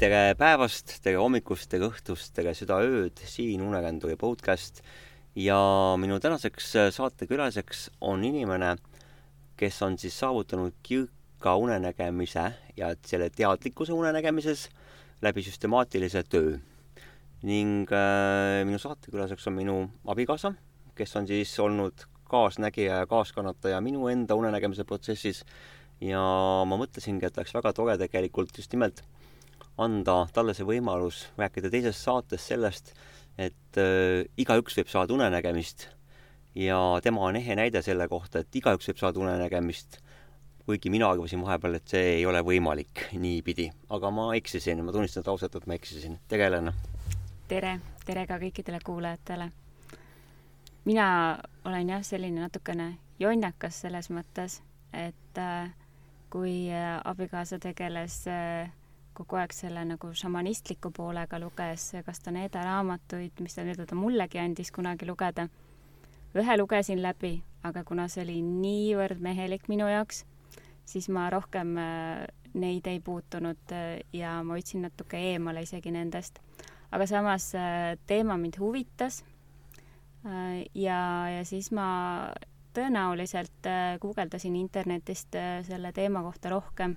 tere 0.00 0.32
päevast, 0.32 0.94
tere 1.04 1.18
hommikust, 1.20 1.66
tere 1.68 1.84
õhtust, 1.90 2.30
tere 2.32 2.54
südaööd, 2.56 3.20
siin 3.28 3.60
Unekanduri 3.60 4.14
podcast 4.16 4.78
ja 5.36 5.58
minu 6.00 6.16
tänaseks 6.24 6.70
saatekülaliseks 6.96 7.82
on 8.08 8.24
inimene, 8.24 8.70
kes 9.60 9.82
on 9.84 9.98
siis 10.00 10.16
saavutanud 10.22 10.78
kirka 10.88 11.52
unenägemise 11.60 12.46
ja 12.80 12.90
selle 13.04 13.28
teadlikkuse 13.28 13.92
unenägemises 13.92 14.70
läbi 15.20 15.44
süstemaatilise 15.44 16.24
töö. 16.32 16.56
ning 17.42 17.92
äh, 17.92 18.64
minu 18.64 18.80
saatekülaliseks 18.80 19.52
on 19.52 19.58
minu 19.60 19.78
abikaasa, 20.08 20.54
kes 20.96 21.16
on 21.16 21.28
siis 21.28 21.52
olnud 21.60 22.08
kaasnägija 22.24 23.04
ja 23.04 23.06
kaaskannataja 23.06 23.84
minu 23.84 24.08
enda 24.08 24.34
unenägemise 24.34 24.84
protsessis 24.84 25.44
ja 26.00 26.24
ma 26.64 26.80
mõtlesingi, 26.80 27.26
et 27.26 27.36
oleks 27.36 27.52
väga 27.52 27.76
tore 27.76 28.00
tegelikult 28.00 28.56
just 28.56 28.72
nimelt 28.72 29.04
anda 29.78 30.26
talle 30.34 30.54
see 30.56 30.66
võimalus 30.66 31.24
rääkida 31.38 31.70
teises 31.72 32.02
saates 32.04 32.46
sellest, 32.50 32.94
et 33.38 33.78
äh, 33.80 34.26
igaüks 34.40 34.76
võib 34.80 34.90
saada 34.92 35.14
unenägemist 35.14 35.88
ja 36.54 36.78
tema 37.02 37.20
on 37.28 37.36
ehe 37.36 37.56
näide 37.56 37.82
selle 37.82 38.08
kohta, 38.08 38.42
et 38.42 38.56
igaüks 38.56 38.90
võib 38.90 39.00
saada 39.00 39.20
unenägemist, 39.22 40.00
kuigi 40.66 40.90
mina 40.90 41.10
arvasin 41.10 41.42
vahepeal, 41.42 41.78
et 41.78 41.94
see 41.94 42.16
ei 42.18 42.26
ole 42.26 42.42
võimalik 42.46 43.06
niipidi, 43.18 43.70
aga 43.90 44.10
ma 44.14 44.30
eksisin, 44.38 44.82
ma 44.84 44.92
tunnistan 44.92 45.26
ausalt, 45.26 45.56
et 45.56 45.66
ma 45.66 45.78
eksisin. 45.78 46.18
tere, 46.28 46.50
Helena! 46.50 46.74
tere, 47.48 47.78
tere 48.06 48.26
ka 48.26 48.38
kõikidele 48.42 48.82
kuulajatele! 48.84 49.50
mina 50.84 51.06
olen 51.64 51.94
jah, 51.94 52.02
selline 52.04 52.40
natukene 52.40 52.96
jonnakas 53.20 53.82
selles 53.84 54.10
mõttes, 54.10 54.60
et 54.96 55.38
äh, 55.38 55.70
kui 56.30 56.70
äh, 56.72 56.98
abikaasa 57.04 57.58
tegeles 57.62 58.22
äh, 58.30 58.70
kogu 59.20 59.36
aeg 59.36 59.52
selle 59.52 59.82
nagu 59.84 60.10
šamanistliku 60.16 60.90
poolega 60.96 61.38
luges, 61.42 61.90
kas 62.06 62.22
ta 62.24 62.32
Needa 62.32 62.62
raamatuid, 62.64 63.42
mis 63.44 63.56
ta 63.56 63.64
nii-öelda 63.66 63.98
mullegi 63.98 64.40
andis 64.40 64.72
kunagi 64.72 65.08
lugeda. 65.08 65.48
ühe 66.30 66.56
lugesin 66.56 67.02
läbi, 67.02 67.40
aga 67.66 67.82
kuna 67.84 68.06
see 68.08 68.22
oli 68.22 68.38
niivõrd 68.40 69.20
mehelik 69.20 69.66
minu 69.68 69.88
jaoks, 69.90 70.22
siis 70.86 71.08
ma 71.10 71.26
rohkem 71.30 71.74
äh, 71.78 72.22
neid 72.54 72.86
ei 72.86 73.00
puutunud 73.00 73.74
äh, 73.74 73.98
ja 74.12 74.38
ma 74.46 74.54
hoidsin 74.54 74.86
natuke 74.86 75.18
eemale 75.32 75.66
isegi 75.66 75.90
nendest. 75.90 76.38
aga 76.90 77.06
samas 77.06 77.50
äh, 77.54 77.98
teema 78.06 78.36
mind 78.36 78.58
huvitas. 78.58 79.24
ja, 80.74 81.28
ja 81.32 81.44
siis 81.48 81.70
ma 81.72 82.30
tõenäoliselt 82.76 83.68
guugeldasin 84.00 84.56
internetist 84.56 85.36
selle 85.64 85.92
teema 85.96 86.20
kohta 86.22 86.50
rohkem 86.52 86.96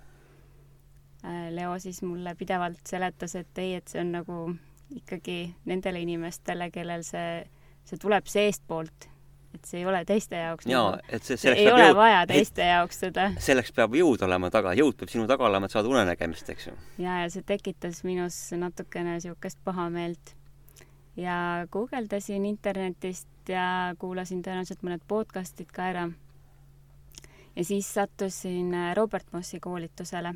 Leo 1.23 1.77
siis 1.79 2.01
mulle 2.03 2.35
pidevalt 2.35 2.83
seletas, 2.87 3.35
et 3.39 3.57
ei, 3.63 3.77
et 3.79 3.87
see 3.87 4.01
on 4.01 4.11
nagu 4.17 4.37
ikkagi 4.95 5.37
nendele 5.69 6.01
inimestele, 6.03 6.69
kellel 6.73 7.03
see, 7.07 7.43
see 7.87 7.99
tuleb 8.01 8.27
seestpoolt, 8.29 9.07
et 9.55 9.69
see 9.69 9.79
ei 9.81 9.87
ole 9.87 10.03
teiste 10.09 10.39
jaoks. 10.39 10.67
jaa 10.67 10.91
nagu,, 10.91 11.07
et 11.15 11.23
see, 11.23 11.39
see 11.39 11.55
ei 11.55 11.69
ole 11.71 11.87
jõud, 11.87 11.97
vaja 12.01 12.21
teiste 12.29 12.63
et, 12.65 12.73
jaoks 12.73 13.01
seda. 13.05 13.29
selleks 13.47 13.73
peab 13.75 13.95
jõud 13.97 14.25
olema 14.27 14.51
taga, 14.53 14.75
jõud 14.77 14.97
peab 14.99 15.13
sinu 15.13 15.27
taga 15.29 15.47
olema, 15.47 15.69
et 15.69 15.75
saada 15.75 15.91
unenägemist, 15.93 16.53
eks 16.53 16.69
ju. 16.69 16.77
ja, 17.05 17.21
ja 17.23 17.31
see 17.33 17.45
tekitas 17.47 18.03
minus 18.07 18.39
natukene 18.59 19.17
niisugust 19.17 19.61
pahameelt. 19.63 20.35
ja 21.15 21.37
guugeldasin 21.71 22.45
internetist 22.49 23.29
ja 23.49 23.93
kuulasin 23.99 24.43
tõenäoliselt 24.43 24.83
mõned 24.83 25.07
podcast'id 25.07 25.71
ka 25.71 25.91
ära. 25.93 26.07
ja 27.55 27.63
siis 27.63 27.93
sattusin 27.93 28.75
Robert 28.97 29.31
Mossi 29.31 29.63
koolitusele 29.63 30.35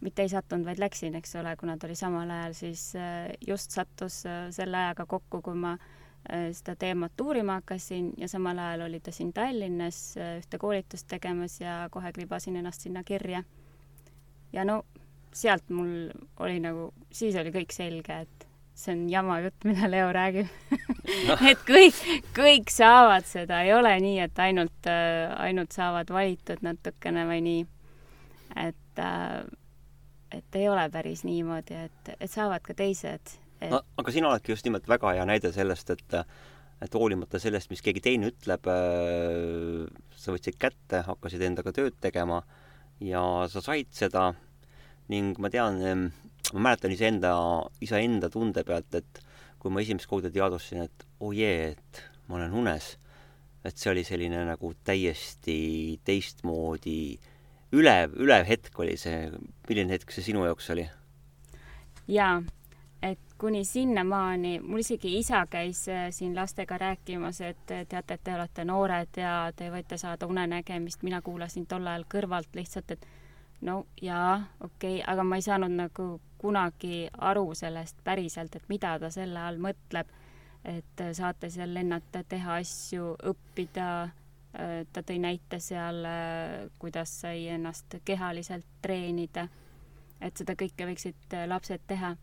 mitte 0.00 0.22
ei 0.22 0.30
sattunud, 0.30 0.66
vaid 0.66 0.80
läksin, 0.80 1.16
eks 1.18 1.36
ole, 1.40 1.54
kuna 1.58 1.76
ta 1.78 1.88
oli 1.88 1.96
samal 1.98 2.30
ajal, 2.30 2.54
siis 2.54 2.90
äh, 2.96 3.30
just 3.46 3.74
sattus 3.74 4.22
äh, 4.26 4.46
selle 4.54 4.78
ajaga 4.78 5.06
kokku, 5.10 5.40
kui 5.42 5.58
ma 5.58 5.74
äh, 5.74 6.48
seda 6.54 6.76
teemat 6.78 7.20
uurima 7.20 7.58
hakkasin 7.58 8.12
ja 8.18 8.28
samal 8.30 8.58
ajal 8.62 8.86
oli 8.86 9.00
ta 9.00 9.14
siin 9.14 9.32
Tallinnas 9.34 10.00
ühte 10.38 10.58
koolitust 10.58 11.08
tegemas 11.10 11.60
ja 11.60 11.80
kohe 11.90 12.12
kribasin 12.12 12.56
ennast 12.60 12.86
sinna 12.86 13.04
kirja. 13.04 13.42
ja 14.52 14.64
no 14.64 14.82
sealt 15.34 15.70
mul 15.70 16.10
oli 16.38 16.60
nagu, 16.62 16.92
siis 17.12 17.36
oli 17.36 17.52
kõik 17.52 17.74
selge, 17.74 18.22
et 18.24 18.48
see 18.78 18.94
on 18.94 19.08
jama 19.10 19.40
jutt, 19.42 19.64
mida 19.66 19.90
Leo 19.90 20.12
räägib 20.14 20.46
et 21.50 21.64
kõik, 21.66 21.98
kõik 22.36 22.70
saavad 22.70 23.26
seda, 23.26 23.64
ei 23.66 23.74
ole 23.74 23.96
nii, 24.00 24.18
et 24.22 24.38
ainult, 24.38 24.90
ainult 25.42 25.74
saavad 25.74 26.10
valitud 26.14 26.62
natukene 26.62 27.26
või 27.26 27.42
nii. 27.42 27.64
et 28.68 29.02
äh, 29.02 29.42
et 30.34 30.56
ei 30.60 30.68
ole 30.68 30.84
päris 30.92 31.24
niimoodi, 31.24 31.76
et, 31.88 32.14
et 32.18 32.30
saavad 32.30 32.64
ka 32.64 32.76
teised 32.76 33.34
et.... 33.60 33.70
no 33.72 33.82
aga 34.00 34.14
sina 34.14 34.30
oledki 34.30 34.52
just 34.54 34.66
nimelt 34.68 34.88
väga 34.88 35.14
hea 35.16 35.26
näide 35.28 35.52
sellest, 35.54 35.94
et 35.94 36.18
et 36.78 36.94
hoolimata 36.94 37.40
sellest, 37.42 37.72
mis 37.72 37.82
keegi 37.82 38.02
teine 38.04 38.28
ütleb 38.30 38.68
äh,, 38.70 39.88
sa 40.14 40.34
võtsid 40.34 40.58
kätte, 40.62 41.02
hakkasid 41.08 41.42
endaga 41.42 41.72
tööd 41.74 41.96
tegema 41.98 42.42
ja 43.02 43.22
sa 43.50 43.62
said 43.64 43.90
seda. 43.94 44.30
Ning 45.10 45.38
ma 45.42 45.48
tean, 45.50 45.80
ma 46.52 46.62
mäletan 46.68 46.92
iseenda, 46.92 47.32
iseenda 47.82 48.28
tunde 48.30 48.62
pealt, 48.68 48.94
et 48.94 49.20
kui 49.58 49.72
ma 49.74 49.82
esimest 49.82 50.06
korda 50.06 50.30
teadvustasin, 50.30 50.84
et 50.84 51.06
oh 51.24 51.32
jee, 51.34 51.72
et 51.72 52.02
ma 52.28 52.36
olen 52.36 52.54
unes, 52.60 52.92
et 53.66 53.74
see 53.74 53.90
oli 53.90 54.04
selline 54.06 54.44
nagu 54.46 54.70
täiesti 54.86 55.56
teistmoodi 56.06 57.00
äh, 57.16 57.37
ülev, 57.72 58.14
ülev 58.16 58.46
hetk 58.48 58.78
oli 58.80 58.96
see, 58.96 59.28
milline 59.68 59.92
hetk 59.96 60.12
see 60.14 60.24
sinu 60.30 60.44
jaoks 60.46 60.70
oli? 60.74 60.86
jaa, 62.08 62.40
et 63.04 63.34
kuni 63.38 63.64
sinnamaani, 63.68 64.58
mul 64.64 64.80
isegi 64.80 65.18
isa 65.18 65.44
käis 65.50 65.84
äh, 65.92 66.08
siin 66.14 66.36
lastega 66.36 66.78
rääkimas, 66.80 67.40
et 67.44 67.64
teate, 67.66 68.14
et 68.14 68.24
te 68.24 68.34
olete 68.34 68.64
noored 68.64 69.20
ja 69.20 69.34
te 69.56 69.68
võite 69.72 69.98
saada 70.00 70.26
unenägemist, 70.26 71.04
mina 71.04 71.20
kuulasin 71.22 71.66
tol 71.68 71.86
ajal 71.86 72.06
kõrvalt 72.14 72.56
lihtsalt, 72.56 72.96
et 72.96 73.06
no 73.60 73.82
jaa, 74.02 74.38
okei 74.60 75.00
okay,, 75.00 75.04
aga 75.12 75.24
ma 75.24 75.36
ei 75.36 75.44
saanud 75.44 75.76
nagu 75.76 76.08
kunagi 76.38 77.08
aru 77.18 77.50
sellest 77.58 78.00
päriselt, 78.04 78.56
et 78.56 78.68
mida 78.72 78.96
ta 78.98 79.10
selle 79.10 79.42
all 79.42 79.60
mõtleb. 79.60 80.16
et 80.68 81.00
saate 81.14 81.48
seal 81.50 81.70
lennata, 81.72 82.24
teha 82.28 82.56
asju, 82.60 83.12
õppida 83.30 83.84
Äh, 84.08 84.17
ta 84.92 85.02
tõi 85.04 85.18
näite 85.20 85.60
seal, 85.60 86.04
äh, 86.08 86.68
kuidas 86.78 87.12
sai 87.20 87.48
ennast 87.52 87.98
kehaliselt 88.04 88.66
treenida, 88.82 89.48
et 90.20 90.36
seda 90.36 90.56
kõike 90.58 90.88
võiksid 90.88 91.36
äh, 91.36 91.46
lapsed 91.48 91.84
teha. 91.86 92.16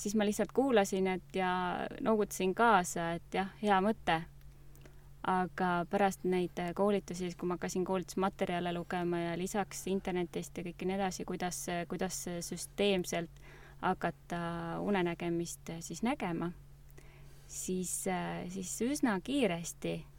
siis 0.00 0.14
ma 0.14 0.24
lihtsalt 0.24 0.52
kuulasin, 0.52 1.06
et 1.06 1.34
ja 1.36 1.86
noogutasin 2.00 2.54
kaasa, 2.54 3.12
et 3.12 3.34
jah, 3.34 3.50
hea 3.62 3.80
mõte. 3.80 4.22
aga 5.22 5.84
pärast 5.90 6.24
neid 6.24 6.58
koolitusi, 6.74 7.34
kui 7.38 7.46
ma 7.46 7.54
hakkasin 7.54 7.84
koolitusmaterjale 7.84 8.72
lugema 8.72 9.18
ja 9.20 9.36
lisaks 9.38 9.86
internetist 9.86 10.58
ja 10.58 10.64
kõik 10.64 10.82
nii 10.82 10.96
edasi, 10.96 11.24
kuidas, 11.24 11.66
kuidas 11.88 12.24
süsteemselt 12.40 13.30
hakata 13.82 14.80
unenägemist 14.80 15.70
siis 15.80 16.02
nägema, 16.02 16.50
siis, 17.46 18.02
siis 18.48 18.80
üsna 18.82 19.20
kiiresti 19.20 19.94
Äh, 19.94 20.11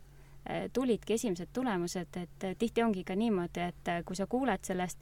tulidki 0.73 1.13
esimesed 1.13 1.53
tulemused, 1.53 2.17
et 2.19 2.43
äh, 2.43 2.55
tihti 2.59 2.83
ongi 2.83 3.03
ka 3.07 3.15
niimoodi, 3.15 3.69
et 3.71 3.91
äh, 3.91 4.01
kui 4.05 4.15
sa 4.15 4.27
kuuled 4.27 4.63
sellest 4.67 4.99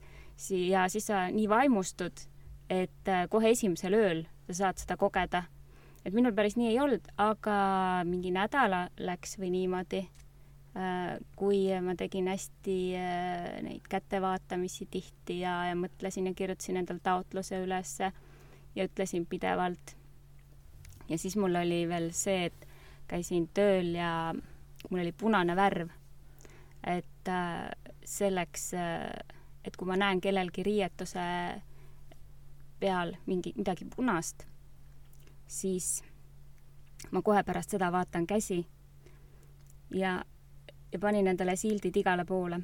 ja 0.49 0.87
siis 0.89 1.07
sa 1.09 1.25
nii 1.33 1.47
vaimustud, 1.49 2.25
et 2.71 3.09
kohe 3.29 3.51
esimesel 3.51 3.97
ööl 3.97 4.21
sa 4.47 4.53
saad 4.59 4.81
seda 4.81 4.97
kogeda. 4.97 5.43
et 6.05 6.13
minul 6.13 6.33
päris 6.33 6.55
nii 6.57 6.71
ei 6.71 6.79
olnud, 6.79 7.09
aga 7.17 7.55
mingi 8.07 8.31
nädala 8.33 8.87
läks 8.97 9.37
või 9.37 9.51
niimoodi, 9.53 9.99
kui 11.35 11.59
ma 11.83 11.93
tegin 11.99 12.29
hästi 12.31 12.77
neid 13.67 13.89
kättevaatamisi 13.91 14.87
tihti 14.89 15.41
ja, 15.43 15.65
ja 15.67 15.75
mõtlesin 15.75 16.31
ja 16.31 16.33
kirjutasin 16.33 16.79
endale 16.81 17.03
taotluse 17.03 17.59
ülesse 17.61 18.11
ja 18.75 18.87
ütlesin 18.87 19.27
pidevalt. 19.29 19.97
ja 21.09 21.17
siis 21.17 21.35
mul 21.37 21.59
oli 21.59 21.83
veel 21.89 22.09
see, 22.15 22.45
et 22.45 22.67
käisin 23.11 23.49
tööl 23.53 23.93
ja 23.99 24.33
mul 24.89 25.01
oli 25.03 25.11
punane 25.11 25.55
värv. 25.55 25.89
et 26.83 27.27
äh, 27.27 27.69
selleks, 28.05 28.73
äh, 28.73 29.11
et 29.63 29.75
kui 29.77 29.87
ma 29.87 29.95
näen 29.95 30.21
kellelgi 30.21 30.63
riietuse 30.63 31.25
peal 32.79 33.13
mingi, 33.27 33.53
midagi 33.55 33.85
punast, 33.95 34.47
siis 35.47 36.01
ma 37.11 37.21
kohe 37.21 37.43
pärast 37.43 37.75
seda 37.75 37.91
vaatan 37.93 38.25
käsi 38.27 38.63
ja, 39.93 40.23
ja 40.91 40.99
panin 40.99 41.27
endale 41.27 41.55
sildid 41.55 42.01
igale 42.01 42.25
poole. 42.25 42.61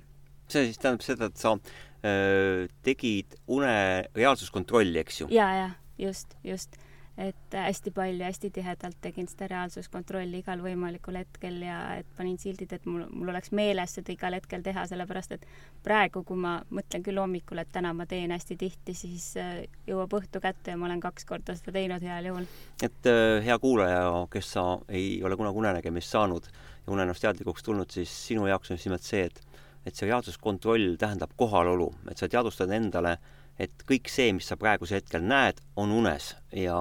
see 0.47 0.65
siis 0.65 0.79
tähendab 0.79 1.03
seda, 1.05 1.29
et 1.29 1.37
sa 1.37 1.53
öö, 1.53 2.67
tegid 2.81 3.35
une 3.47 4.07
reaalsuskontrolli, 4.15 4.99
eks 4.99 5.21
ju? 5.21 5.27
ja, 5.29 5.51
ja 5.53 5.69
just, 5.97 6.33
just 6.43 6.77
et 7.17 7.53
hästi 7.53 7.91
palju, 7.91 8.21
hästi 8.21 8.49
tihedalt 8.53 8.97
tegin 9.01 9.25
seda 9.29 9.47
reaalsuskontrolli 9.49 10.43
igal 10.43 10.61
võimalikul 10.61 11.17
hetkel 11.17 11.55
ja 11.65 11.79
et 11.97 12.09
panin 12.17 12.37
sildid, 12.37 12.75
et 12.75 12.85
mul, 12.85 13.07
mul 13.09 13.31
oleks 13.33 13.49
meeles 13.57 13.95
seda 13.97 14.13
igal 14.13 14.37
hetkel 14.37 14.61
teha, 14.65 14.85
sellepärast 14.89 15.33
et 15.33 15.47
praegu, 15.85 16.21
kui 16.27 16.37
ma 16.37 16.59
mõtlen 16.69 17.05
küll 17.05 17.17
hommikul, 17.17 17.63
et 17.63 17.71
täna 17.73 17.93
ma 17.97 18.05
teen 18.09 18.35
hästi 18.35 18.59
tihti, 18.61 18.93
siis 18.97 19.31
äh, 19.41 19.63
jõuab 19.89 20.13
õhtu 20.19 20.41
kätte 20.43 20.75
ja 20.75 20.77
ma 20.77 20.85
olen 20.91 21.01
kaks 21.01 21.25
korda 21.25 21.57
seda 21.57 21.73
teinud 21.79 22.05
heal 22.05 22.29
juhul. 22.29 22.45
et 22.85 23.09
äh, 23.09 23.41
hea 23.45 23.57
kuulaja, 23.65 24.03
kes 24.31 24.53
sa 24.53 24.67
ei 24.87 25.17
ole 25.25 25.39
kunagi 25.39 25.63
unenägemist 25.63 26.13
saanud 26.13 26.51
ja 26.51 26.93
unenäost 26.93 27.25
teadlikuks 27.25 27.65
tulnud, 27.65 27.89
siis 27.89 28.13
sinu 28.27 28.45
jaoks 28.45 28.71
on 28.71 28.77
just 28.77 28.91
nimelt 28.91 29.07
see, 29.07 29.25
et 29.25 29.41
et 29.87 29.95
see 29.95 30.07
reaalsuskontroll 30.09 30.97
tähendab 30.99 31.31
kohalolu, 31.39 31.87
et 32.11 32.19
sa 32.19 32.27
teadvustad 32.27 32.71
endale 32.75 33.13
et 33.59 33.85
kõik 33.89 34.09
see, 34.11 34.31
mis 34.37 34.47
sa 34.49 34.57
praegusel 34.59 35.01
hetkel 35.01 35.23
näed, 35.25 35.61
on 35.75 35.93
unes 35.95 36.33
ja 36.55 36.77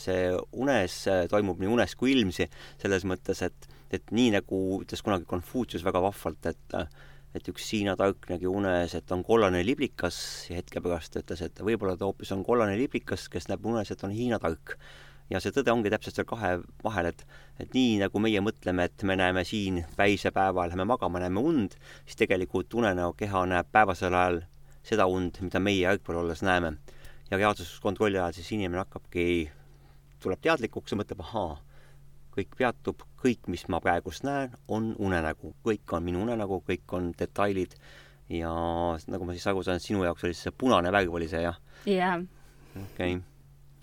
see 0.00 0.32
unes 0.52 0.98
toimub 1.30 1.62
nii 1.62 1.70
unes 1.72 1.96
kui 1.98 2.14
ilmsi, 2.14 2.48
selles 2.82 3.06
mõttes, 3.08 3.42
et, 3.46 3.70
et 3.90 4.12
nii 4.14 4.34
nagu 4.38 4.60
ütles 4.82 5.02
kunagi 5.02 5.26
Konfutsius 5.28 5.84
väga 5.86 6.04
vahvalt, 6.04 6.52
et 6.52 6.78
et 7.32 7.48
üks 7.48 7.70
Hiina 7.72 7.94
tark 7.96 8.28
nägi 8.28 8.48
unes, 8.48 8.92
et 8.96 9.12
on 9.14 9.22
kollane 9.24 9.62
liblikas 9.64 10.18
ja 10.50 10.58
hetke 10.58 10.82
pärast 10.84 11.16
ütles, 11.16 11.40
et 11.46 11.62
võib-olla 11.64 11.96
ta 11.96 12.08
hoopis 12.08 12.32
on 12.34 12.44
kollane 12.44 12.76
liblikas, 12.76 13.28
kes 13.32 13.48
näeb 13.48 13.64
unes, 13.68 13.88
et 13.90 14.04
on 14.04 14.12
Hiina 14.12 14.38
tark. 14.42 14.76
ja 15.32 15.40
see 15.40 15.54
tõde 15.54 15.72
ongi 15.72 15.88
täpselt 15.88 16.18
seal 16.18 16.26
kahe 16.28 16.58
vahel, 16.84 17.06
et, 17.08 17.22
et 17.62 17.72
nii 17.72 18.02
nagu 18.02 18.20
meie 18.20 18.42
mõtleme, 18.44 18.84
et 18.84 19.04
me 19.08 19.16
näeme 19.16 19.46
siin 19.48 19.80
päisepäeval, 19.96 20.68
lähme 20.68 20.84
magama, 20.84 21.22
näeme 21.22 21.40
und, 21.40 21.78
siis 22.04 22.20
tegelikult 22.20 22.74
unenäo 22.74 23.14
keha 23.16 23.46
näeb 23.48 23.70
päevasel 23.72 24.12
ajal 24.12 24.42
seda 24.86 25.06
und, 25.06 25.38
mida 25.44 25.60
meie 25.62 25.82
jalgpalli 25.84 26.20
olles 26.20 26.42
näeme. 26.42 26.76
ja 27.30 27.38
reaalsuskontrolli 27.38 28.18
ajal 28.18 28.32
siis 28.36 28.52
inimene 28.52 28.82
hakkabki, 28.82 29.50
tuleb 30.20 30.40
teadlikuks 30.44 30.92
ja 30.92 30.98
mõtleb, 31.00 31.22
ahaa, 31.24 31.54
kõik 32.34 32.56
peatub, 32.58 33.04
kõik, 33.22 33.46
mis 33.48 33.64
ma 33.72 33.80
praegust 33.80 34.24
näen, 34.26 34.52
on 34.68 34.92
unenägu, 34.98 35.54
kõik 35.64 35.94
on 35.96 36.04
minu 36.04 36.22
unenägu, 36.26 36.60
kõik 36.66 36.92
on 36.98 37.12
detailid 37.18 37.76
ja 38.32 38.52
nagu 39.08 39.26
ma 39.26 39.36
siis 39.36 39.46
aru 39.50 39.64
saan, 39.64 39.80
sinu 39.80 40.04
jaoks 40.04 40.24
oli 40.28 40.36
see 40.36 40.52
punane 40.56 40.92
värv 40.92 41.16
oli 41.18 41.28
see 41.28 41.42
jah? 41.42 41.58
jah. 41.88 42.20
okei 42.76 43.16
okay.. 43.16 43.18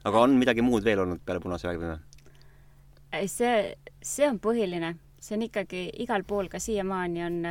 aga 0.05 0.23
on 0.25 0.37
midagi 0.39 0.65
muud 0.65 0.85
veel 0.85 1.03
olnud 1.03 1.21
peale 1.25 1.41
punase 1.43 1.67
värvi 1.69 1.91
või? 1.91 3.27
see, 3.27 3.75
see 4.01 4.29
on 4.29 4.39
põhiline, 4.41 4.95
see 5.19 5.37
on 5.37 5.45
ikkagi 5.49 5.83
igal 6.05 6.25
pool 6.27 6.49
ka 6.49 6.61
siiamaani 6.61 7.25
on, 7.25 7.43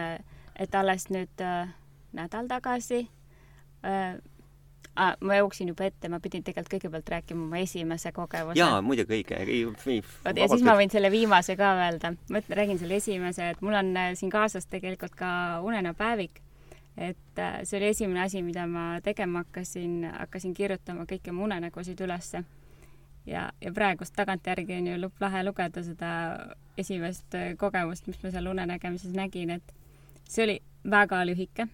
et 0.55 0.75
alles 0.75 1.09
nüüd 1.15 1.45
äh, 1.45 1.71
nädal 2.17 2.51
tagasi 2.51 3.05
äh, 3.85 4.19
Ah, 4.99 5.15
ma 5.21 5.37
jooksin 5.37 5.69
juba 5.69 5.87
ette, 5.87 6.09
ma 6.11 6.19
pidin 6.19 6.43
tegelikult 6.43 6.73
kõigepealt 6.73 7.11
rääkima 7.13 7.45
oma 7.45 7.61
esimese 7.63 8.11
kogemuse. 8.13 8.59
jaa, 8.59 8.81
muidugi 8.83 9.21
õige. 9.21 9.37
vot 10.25 10.41
ja 10.43 10.49
siis 10.51 10.65
ma 10.67 10.75
võin 10.75 10.91
selle 10.91 11.11
viimase 11.15 11.55
ka 11.57 11.69
öelda. 11.85 12.11
ma 12.27 12.41
ütlen, 12.43 12.57
räägin 12.59 12.81
selle 12.81 12.99
esimese, 12.99 13.53
et 13.55 13.63
mul 13.63 13.79
on 13.79 13.93
äh, 13.97 14.09
siin 14.19 14.33
kaasas 14.35 14.67
tegelikult 14.67 15.15
ka 15.15 15.61
unenäopäevik. 15.63 16.43
et 16.97 17.39
äh, 17.39 17.61
see 17.63 17.79
oli 17.79 17.93
esimene 17.95 18.25
asi, 18.25 18.43
mida 18.43 18.67
ma 18.67 18.99
tegema 19.05 19.45
hakkasin, 19.45 20.03
hakkasin 20.19 20.55
kirjutama 20.55 21.07
kõiki 21.07 21.31
oma 21.31 21.47
unenägusid 21.47 22.01
ülesse. 22.03 22.43
ja, 23.27 23.53
ja 23.61 23.73
praegust 23.73 24.19
tagantjärgi 24.19 24.81
on 24.83 24.87
ju 24.87 25.11
lahe 25.21 25.45
lugeda 25.45 25.83
seda 25.83 26.13
esimest 26.77 27.39
äh, 27.39 27.55
kogemust, 27.57 28.11
mis 28.11 28.19
ma 28.23 28.35
seal 28.35 28.51
unenägemises 28.51 29.15
nägin, 29.15 29.61
et 29.61 29.75
see 30.27 30.43
oli 30.43 30.63
väga 30.91 31.23
lühike 31.23 31.71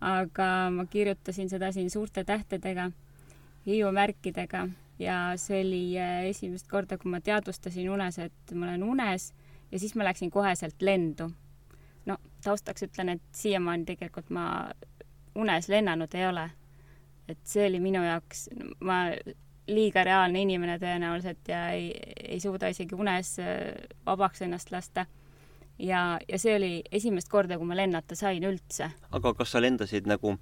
aga 0.00 0.70
ma 0.70 0.86
kirjutasin 0.86 1.48
seda 1.48 1.72
siin 1.72 1.90
suurte 1.90 2.24
tähtedega, 2.24 2.90
hiiumärkidega 3.66 4.68
ja 4.98 5.16
see 5.40 5.60
oli 5.64 5.82
äh, 6.00 6.24
esimest 6.30 6.68
korda, 6.68 6.98
kui 6.98 7.10
ma 7.10 7.20
teadvustasin 7.20 7.90
unes, 7.90 8.18
et 8.18 8.54
ma 8.54 8.68
olen 8.68 8.84
unes 8.84 9.32
ja 9.72 9.78
siis 9.78 9.94
ma 9.94 10.04
läksin 10.04 10.30
koheselt 10.30 10.82
lendu. 10.82 11.30
no 12.06 12.16
taustaks 12.44 12.82
ütlen, 12.86 13.08
et 13.16 13.22
siiamaani 13.32 13.84
tegelikult 13.84 14.30
ma 14.30 14.70
unes 15.34 15.68
lennanud 15.68 16.14
ei 16.14 16.26
ole. 16.26 16.50
et 17.28 17.38
see 17.44 17.66
oli 17.66 17.80
minu 17.80 18.04
jaoks, 18.04 18.48
ma 18.80 19.10
liiga 19.66 20.04
reaalne 20.04 20.40
inimene 20.42 20.78
tõenäoliselt 20.78 21.48
ja 21.48 21.68
ei, 21.74 21.90
ei 22.28 22.40
suuda 22.40 22.68
isegi 22.70 22.94
unes 22.94 23.38
äh, 23.42 23.74
vabaks 24.06 24.42
ennast 24.42 24.70
lasta 24.70 25.06
ja, 25.78 26.18
ja 26.28 26.38
see 26.38 26.56
oli 26.56 26.70
esimest 26.92 27.28
korda, 27.28 27.58
kui 27.58 27.68
ma 27.68 27.76
lennata 27.76 28.16
sain 28.18 28.44
üldse. 28.44 28.90
aga 29.10 29.34
kas 29.34 29.52
sa 29.52 29.62
lendasid 29.62 30.08
nagu 30.08 30.36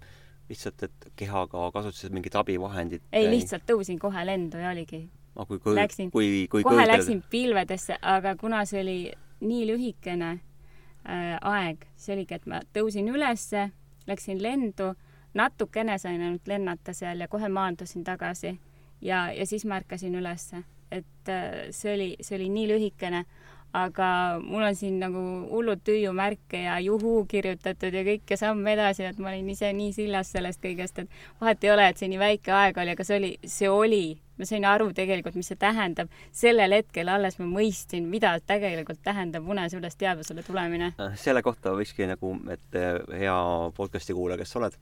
lihtsalt, 0.48 0.82
et 0.82 1.06
kehaga 1.16 1.70
kasutasid 1.72 2.14
mingit 2.14 2.34
abivahendit? 2.36 3.04
ei, 3.12 3.28
lihtsalt 3.30 3.64
tõusin 3.68 4.00
kohe 4.00 4.26
lendu 4.26 4.60
ja 4.60 4.72
oligi. 4.74 5.06
kui, 5.34 5.58
kui, 5.58 5.76
kui, 6.12 6.28
kui 6.50 6.62
kohe 6.62 6.76
kõrgel... 6.76 6.92
läksin 6.92 7.22
pilvedesse, 7.30 7.98
aga 8.02 8.36
kuna 8.40 8.64
see 8.68 8.82
oli 8.82 8.98
nii 9.44 9.64
lühikene 9.72 10.30
äh, 10.34 11.32
aeg, 11.40 11.88
see 11.96 12.14
oligi, 12.16 12.38
et 12.38 12.46
ma 12.50 12.60
tõusin 12.76 13.08
ülesse, 13.10 13.70
läksin 14.06 14.42
lendu, 14.42 14.92
natukene 15.34 15.98
sain 15.98 16.20
ainult 16.20 16.46
lennata 16.48 16.94
seal 16.94 17.24
ja 17.24 17.28
kohe 17.28 17.48
maandusin 17.48 18.04
tagasi 18.06 18.54
ja, 19.02 19.26
ja 19.32 19.46
siis 19.46 19.64
ma 19.66 19.80
ärkasin 19.82 20.14
ülesse. 20.14 20.62
et 20.90 21.28
äh, 21.28 21.66
see 21.70 21.94
oli, 21.94 22.10
see 22.20 22.36
oli 22.36 22.48
nii 22.52 22.68
lühikene 22.70 23.24
aga 23.74 24.08
mul 24.38 24.62
on 24.62 24.76
siin 24.78 25.00
nagu 25.02 25.20
hullud 25.50 25.80
tüüumärke 25.86 26.60
ja 26.62 26.76
juhuu 26.82 27.24
kirjutatud 27.30 27.94
ja 27.94 28.04
kõik 28.06 28.30
ja 28.30 28.38
samm 28.38 28.66
edasi, 28.70 29.02
et 29.08 29.18
ma 29.18 29.32
olin 29.32 29.48
ise 29.50 29.72
nii 29.74 29.90
sillas 29.96 30.30
sellest 30.34 30.62
kõigest, 30.62 31.00
et 31.02 31.40
vahet 31.40 31.64
ei 31.66 31.72
ole, 31.74 31.88
et 31.90 31.98
see 31.98 32.10
nii 32.12 32.20
väike 32.20 32.54
aeg 32.54 32.78
oli, 32.78 32.94
aga 32.94 33.06
see 33.06 33.18
oli, 33.18 33.30
see 33.50 33.70
oli, 33.70 34.04
ma 34.38 34.46
sain 34.46 34.66
aru 34.70 34.92
tegelikult, 34.94 35.34
mis 35.34 35.50
see 35.50 35.58
tähendab. 35.58 36.12
sellel 36.32 36.76
hetkel 36.78 37.10
alles 37.10 37.40
ma 37.40 37.48
mõistsin, 37.50 38.06
mida 38.10 38.36
tegelikult 38.46 39.02
tähendab 39.02 39.48
unes 39.50 39.74
üles 39.74 39.98
teadvusele 39.98 40.46
tulemine. 40.46 40.92
Äh, 40.94 41.16
selle 41.18 41.42
kohta 41.42 41.74
võikski 41.74 42.06
nagu, 42.10 42.36
et 42.54 42.78
äh, 42.78 43.00
hea 43.24 43.38
podcast'i 43.74 44.14
kuulaja, 44.14 44.38
kes 44.44 44.54
sa 44.54 44.60
oled, 44.62 44.78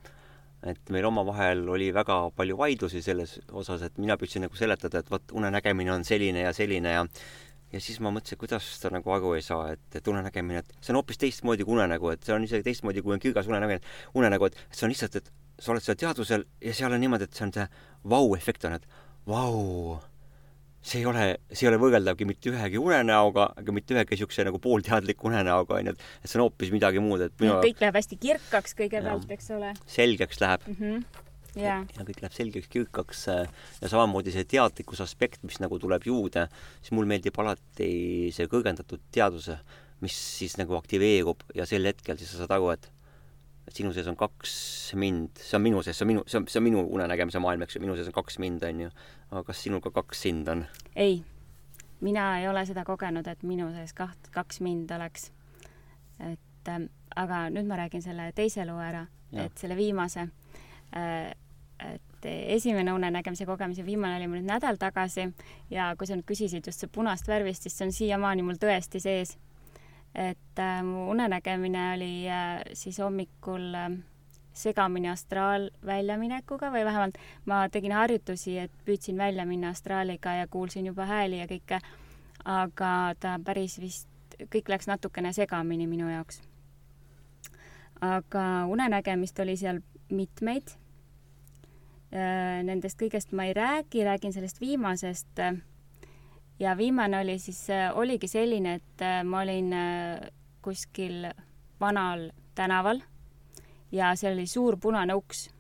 et 0.68 0.92
meil 0.92 1.08
omavahel 1.08 1.64
oli 1.68 1.88
väga 1.96 2.18
palju 2.36 2.58
vaidlusi 2.60 3.00
selles 3.02 3.38
osas, 3.48 3.86
et 3.88 3.96
mina 3.96 4.18
püüdsin 4.20 4.44
nagu 4.44 4.60
seletada, 4.60 5.00
et 5.00 5.10
vot 5.10 5.32
unenägemine 5.32 5.96
on 5.96 6.04
selline 6.04 6.44
ja 6.44 6.52
selline 6.52 6.92
ja 6.92 7.06
ja 7.72 7.80
siis 7.80 8.00
ma 8.04 8.12
mõtlesin, 8.14 8.40
kuidas 8.40 8.66
ta 8.82 8.90
nagu 8.92 9.14
aru 9.14 9.34
ei 9.38 9.44
saa, 9.44 9.72
et, 9.74 9.84
et 9.96 10.08
unenägemine, 10.08 10.62
et 10.62 10.74
see 10.80 10.92
on 10.92 11.00
hoopis 11.00 11.20
teistmoodi 11.22 11.66
kui 11.66 11.76
unenägu, 11.78 12.12
et 12.12 12.24
see 12.26 12.34
on 12.36 12.44
isegi 12.46 12.66
teistmoodi, 12.68 13.04
kui 13.04 13.16
on 13.16 13.22
kirgas 13.22 13.48
unenägemine, 13.50 13.80
unenägu, 14.18 14.50
et 14.50 14.60
see 14.70 14.86
on 14.86 14.92
lihtsalt, 14.92 15.18
et 15.20 15.32
sa 15.62 15.72
oled 15.74 15.84
seal 15.84 15.98
teadvusel 16.00 16.46
ja 16.62 16.76
seal 16.76 16.94
on 16.94 17.02
niimoodi, 17.02 17.28
et 17.28 17.38
see 17.38 17.46
on 17.46 17.54
see 17.56 17.66
vau-efekt 18.12 18.68
on, 18.68 18.76
et 18.76 18.86
vau, 19.28 19.98
see 20.82 21.00
ei 21.00 21.08
ole, 21.08 21.26
see 21.52 21.66
ei 21.66 21.72
ole 21.72 21.80
võrreldavgi 21.82 22.28
mitte 22.28 22.52
ühegi 22.52 22.80
unenäoga, 22.82 23.48
aga 23.62 23.76
mitte 23.76 23.96
ühegi 23.96 24.16
niisuguse 24.16 24.46
nagu 24.48 24.60
poolteadliku 24.62 25.30
unenäoga, 25.30 25.80
onju, 25.80 25.96
et 25.96 26.08
et 26.22 26.30
see 26.30 26.40
on 26.40 26.48
hoopis 26.48 26.72
midagi 26.74 27.02
muud, 27.04 27.28
et 27.28 27.36
minu 27.42 27.60
kõik 27.64 27.84
läheb 27.84 28.00
hästi 28.00 28.20
kirkaks 28.28 28.76
kõigepealt, 28.82 29.28
eks 29.38 29.52
ole. 29.56 29.76
selgeks 29.98 30.42
läheb 30.44 30.68
mm. 30.68 30.80
-hmm 30.80 31.30
ja. 31.56 31.82
ja 31.84 32.06
kõik 32.06 32.22
läheb 32.22 32.36
selgeks, 32.36 32.70
kirkaks 32.72 33.26
äh, 33.32 33.44
ja 33.82 33.90
samamoodi 33.92 34.34
see 34.34 34.46
teadlikkuse 34.48 35.04
aspekt, 35.04 35.42
mis 35.46 35.60
nagu 35.62 35.78
tuleb 35.82 36.06
juurde, 36.08 36.46
siis 36.80 36.94
mulle 36.96 37.10
meeldib 37.10 37.38
alati 37.42 38.32
see 38.34 38.48
kõrgendatud 38.50 39.02
teadvuse, 39.14 39.58
mis 40.02 40.16
siis 40.38 40.56
nagu 40.60 40.76
aktiveerub 40.78 41.44
ja 41.56 41.66
sel 41.68 41.86
hetkel 41.88 42.18
siis 42.18 42.32
sa 42.34 42.42
saad 42.42 42.56
aru, 42.58 42.72
et 42.76 42.90
et 43.68 43.76
sinu 43.78 43.92
sees 43.94 44.08
on 44.10 44.16
kaks 44.18 44.54
mind, 44.98 45.38
see 45.38 45.54
on 45.54 45.62
minu 45.62 45.82
sees, 45.86 45.94
see 45.98 46.04
on 46.06 46.10
minu, 46.10 46.24
see 46.26 46.40
on, 46.40 46.46
see 46.50 46.58
on 46.58 46.64
minu 46.66 46.82
unenägemise 46.96 47.38
maailm, 47.42 47.62
eks 47.62 47.76
ju, 47.76 47.82
minu 47.84 47.94
sees 47.98 48.08
on 48.10 48.16
kaks 48.16 48.40
mind, 48.42 48.64
on 48.66 48.80
ju. 48.86 48.88
aga 49.30 49.44
kas 49.46 49.62
sinul 49.62 49.82
ka 49.84 49.92
kaks 49.94 50.24
sind 50.26 50.50
on? 50.50 50.64
ei, 50.98 51.20
mina 52.02 52.26
ei 52.40 52.48
ole 52.50 52.64
seda 52.66 52.84
kogenud, 52.88 53.28
et 53.30 53.44
minu 53.46 53.70
sees 53.76 53.94
kaht, 53.94 54.32
kaks 54.34 54.60
mind 54.64 54.90
oleks. 54.96 55.30
et 56.18 56.72
ähm, 56.72 56.88
aga 57.16 57.44
nüüd 57.54 57.68
ma 57.70 57.78
räägin 57.84 58.02
selle 58.02 58.32
teise 58.34 58.66
loo 58.66 58.80
ära, 58.82 59.06
et 59.32 59.54
selle 59.58 59.78
viimase 59.78 60.26
äh, 60.26 61.30
et 61.78 62.24
esimene 62.24 62.92
unenägemise 62.92 63.46
kogemus 63.46 63.78
ja 63.78 63.86
viimane 63.86 64.16
oli 64.16 64.28
mul 64.28 64.42
nüüd 64.42 64.50
nädal 64.52 64.78
tagasi 64.78 65.28
ja 65.70 65.92
kui 65.98 66.06
sa 66.06 66.16
nüüd 66.16 66.28
küsisid 66.28 66.66
just 66.66 66.84
see 66.84 66.92
punast 66.92 67.28
värvist, 67.28 67.66
siis 67.66 67.78
see 67.78 67.88
on 67.88 67.96
siiamaani 67.96 68.44
mul 68.46 68.60
tõesti 68.62 69.00
sees. 69.02 69.36
et 70.14 70.58
äh, 70.60 70.82
mu 70.84 71.10
unenägemine 71.10 71.94
oli 71.94 72.28
äh, 72.28 72.60
siis 72.76 72.98
hommikul 73.00 73.74
äh, 73.74 73.94
segamini 74.52 75.08
astraalväljaminekuga 75.08 76.68
või 76.72 76.84
vähemalt 76.84 77.18
ma 77.46 77.68
tegin 77.72 77.92
harjutusi, 77.96 78.58
et 78.58 78.72
püüdsin 78.84 79.18
välja 79.18 79.46
minna 79.48 79.72
astraaliga 79.72 80.34
ja 80.42 80.46
kuulsin 80.46 80.86
juba 80.86 81.06
hääli 81.08 81.40
ja 81.40 81.48
kõike, 81.48 81.80
aga 82.44 82.92
ta 83.20 83.38
päris 83.44 83.78
vist, 83.80 84.08
kõik 84.52 84.68
läks 84.68 84.86
natukene 84.86 85.32
segamini 85.32 85.86
minu 85.86 86.10
jaoks. 86.10 86.42
aga 88.00 88.66
unenägemist 88.68 89.38
oli 89.40 89.56
seal 89.56 89.80
mitmeid 90.10 90.76
nendest 92.12 92.98
kõigest 93.00 93.30
ma 93.32 93.46
ei 93.48 93.54
räägi, 93.56 94.04
räägin 94.04 94.32
sellest 94.32 94.60
viimasest. 94.60 95.40
ja 96.58 96.76
viimane 96.76 97.20
oli 97.20 97.38
siis, 97.38 97.70
äh, 97.70 97.90
oligi 97.96 98.28
selline, 98.28 98.74
et 98.74 99.02
äh, 99.02 99.24
ma 99.24 99.40
olin 99.40 99.74
kuskil 100.62 101.26
vanal 101.80 102.30
tänaval 102.54 103.00
ja 103.92 104.14
seal 104.16 104.34
oli 104.34 104.46
suur 104.46 104.76
punane 104.76 105.14
uks. 105.14 105.50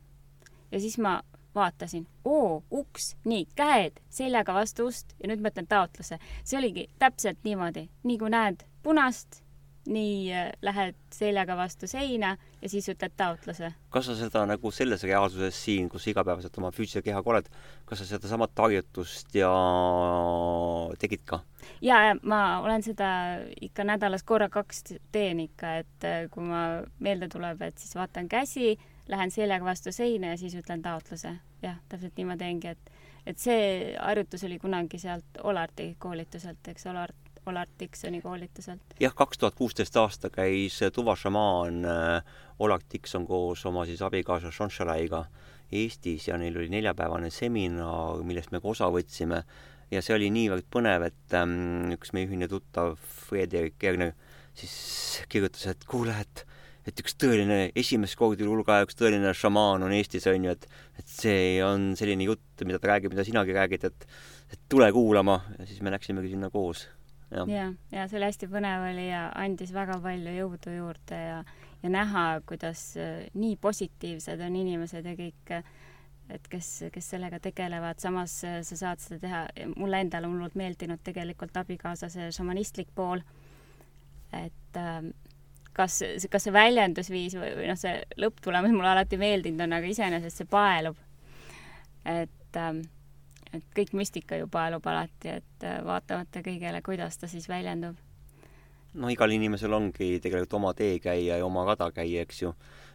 ja 0.72 0.80
siis 0.80 0.98
ma 0.98 1.22
vaatasin 1.54 2.06
oo, 2.24 2.64
uks, 2.70 3.16
nii, 3.24 3.46
käed 3.54 4.00
seljaga 4.10 4.54
vastu 4.54 4.86
ust 4.86 5.12
ja 5.20 5.28
nüüd 5.28 5.42
ma 5.42 5.52
ütlen 5.52 5.68
taotluse. 5.68 6.18
see 6.44 6.58
oligi 6.58 6.88
täpselt 6.98 7.38
niimoodi, 7.44 7.88
nii 8.02 8.18
kui 8.18 8.30
näed 8.30 8.64
punast, 8.82 9.42
nii 9.86 10.32
äh, 10.32 10.50
lähed 10.62 10.96
seljaga 11.14 11.56
vastu 11.56 11.86
seina 11.86 12.36
ja 12.62 12.68
siis 12.70 12.88
ütled 12.88 13.14
taotluse. 13.16 13.72
kas 13.90 14.06
sa 14.06 14.14
seda 14.16 14.44
nagu 14.46 14.70
selles 14.74 15.02
reaalsuses 15.06 15.58
siin, 15.64 15.88
kus 15.90 16.06
igapäevaselt 16.12 16.58
oma 16.60 16.70
füüsilise 16.74 17.02
kehaga 17.04 17.34
oled, 17.34 17.48
kas 17.88 18.02
sa 18.02 18.08
sedasamat 18.08 18.54
harjutust 18.64 19.34
ja 19.36 19.50
tegid 21.02 21.24
ka? 21.26 21.42
ja, 21.80 22.00
ja 22.08 22.16
ma 22.22 22.42
olen 22.62 22.86
seda 22.86 23.10
ikka 23.60 23.86
nädalas 23.88 24.22
korra 24.26 24.48
kaks 24.52 24.84
teen 25.12 25.42
ikka, 25.46 25.76
et 25.82 26.08
äh, 26.08 26.26
kui 26.30 26.46
ma 26.46 26.82
meelde 27.02 27.28
tuleb, 27.32 27.62
et 27.66 27.78
siis 27.78 27.96
vaatan 27.98 28.30
käsi, 28.30 28.76
lähen 29.10 29.34
seljaga 29.34 29.66
vastu 29.72 29.92
seina 29.92 30.34
ja 30.34 30.40
siis 30.40 30.54
ütlen 30.58 30.82
taotluse. 30.82 31.36
jah, 31.62 31.80
täpselt 31.88 32.16
nii 32.16 32.30
ma 32.30 32.38
teengi, 32.38 32.76
et, 32.76 32.94
et 33.26 33.38
see 33.38 33.96
harjutus 33.98 34.46
oli 34.46 34.58
kunagi 34.62 35.02
sealt 35.02 35.42
Olarti 35.42 35.94
koolituselt, 35.98 36.62
eks, 36.68 36.86
Olart 36.90 37.21
Olar 37.46 37.66
Diksoni 37.80 38.20
koolituselt. 38.22 38.94
jah, 39.00 39.14
kaks 39.14 39.38
tuhat 39.38 39.54
kuusteist 39.58 39.96
aasta 39.96 40.30
käis 40.30 40.78
Tuva 40.94 41.16
šamaan 41.18 41.84
äh, 41.84 42.36
Olar 42.62 42.80
Dikson 42.92 43.26
koos 43.26 43.66
oma 43.66 43.86
siis 43.88 44.02
abikaasa 44.02 44.52
Shonshalaiga 44.54 45.24
Eestis 45.72 46.28
ja 46.28 46.36
neil 46.38 46.56
oli 46.60 46.68
neljapäevane 46.72 47.30
seminar, 47.32 48.20
millest 48.28 48.52
me 48.52 48.60
ka 48.60 48.68
osa 48.68 48.90
võtsime. 48.92 49.42
Ja 49.92 50.02
see 50.04 50.14
oli 50.16 50.28
niivõrd 50.32 50.68
põnev, 50.72 51.06
et 51.08 51.36
ähm, 51.36 51.92
üks 51.96 52.12
meie 52.16 52.28
ühine 52.28 52.48
tuttav 52.48 52.94
Frederik 53.26 53.82
Erner 53.84 54.14
siis 54.56 55.22
kirjutas, 55.32 55.66
et 55.72 55.86
kuule, 55.88 56.16
et 56.20 56.46
et 56.82 56.98
üks 56.98 57.14
tõeline, 57.14 57.68
esimest 57.78 58.16
korda 58.18 58.42
hulga 58.42 58.80
üks 58.82 58.96
tõeline 58.98 59.30
šamaan 59.38 59.84
on 59.86 59.92
Eestis, 59.94 60.26
on 60.26 60.48
ju, 60.48 60.54
et 60.56 60.66
et 60.98 61.06
see 61.08 61.60
on 61.62 61.92
selline 61.98 62.26
jutt, 62.26 62.64
mida 62.66 62.80
ta 62.82 62.90
räägib, 62.90 63.14
mida 63.14 63.26
sinagi 63.26 63.54
räägid, 63.54 63.86
et 63.90 64.08
et 64.52 64.60
tule 64.68 64.90
kuulama. 64.92 65.38
Ja 65.58 65.66
siis 65.68 65.80
me 65.80 65.94
läksimegi 65.94 66.34
sinna 66.34 66.50
koos 66.52 66.86
ja, 67.32 67.44
ja, 67.48 67.68
ja 67.92 68.06
see 68.08 68.18
oli 68.20 68.28
hästi 68.28 68.48
põnev 68.52 68.86
oli 68.90 69.06
ja 69.08 69.26
andis 69.38 69.72
väga 69.74 69.98
palju 70.02 70.34
jõudu 70.36 70.74
juurde 70.76 71.18
ja, 71.18 71.38
ja 71.82 71.92
näha, 71.92 72.26
kuidas 72.48 72.84
äh, 73.00 73.24
nii 73.34 73.56
positiivsed 73.62 74.42
on 74.46 74.58
inimesed 74.62 75.08
ja 75.08 75.16
kõik, 75.18 75.54
et 76.32 76.48
kes, 76.52 76.70
kes 76.94 77.10
sellega 77.14 77.40
tegelevad, 77.42 78.00
samas 78.02 78.38
äh, 78.48 78.60
sa 78.66 78.78
saad 78.84 79.02
seda 79.02 79.20
teha, 79.26 79.42
mulle 79.76 80.02
endale 80.04 80.28
on 80.28 80.36
hullult 80.36 80.58
meeldinud 80.58 81.02
tegelikult 81.04 81.56
abikaasa 81.60 82.10
see 82.12 82.30
šamanistlik 82.34 82.92
pool, 82.94 83.24
et 84.36 84.80
äh, 84.80 85.02
kas, 85.76 86.00
kas 86.30 86.46
see 86.46 86.54
väljendusviis 86.54 87.36
või, 87.38 87.52
või 87.60 87.70
noh, 87.70 87.78
see 87.80 87.94
lõpptulemus 88.20 88.74
mulle 88.74 88.92
alati 88.92 89.18
meeldinud 89.20 89.66
on, 89.66 89.78
aga 89.78 89.92
iseenesest 89.92 90.42
see 90.42 90.50
paelub. 90.50 90.98
et 92.08 92.58
ähm, 92.58 92.82
et 93.56 93.64
kõik 93.76 93.92
müstika 93.96 94.38
ju 94.40 94.48
paelub 94.50 94.86
alati, 94.88 95.36
et 95.40 95.66
äh, 95.66 95.80
vaatamata 95.84 96.42
kõigele, 96.44 96.82
kuidas 96.84 97.18
ta 97.20 97.28
siis 97.30 97.48
väljendub. 97.50 97.98
no 98.94 99.08
igal 99.08 99.32
inimesel 99.32 99.72
ongi 99.72 100.18
tegelikult 100.20 100.58
oma 100.60 100.72
teekäija 100.76 101.38
ja 101.40 101.46
oma 101.46 101.64
radakäija, 101.68 102.22
eks 102.22 102.42
ju. 102.42 102.54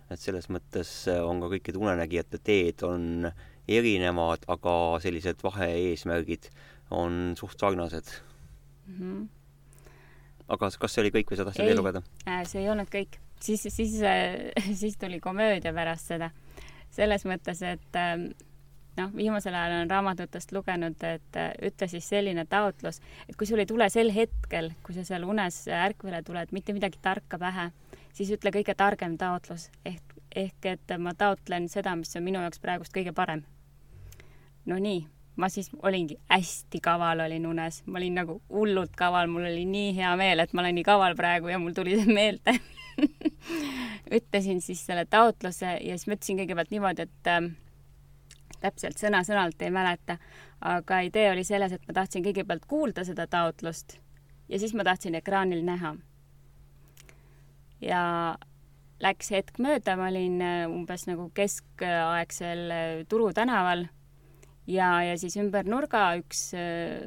et 0.09 0.19
selles 0.19 0.49
mõttes 0.49 0.91
äh, 1.11 1.21
on 1.23 1.41
ka 1.41 1.51
kõikide 1.55 1.81
unenägijate 1.81 2.39
teed 2.43 2.83
on 2.87 3.31
erinevad, 3.67 4.45
aga 4.47 4.73
sellised 5.03 5.43
vahe-eesmärgid 5.43 6.49
on 6.91 7.35
suht 7.37 7.59
sarnased 7.59 8.07
mm. 8.87 8.99
-hmm. 8.99 9.27
aga 10.47 10.69
kas 10.79 10.93
see 10.93 11.03
oli 11.03 11.11
kõik 11.11 11.31
või 11.31 11.37
sa 11.37 11.45
tahtsid 11.45 11.65
veel 11.65 11.81
lugeda? 11.81 12.03
Äh, 12.27 12.43
see 12.47 12.61
ei 12.61 12.69
olnud 12.69 12.89
kõik. 12.89 13.19
siis, 13.39 13.67
siis, 13.69 13.99
siis 14.81 14.97
tuli 14.97 15.19
komöödia 15.19 15.73
pärast 15.73 16.13
seda. 16.13 16.31
selles 16.89 17.25
mõttes, 17.25 17.61
et 17.61 17.95
ähm, 17.95 18.31
noh, 18.97 19.11
viimasel 19.15 19.55
ajal 19.55 19.75
olen 19.77 19.91
raamatutest 19.91 20.51
lugenud, 20.55 20.97
et 21.05 21.39
äh, 21.39 21.51
ütle 21.69 21.87
siis 21.91 22.07
selline 22.09 22.45
taotlus, 22.49 23.01
et 23.27 23.35
kui 23.37 23.49
sul 23.49 23.61
ei 23.63 23.69
tule 23.69 23.89
sel 23.93 24.11
hetkel, 24.15 24.71
kui 24.85 24.95
sa 24.97 25.05
seal 25.07 25.27
unes 25.27 25.63
ärkvele 25.71 26.23
tuled, 26.27 26.53
mitte 26.55 26.75
midagi 26.75 26.99
tarka 27.01 27.39
pähe, 27.41 27.69
siis 28.17 28.31
ütle 28.35 28.53
kõige 28.55 28.75
targem 28.77 29.17
taotlus. 29.19 29.69
Ehk, 29.85 30.15
ehk 30.35 30.71
et 30.73 30.97
ma 31.01 31.13
taotlen 31.17 31.69
seda, 31.71 31.95
mis 31.99 32.15
on 32.17 32.25
minu 32.25 32.41
jaoks 32.43 32.63
praegust 32.63 32.95
kõige 32.95 33.13
parem. 33.15 33.45
no 34.67 34.75
nii, 34.83 35.05
ma 35.39 35.49
siis 35.49 35.69
olingi 35.85 36.17
hästi 36.31 36.81
kaval, 36.83 37.21
olin 37.23 37.45
unes, 37.47 37.83
ma 37.85 38.01
olin 38.01 38.17
nagu 38.21 38.41
hullult 38.49 38.95
kaval, 38.97 39.29
mul 39.31 39.45
oli 39.47 39.63
nii 39.69 39.93
hea 39.99 40.15
meel, 40.19 40.41
et 40.43 40.53
ma 40.53 40.63
olen 40.63 40.75
nii 40.79 40.87
kaval 40.87 41.15
praegu 41.15 41.53
ja 41.53 41.59
mul 41.61 41.77
tuli 41.77 41.95
see 41.99 42.13
meelde. 42.13 42.57
Ütlesin 44.17 44.59
siis 44.65 44.81
selle 44.85 45.05
taotluse 45.05 45.77
ja 45.77 45.95
siis 45.95 46.07
ma 46.09 46.17
ütlesin 46.17 46.41
kõigepealt 46.41 46.73
niimoodi, 46.73 47.05
et 47.05 47.31
äh, 47.31 47.51
täpselt 48.61 48.97
sõna-sõnalt 48.97 49.61
ei 49.61 49.71
mäleta, 49.71 50.17
aga 50.61 50.99
idee 51.05 51.31
oli 51.31 51.43
selles, 51.47 51.71
et 51.71 51.87
ma 51.87 51.93
tahtsin 52.01 52.25
kõigepealt 52.25 52.65
kuulda 52.67 53.05
seda 53.05 53.27
taotlust 53.27 53.99
ja 54.49 54.59
siis 54.59 54.73
ma 54.73 54.83
tahtsin 54.83 55.15
ekraanil 55.15 55.63
näha. 55.65 55.95
ja 57.81 58.01
läks 59.03 59.29
hetk 59.31 59.59
mööda, 59.61 59.95
ma 59.97 60.09
olin 60.09 60.41
äh, 60.41 60.65
umbes 60.69 61.05
nagu 61.09 61.29
keskaegsel 61.37 62.71
äh, 62.73 63.05
Turu 63.09 63.29
tänaval 63.33 63.85
ja, 64.67 64.89
ja 65.05 65.17
siis 65.17 65.37
ümber 65.37 65.67
nurga 65.69 66.09
üks 66.17 66.49
äh, 66.57 67.05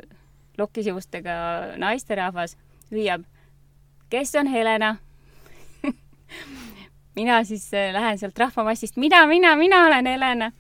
lokisjuustega 0.59 1.77
naisterahvas 1.81 2.57
hüüab, 2.93 3.25
kes 4.11 4.35
on 4.39 4.51
Helena 4.53 4.97
mina 7.19 7.43
siis 7.45 7.71
lähen 7.73 8.19
sealt 8.19 8.39
rahvamassist, 8.39 8.97
mina, 8.97 9.25
mina, 9.27 9.57
mina 9.57 9.87
olen 9.89 10.07
Helena 10.07 10.53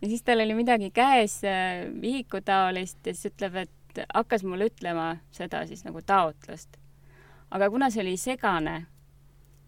ja 0.00 0.08
siis 0.08 0.22
tal 0.22 0.42
oli 0.44 0.54
midagi 0.54 0.90
käes 0.94 1.40
äh, 1.44 1.84
vihikutaolist 2.00 3.06
ja 3.06 3.14
siis 3.14 3.32
ütleb, 3.32 3.56
et 3.64 4.04
hakkas 4.14 4.44
mulle 4.44 4.68
ütlema 4.70 5.14
seda 5.34 5.64
siis 5.66 5.84
nagu 5.86 6.02
taotlust. 6.02 6.76
aga 7.50 7.70
kuna 7.70 7.90
see 7.90 8.02
oli 8.02 8.16
segane, 8.18 8.86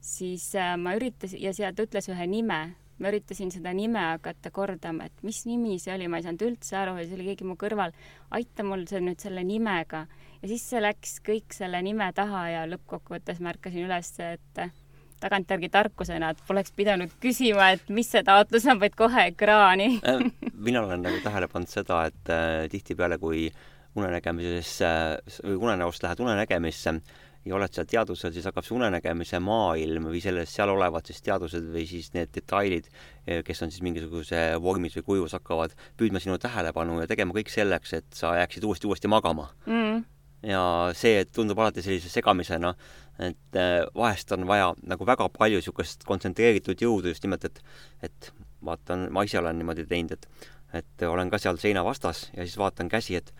siis 0.00 0.54
äh, 0.54 0.74
ma 0.78 0.96
üritasin 0.98 1.42
ja 1.42 1.52
sealt 1.54 1.80
ütles 1.80 2.10
ühe 2.10 2.26
nime, 2.26 2.60
ma 2.98 3.10
üritasin 3.12 3.52
seda 3.52 3.72
nime 3.76 4.00
hakata 4.00 4.50
kordama, 4.50 5.06
et 5.06 5.22
mis 5.22 5.44
nimi 5.46 5.78
see 5.78 5.94
oli, 5.94 6.08
ma 6.08 6.20
ei 6.20 6.26
saanud 6.26 6.46
üldse 6.48 6.78
aru 6.80 6.96
ja 6.98 7.04
siis 7.04 7.18
oli 7.18 7.28
keegi 7.30 7.46
mu 7.46 7.58
kõrval, 7.60 7.94
aita 8.34 8.66
mul 8.66 8.86
see 8.90 9.02
nüüd 9.04 9.22
selle 9.22 9.44
nimega. 9.44 10.06
ja 10.42 10.48
siis 10.48 10.64
see 10.70 10.82
läks 10.82 11.20
kõik 11.26 11.54
selle 11.54 11.82
nime 11.82 12.10
taha 12.16 12.48
ja 12.50 12.66
lõppkokkuvõttes 12.70 13.40
märkasin 13.44 13.86
üles, 13.86 14.12
et 14.20 14.66
tagantjärgi 15.20 15.70
tarkusena, 15.72 16.32
et 16.32 16.42
poleks 16.48 16.74
pidanud 16.76 17.12
küsima, 17.22 17.72
et 17.76 17.88
mis 17.92 18.10
see 18.12 18.24
taotlus 18.26 18.66
on, 18.70 18.80
vaid 18.82 18.98
kohe 18.98 19.28
ekraani. 19.32 19.88
Äh, 20.06 20.22
mina 20.52 20.82
olen 20.84 21.02
nagu 21.02 21.18
tähele 21.24 21.48
pannud 21.50 21.70
seda, 21.70 22.04
et 22.10 22.30
äh, 22.32 22.66
tihtipeale, 22.70 23.18
kui 23.22 23.48
unenägemises 23.96 24.74
äh, 24.84 25.38
või 25.44 25.56
unenäost 25.68 26.04
lähed 26.04 26.20
unenägemisse 26.20 26.94
ja 27.46 27.54
oled 27.54 27.72
seal 27.74 27.86
teadvusel, 27.88 28.32
siis 28.34 28.46
hakkab 28.48 28.66
see 28.66 28.74
unenägemise 28.76 29.38
maailm 29.42 30.08
või 30.10 30.20
selles, 30.22 30.50
seal 30.52 30.72
olevad 30.72 31.06
siis 31.06 31.22
teadvused 31.24 31.68
või 31.72 31.86
siis 31.88 32.10
need 32.16 32.32
detailid, 32.34 32.90
äh, 33.26 33.42
kes 33.46 33.62
on 33.62 33.72
siis 33.72 33.84
mingisuguse 33.86 34.42
vormis 34.62 34.98
või 34.98 35.06
kujus, 35.12 35.36
hakkavad 35.38 35.76
püüdma 35.98 36.22
sinu 36.22 36.38
tähelepanu 36.42 37.00
ja 37.02 37.08
tegema 37.10 37.36
kõik 37.36 37.52
selleks, 37.52 37.96
et 38.00 38.18
sa 38.18 38.36
jääksid 38.40 38.66
uuesti-uuesti 38.66 39.10
magama. 39.12 39.50
Mm. 39.66 40.04
Ja 40.46 40.62
see 40.94 41.24
tundub 41.32 41.58
alati 41.58 41.82
sellise 41.82 42.10
segamisena, 42.12 42.74
et 43.18 43.56
äh, 43.56 43.84
vahest 43.96 44.32
on 44.32 44.46
vaja 44.48 44.72
nagu 44.84 45.06
väga 45.08 45.28
palju 45.32 45.60
niisugust 45.60 46.04
kontsentreeritud 46.08 46.82
jõudu 46.82 47.12
just 47.12 47.24
nimelt, 47.24 47.44
et 47.48 47.62
et 48.10 48.32
vaatan, 48.64 49.08
ma 49.12 49.24
ise 49.24 49.38
olen 49.40 49.58
niimoodi 49.58 49.86
teinud, 49.88 50.16
et 50.16 50.52
et 50.76 51.06
olen 51.06 51.30
ka 51.30 51.38
seal 51.40 51.56
seina 51.62 51.84
vastas 51.86 52.26
ja 52.34 52.44
siis 52.44 52.58
vaatan 52.58 52.90
käsi, 52.92 53.16
et 53.16 53.32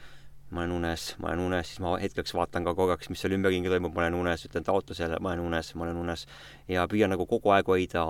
ma 0.50 0.62
olen 0.62 0.76
unes, 0.76 1.08
ma 1.18 1.32
olen 1.32 1.42
unes, 1.48 1.70
siis 1.72 1.80
ma 1.82 1.96
hetkeks 1.98 2.34
vaatan 2.36 2.64
ka 2.64 2.74
korraks, 2.78 3.10
mis 3.10 3.20
seal 3.22 3.34
ümberringi 3.34 3.70
toimub, 3.70 3.94
ma 3.96 4.04
olen 4.04 4.18
unes, 4.20 4.44
ütlen 4.46 4.64
taotlusele, 4.66 5.18
ma 5.20 5.32
olen 5.34 5.48
unes, 5.48 5.72
ma 5.74 5.86
olen 5.88 5.98
unes. 6.04 6.26
Ja 6.70 6.86
püüan 6.90 7.10
nagu 7.12 7.26
kogu 7.26 7.50
aeg 7.54 7.66
hoida 7.70 8.04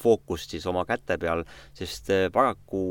fookust 0.00 0.56
siis 0.56 0.66
oma 0.66 0.84
käte 0.88 1.18
peal, 1.22 1.44
sest 1.78 2.10
äh, 2.14 2.26
paraku 2.34 2.82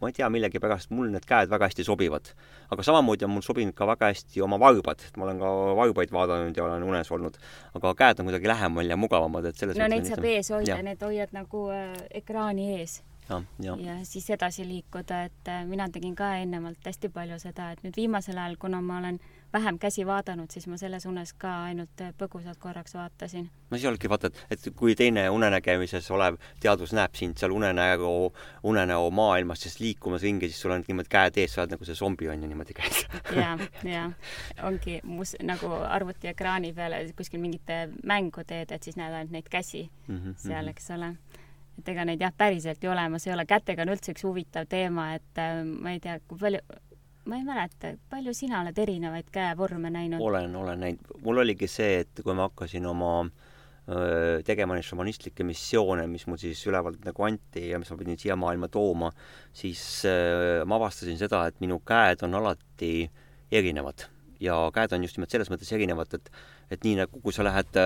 ma 0.00 0.10
ei 0.10 0.16
tea, 0.16 0.28
millegipärast 0.32 0.92
mul 0.94 1.10
need 1.14 1.26
käed 1.28 1.50
väga 1.50 1.70
hästi 1.70 1.84
sobivad. 1.84 2.30
aga 2.70 2.82
samamoodi 2.82 3.24
on 3.24 3.34
mul 3.36 3.44
sobinud 3.46 3.74
ka 3.74 3.86
väga 3.86 4.12
hästi 4.12 4.42
oma 4.44 4.58
varbad, 4.60 5.02
et 5.08 5.16
ma 5.16 5.24
olen 5.28 5.42
ka 5.42 5.52
varbaid 5.80 6.12
vaadanud 6.12 6.56
ja 6.56 6.64
olen 6.64 6.82
unes 6.82 7.12
olnud. 7.12 7.36
aga 7.74 7.94
käed 7.94 8.20
on 8.20 8.30
kuidagi 8.30 8.48
lähemal 8.48 8.86
ja 8.86 8.96
mugavamad, 8.96 9.44
et 9.44 9.56
selles 9.56 9.78
no 9.78 9.88
neid 9.88 10.08
saab 10.08 10.24
ees 10.24 10.50
hoida, 10.54 10.80
need 10.82 11.02
hoiad 11.02 11.32
nagu 11.36 11.68
äh, 11.74 11.92
ekraani 12.22 12.72
ees 12.80 13.02
ja, 13.28 13.42
ja. 13.60 13.76
ja 13.80 13.96
siis 14.04 14.30
edasi 14.30 14.68
liikuda, 14.68 15.22
et 15.30 15.48
äh, 15.48 15.64
mina 15.66 15.88
tegin 15.92 16.14
ka 16.16 16.36
ennemalt 16.42 16.84
hästi 16.86 17.10
palju 17.14 17.38
seda, 17.42 17.72
et 17.72 17.82
nüüd 17.86 17.96
viimasel 17.96 18.38
ajal, 18.38 18.56
kuna 18.60 18.80
ma 18.84 19.00
olen 19.02 19.20
vähem 19.52 19.78
käsi 19.78 20.06
vaadanud, 20.06 20.50
siis 20.50 20.66
ma 20.66 20.76
selles 20.76 21.06
unes 21.06 21.32
ka 21.38 21.52
ainult 21.68 22.00
äh, 22.00 22.12
põgusalt 22.18 22.58
korraks 22.58 22.94
vaatasin. 22.94 23.48
no 23.70 23.76
siis 23.76 23.88
olidki 23.88 24.08
vaata, 24.08 24.30
et, 24.50 24.68
kui 24.76 24.94
teine 24.98 25.28
unenägemises 25.30 26.10
olev 26.10 26.38
teadvus 26.60 26.92
näeb 26.96 27.14
sind 27.14 27.38
seal 27.40 27.54
unenäo, 27.54 28.32
unenäo 28.62 29.10
maailmas 29.10 29.62
siis 29.66 29.80
liikumas 29.80 30.22
ringi, 30.22 30.50
siis 30.50 30.60
sul 30.60 30.74
on 30.74 30.84
niimoodi 30.88 31.12
käed 31.12 31.40
ees, 31.42 31.54
sa 31.54 31.62
oled 31.62 31.76
nagu 31.76 31.88
see 31.88 31.98
zombi 31.98 32.28
on 32.28 32.42
ju 32.42 32.50
niimoodi 32.50 32.76
käes 32.76 33.06
ja, 33.36 33.56
ja 33.84 34.10
ongi 34.66 35.00
mus 35.04 35.36
nagu 35.42 35.72
arvutiekraani 35.88 36.72
peale 36.76 37.02
kuskil 37.16 37.42
mingit 37.42 37.74
mängu 38.06 38.44
teed, 38.46 38.72
et 38.72 38.82
siis 38.82 38.96
näed 38.98 39.14
ainult 39.14 39.34
neid 39.34 39.50
käsi 39.50 39.88
mm 40.06 40.16
-hmm, 40.16 40.38
seal, 40.40 40.68
eks 40.68 40.90
ole. 40.90 41.14
Et 41.78 41.88
ega 41.88 42.04
neid 42.08 42.20
jah, 42.20 42.32
päriselt 42.32 42.84
ju 42.84 42.90
olemas 42.90 43.26
ei 43.26 43.32
ole, 43.34 43.44
kätega 43.46 43.82
on 43.82 43.92
üldse 43.92 44.12
üks 44.14 44.24
huvitav 44.24 44.66
teema, 44.68 45.14
et 45.14 45.38
äh, 45.38 45.64
ma 45.64 45.92
ei 45.92 46.00
tea, 46.00 46.18
kui 46.28 46.38
palju, 46.38 46.60
ma 47.26 47.40
ei 47.40 47.44
mäleta, 47.46 47.92
palju 48.10 48.34
sina 48.36 48.60
oled 48.62 48.78
erinevaid 48.78 49.28
käevorme 49.34 49.90
näinud? 49.90 50.22
olen, 50.22 50.56
olen 50.56 50.80
näinud. 50.80 51.12
mul 51.24 51.42
oligi 51.42 51.68
see, 51.70 52.00
et 52.04 52.22
kui 52.22 52.34
ma 52.34 52.48
hakkasin 52.48 52.86
oma 52.86 53.12
öö, 53.24 54.42
tegema 54.46 54.76
neid 54.76 54.86
šamanistlikke 54.86 55.46
missioone, 55.46 56.06
mis 56.10 56.26
mul 56.30 56.40
siis 56.40 56.62
ülevalt 56.70 57.04
nagu 57.06 57.26
anti 57.26 57.68
ja 57.70 57.80
mis 57.82 57.90
ma 57.90 58.00
pidin 58.00 58.18
siia 58.20 58.38
maailma 58.38 58.70
tooma, 58.72 59.12
siis 59.56 59.82
öö, 60.08 60.64
ma 60.68 60.78
avastasin 60.78 61.18
seda, 61.18 61.46
et 61.50 61.58
minu 61.64 61.80
käed 61.86 62.22
on 62.26 62.38
alati 62.38 63.08
erinevad 63.52 64.06
ja 64.40 64.58
käed 64.74 64.92
on 64.92 65.04
just 65.06 65.16
nimelt 65.16 65.32
selles 65.32 65.50
mõttes 65.52 65.72
erinevad, 65.72 66.14
et 66.18 66.30
et 66.70 66.82
nii 66.82 66.96
nagu 66.98 67.20
kui 67.22 67.34
sa 67.34 67.44
lähed 67.46 67.78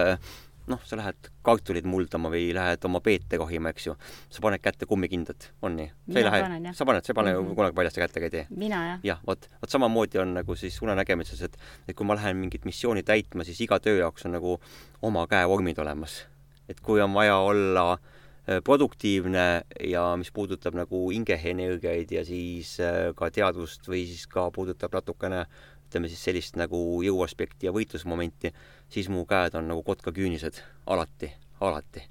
noh, 0.70 0.80
sa 0.86 0.98
lähed 0.98 1.30
kartulit 1.46 1.86
muldama 1.88 2.30
või 2.32 2.50
lähed 2.56 2.84
oma 2.88 3.00
peete 3.04 3.38
kohima, 3.40 3.72
eks 3.74 3.88
ju, 3.88 3.96
sa 4.30 4.44
paned 4.44 4.62
kätte 4.62 4.88
kummikindad, 4.90 5.48
on 5.66 5.76
nii? 5.80 5.90
sa 6.12 6.20
ei 6.20 6.26
lähe, 6.26 6.74
sa 6.76 6.86
paned, 6.88 7.06
sa 7.06 7.12
ei 7.12 7.18
pane 7.18 7.34
mm 7.34 7.42
-hmm. 7.42 7.58
kunagi 7.58 7.76
paljaste 7.76 8.02
kätega 8.04 8.30
ei 8.30 8.34
tee? 8.36 8.46
mina 8.50 8.82
jah. 8.86 9.00
jah, 9.12 9.20
vot, 9.26 9.48
vot 9.62 9.70
samamoodi 9.70 10.18
on 10.22 10.34
nagu 10.34 10.56
siis 10.56 10.80
unenägemises, 10.82 11.42
et 11.42 11.58
et 11.88 11.96
kui 11.96 12.06
ma 12.06 12.14
lähen 12.14 12.36
mingit 12.36 12.64
missiooni 12.64 13.02
täitma, 13.02 13.44
siis 13.44 13.60
iga 13.60 13.80
töö 13.80 13.98
jaoks 13.98 14.26
on 14.26 14.32
nagu 14.38 14.60
oma 15.02 15.26
käevormid 15.26 15.78
olemas. 15.78 16.26
et 16.68 16.80
kui 16.80 17.00
on 17.00 17.14
vaja 17.14 17.36
olla 17.36 17.92
äh, 17.92 18.62
produktiivne 18.64 19.62
ja 19.84 20.16
mis 20.16 20.30
puudutab 20.32 20.74
nagu 20.74 21.10
hingeenergiaid 21.10 22.10
ja 22.10 22.24
siis 22.24 22.80
äh, 22.80 23.14
ka 23.14 23.30
teadvust 23.30 23.88
või 23.88 24.06
siis 24.06 24.26
ka 24.26 24.50
puudutab 24.50 24.94
natukene 24.94 25.46
ütleme 25.90 26.06
siis 26.06 26.23
sellist 26.23 26.54
nagu 26.54 26.78
jõuaspekti 27.02 27.66
ja 27.66 27.75
võitlusmomenti, 27.75 28.52
siis 28.90 29.09
mu 29.11 29.25
käed 29.26 29.56
on 29.59 29.66
nagu 29.73 29.82
kotkaküünised, 29.82 30.61
alati, 30.87 31.32
alati. 31.66 32.04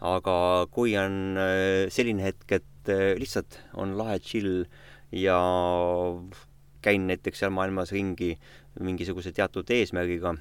aga 0.00 0.34
kui 0.72 0.94
on 0.96 1.36
äh, 1.36 1.90
selline 1.92 2.24
hetk, 2.24 2.54
et 2.56 2.88
äh, 2.88 3.12
lihtsalt 3.20 3.58
on 3.76 3.92
lahe 3.98 4.16
chill 4.24 4.64
ja 5.12 5.36
käin 6.80 7.04
näiteks 7.10 7.42
seal 7.42 7.52
maailmas 7.52 7.92
ringi 7.92 8.38
mingisuguse 8.80 9.34
teatud 9.36 9.68
eesmärgiga, 9.68 10.32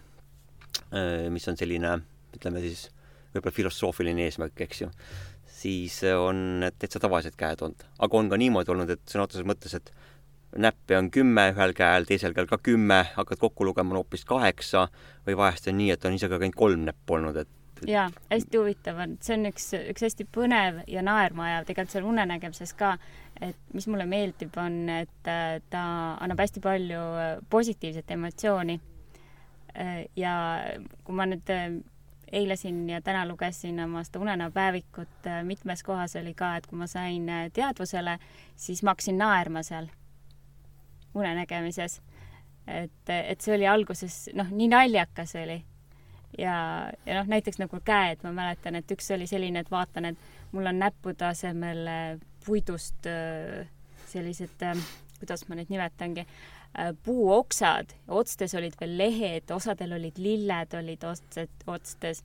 äh, 0.95 1.27
mis 1.27 1.47
on 1.51 1.59
selline, 1.59 1.97
ütleme 2.37 2.63
siis, 2.63 2.87
võib-olla 3.33 3.57
filosoofiline 3.57 4.23
eesmärk, 4.29 4.63
eks 4.63 4.85
ju, 4.85 4.87
siis 5.59 5.99
on 6.15 6.63
täitsa 6.79 7.03
tavalised 7.03 7.35
käed 7.35 7.59
olnud. 7.65 7.83
aga 7.99 8.23
on 8.23 8.31
ka 8.31 8.39
niimoodi 8.39 8.71
olnud, 8.71 8.95
et 8.95 9.03
sõna 9.11 9.27
otseses 9.27 9.51
mõttes, 9.51 9.75
et 9.75 9.91
näppe 10.57 10.97
on 10.97 11.11
kümme 11.11 11.49
ühel 11.53 11.73
käel, 11.77 12.07
teisel 12.09 12.33
käel 12.33 12.49
ka 12.49 12.57
kümme, 12.57 13.03
hakkad 13.15 13.39
kokku 13.39 13.65
lugema, 13.65 13.93
on 13.93 14.03
hoopis 14.03 14.25
kaheksa. 14.25 14.87
Või 15.27 15.37
vahest 15.37 15.67
on 15.69 15.77
nii, 15.77 15.91
et 15.93 16.05
on 16.05 16.15
isegi 16.17 16.37
ainult 16.39 16.57
kolm 16.57 16.85
näppu 16.87 17.19
olnud, 17.19 17.37
et 17.37 17.49
jaa, 17.87 18.09
hästi 18.31 18.57
huvitav 18.57 18.97
on, 19.03 19.15
see 19.23 19.35
on 19.37 19.49
üks, 19.49 19.69
üks 19.77 20.03
hästi 20.03 20.25
põnev 20.35 20.81
ja 20.89 21.03
naerma 21.05 21.45
ajav 21.47 21.67
tegelikult 21.67 21.95
seal 21.95 22.07
unenägemises 22.09 22.73
ka, 22.79 22.95
et 23.41 23.57
mis 23.73 23.87
mulle 23.87 24.07
meeldib, 24.09 24.55
on, 24.59 24.81
et 24.91 25.29
äh, 25.29 25.59
ta 25.71 25.83
annab 26.19 26.41
hästi 26.43 26.63
palju 26.63 27.03
äh, 27.19 27.29
positiivset 27.49 28.11
emotsiooni. 28.15 28.79
Äh, 29.77 30.03
ja 30.19 30.33
kui 31.05 31.15
ma 31.15 31.29
nüüd 31.29 31.53
eile 32.29 32.57
siin 32.59 32.83
ja 32.89 32.99
täna 33.01 33.23
lugesin 33.25 33.79
oma 33.85 34.03
seda 34.05 34.21
unenäopäevikut, 34.21 35.29
mitmes 35.47 35.81
kohas 35.83 36.17
oli 36.19 36.35
ka, 36.37 36.55
et 36.57 36.67
kui 36.69 36.77
ma 36.77 36.87
sain 36.89 37.25
teadvusele, 37.53 38.19
siis 38.59 38.83
ma 38.83 38.93
hakkasin 38.93 39.17
naerma 39.17 39.63
seal 39.65 39.89
unenägemises. 41.17 42.01
et, 42.67 43.09
et 43.09 43.41
see 43.41 43.55
oli 43.55 43.67
alguses 43.67 44.29
noh, 44.37 44.49
nii 44.51 44.69
naljakas 44.69 45.35
oli. 45.41 45.57
ja, 46.37 46.55
ja 47.05 47.19
noh, 47.19 47.27
näiteks 47.29 47.59
nagu 47.61 47.81
käed, 47.85 48.23
ma 48.23 48.33
mäletan, 48.35 48.77
et 48.77 48.91
üks 48.91 49.09
oli 49.15 49.27
selline, 49.27 49.63
et 49.63 49.71
vaatan, 49.71 50.11
et 50.11 50.17
mul 50.51 50.69
on 50.69 50.79
näppude 50.79 51.25
asemel 51.31 51.85
äh, 51.89 52.15
puidust 52.45 53.09
äh, 53.09 53.67
sellised, 54.09 54.61
äh, 54.65 54.87
kuidas 55.19 55.47
ma 55.49 55.57
neid 55.59 55.71
nimetangi, 55.73 56.25
puuoksad, 57.03 57.95
otstes 58.13 58.53
olid 58.55 58.75
veel 58.77 58.91
lehed, 58.99 59.49
osadel 59.51 59.95
olid 59.97 60.19
lilled 60.21 60.75
olid 60.77 61.03
otsed, 61.09 61.63
otstes 61.65 62.21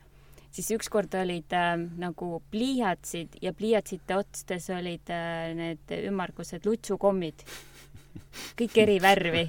siis 0.54 0.70
ükskord 0.76 1.14
olid 1.18 1.52
äh, 1.56 1.74
nagu 1.98 2.38
pliiatsid 2.50 3.40
ja 3.42 3.52
pliiatsite 3.56 4.16
otstes 4.16 4.70
olid 4.70 5.10
äh, 5.10 5.50
need 5.58 5.94
ümmargused 6.04 6.66
lutsukommid 6.68 7.44
kõik 8.58 8.78
eri 8.84 9.00
värvi, 9.02 9.44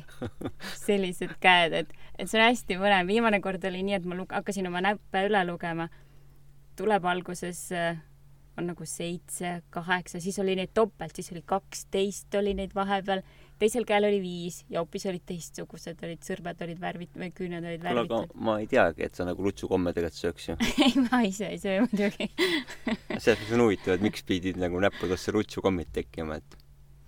sellised 0.86 1.36
käed, 1.44 1.78
et, 1.84 1.94
et 2.18 2.30
see 2.30 2.40
on 2.40 2.48
hästi 2.48 2.80
põnev. 2.82 3.08
viimane 3.10 3.42
kord 3.44 3.64
oli 3.70 3.84
nii, 3.86 4.00
et 4.00 4.10
ma 4.10 4.18
lug-, 4.18 4.34
hakkasin 4.34 4.68
oma 4.72 4.84
näppe 4.86 5.26
üle 5.30 5.46
lugema. 5.48 5.90
tuleb 6.76 7.06
alguses 7.08 7.70
äh, 7.72 7.96
on 8.58 8.70
nagu 8.72 8.86
seitse, 8.88 9.62
kaheksa, 9.74 10.20
siis 10.24 10.38
oli 10.40 10.56
neid 10.56 10.72
topelt, 10.74 11.16
siis 11.16 11.32
oli 11.34 11.42
kaksteist 11.48 12.36
oli 12.40 12.54
neid 12.56 12.76
vahepeal, 12.76 13.22
teisel 13.60 13.86
käel 13.88 14.08
oli 14.08 14.20
viis 14.24 14.62
ja 14.72 14.82
hoopis 14.82 15.06
olid 15.12 15.24
teistsugused, 15.28 16.00
olid 16.08 16.24
sõrmed 16.24 16.62
olid 16.64 16.80
värvit- 16.82 17.20
või 17.20 17.32
küüned 17.36 17.64
olid 17.64 17.84
värvitud. 17.84 18.16
aga 18.18 18.46
ma 18.48 18.58
ei 18.64 18.68
teagi, 18.72 19.06
et 19.08 19.16
sa 19.16 19.28
nagu 19.28 19.44
lutsukomme 19.44 19.94
tegelikult 19.96 20.22
sööks 20.22 20.50
ju 20.50 20.58
ei, 20.88 20.94
ma 21.10 21.22
ise 21.28 21.52
ei 21.52 21.60
söö 21.62 21.84
muidugi 21.86 22.30
selles 22.36 23.42
mõttes 23.42 23.56
on 23.58 23.66
huvitav, 23.66 23.98
et 23.98 24.06
miks 24.08 24.24
pidid 24.28 24.60
nagu 24.62 24.80
näppudesse 24.84 25.36
lutsukommid 25.36 25.92
tekkima, 25.96 26.40
et 26.40 26.60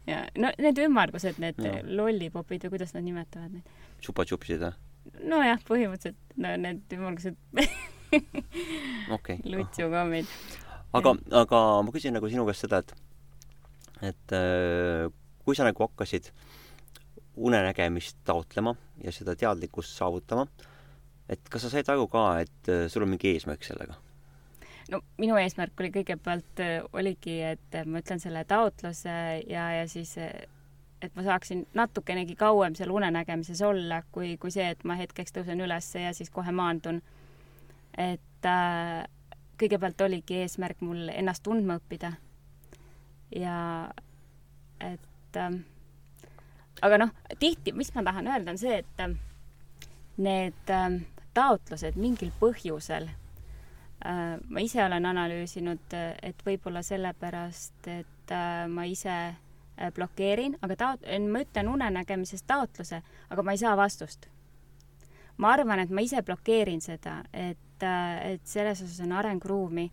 ja 0.08 0.24
no 0.40 0.52
need 0.62 0.80
ümmargused, 0.82 1.40
need 1.44 1.60
no. 1.64 1.74
lollipopid 2.02 2.66
või 2.66 2.78
kuidas 2.78 2.96
nad 2.96 3.06
nimetavad 3.06 3.58
neid? 3.58 3.76
Chupa-chupsid 4.04 4.64
või? 4.64 4.74
nojah, 5.28 5.62
põhimõtteliselt 5.68 6.40
no 6.44 6.54
need 6.62 6.98
ümmargused 6.98 7.38
okay. 9.16 9.40
lutsukommid. 9.44 10.32
aga, 10.98 11.16
aga 11.44 11.62
ma 11.84 11.96
küsin 11.96 12.16
nagu 12.18 12.30
sinu 12.32 12.48
käest 12.48 12.68
seda, 12.68 12.84
et 12.84 12.96
et 14.08 14.36
äh, 14.36 15.08
kui 15.44 15.58
sa 15.58 15.68
nagu 15.68 15.88
hakkasid 15.88 16.32
unenägemist 17.38 18.20
taotlema 18.26 18.76
ja 19.04 19.14
seda 19.14 19.36
teadlikkust 19.38 19.96
saavutama, 19.98 20.48
et 21.30 21.50
kas 21.52 21.66
sa 21.66 21.72
said 21.74 21.90
aru 21.94 22.08
ka, 22.12 22.28
et 22.44 22.72
äh, 22.72 22.86
sul 22.92 23.06
on 23.06 23.14
mingi 23.14 23.34
eesmärk 23.34 23.66
sellega? 23.66 23.98
No 24.92 25.02
minu 25.18 25.38
eesmärk 25.40 25.80
oli 25.82 25.92
kõigepealt, 25.96 26.62
äh, 26.64 26.78
oligi, 26.94 27.40
et 27.54 27.82
ma 27.86 28.04
ütlen 28.04 28.22
selle 28.24 28.44
taotluse 28.48 29.18
ja, 29.50 29.72
ja 29.80 29.88
siis 29.92 30.18
äh, 30.22 30.32
et 31.02 31.14
ma 31.16 31.24
saaksin 31.24 31.66
natukenegi 31.78 32.36
kauem 32.36 32.76
seal 32.76 32.92
unenägemises 32.94 33.62
olla, 33.62 34.02
kui, 34.12 34.36
kui 34.42 34.52
see, 34.54 34.66
et 34.74 34.84
ma 34.88 34.98
hetkeks 34.98 35.36
tõusen 35.36 35.62
üles 35.62 35.90
ja 35.96 36.14
siis 36.18 36.32
kohe 36.34 36.52
maandun. 36.52 37.02
et 37.98 38.46
äh, 38.46 39.06
kõigepealt 39.58 40.02
oligi 40.06 40.42
eesmärk 40.44 40.82
mul 40.86 41.10
ennast 41.14 41.44
tundma 41.44 41.80
õppida. 41.80 42.14
ja 43.36 43.58
et 44.82 45.38
äh, 45.38 45.60
aga 46.82 46.98
noh, 46.98 47.14
tihti, 47.40 47.74
mis 47.74 47.94
ma 47.96 48.04
tahan 48.04 48.28
öelda, 48.28 48.52
on 48.52 48.62
see, 48.62 48.82
et 48.82 49.04
äh, 49.04 49.14
need 50.18 50.74
äh, 50.74 51.00
taotlused 51.38 51.98
mingil 51.98 52.34
põhjusel 52.42 53.10
ma 54.50 54.62
ise 54.64 54.84
olen 54.86 55.06
analüüsinud, 55.06 55.94
et 56.24 56.44
võib-olla 56.46 56.84
sellepärast, 56.86 57.88
et 57.92 58.32
äh, 58.32 58.64
ma 58.72 58.86
ise 58.88 59.14
äh, 59.14 59.92
blokeerin, 59.96 60.58
aga 60.64 60.78
taot-, 60.80 61.08
ma 61.28 61.44
ütlen 61.44 61.72
unenägemises 61.72 62.46
taotluse, 62.48 63.02
aga 63.30 63.44
ma 63.44 63.56
ei 63.56 63.64
saa 63.64 63.76
vastust. 63.78 64.30
ma 65.38 65.52
arvan, 65.54 65.80
et 65.80 65.92
ma 65.94 66.02
ise 66.02 66.22
blokeerin 66.26 66.82
seda, 66.82 67.20
et, 67.34 67.84
et 67.84 68.46
selles 68.48 68.82
osas 68.82 69.00
on 69.06 69.12
arenguruumi. 69.12 69.92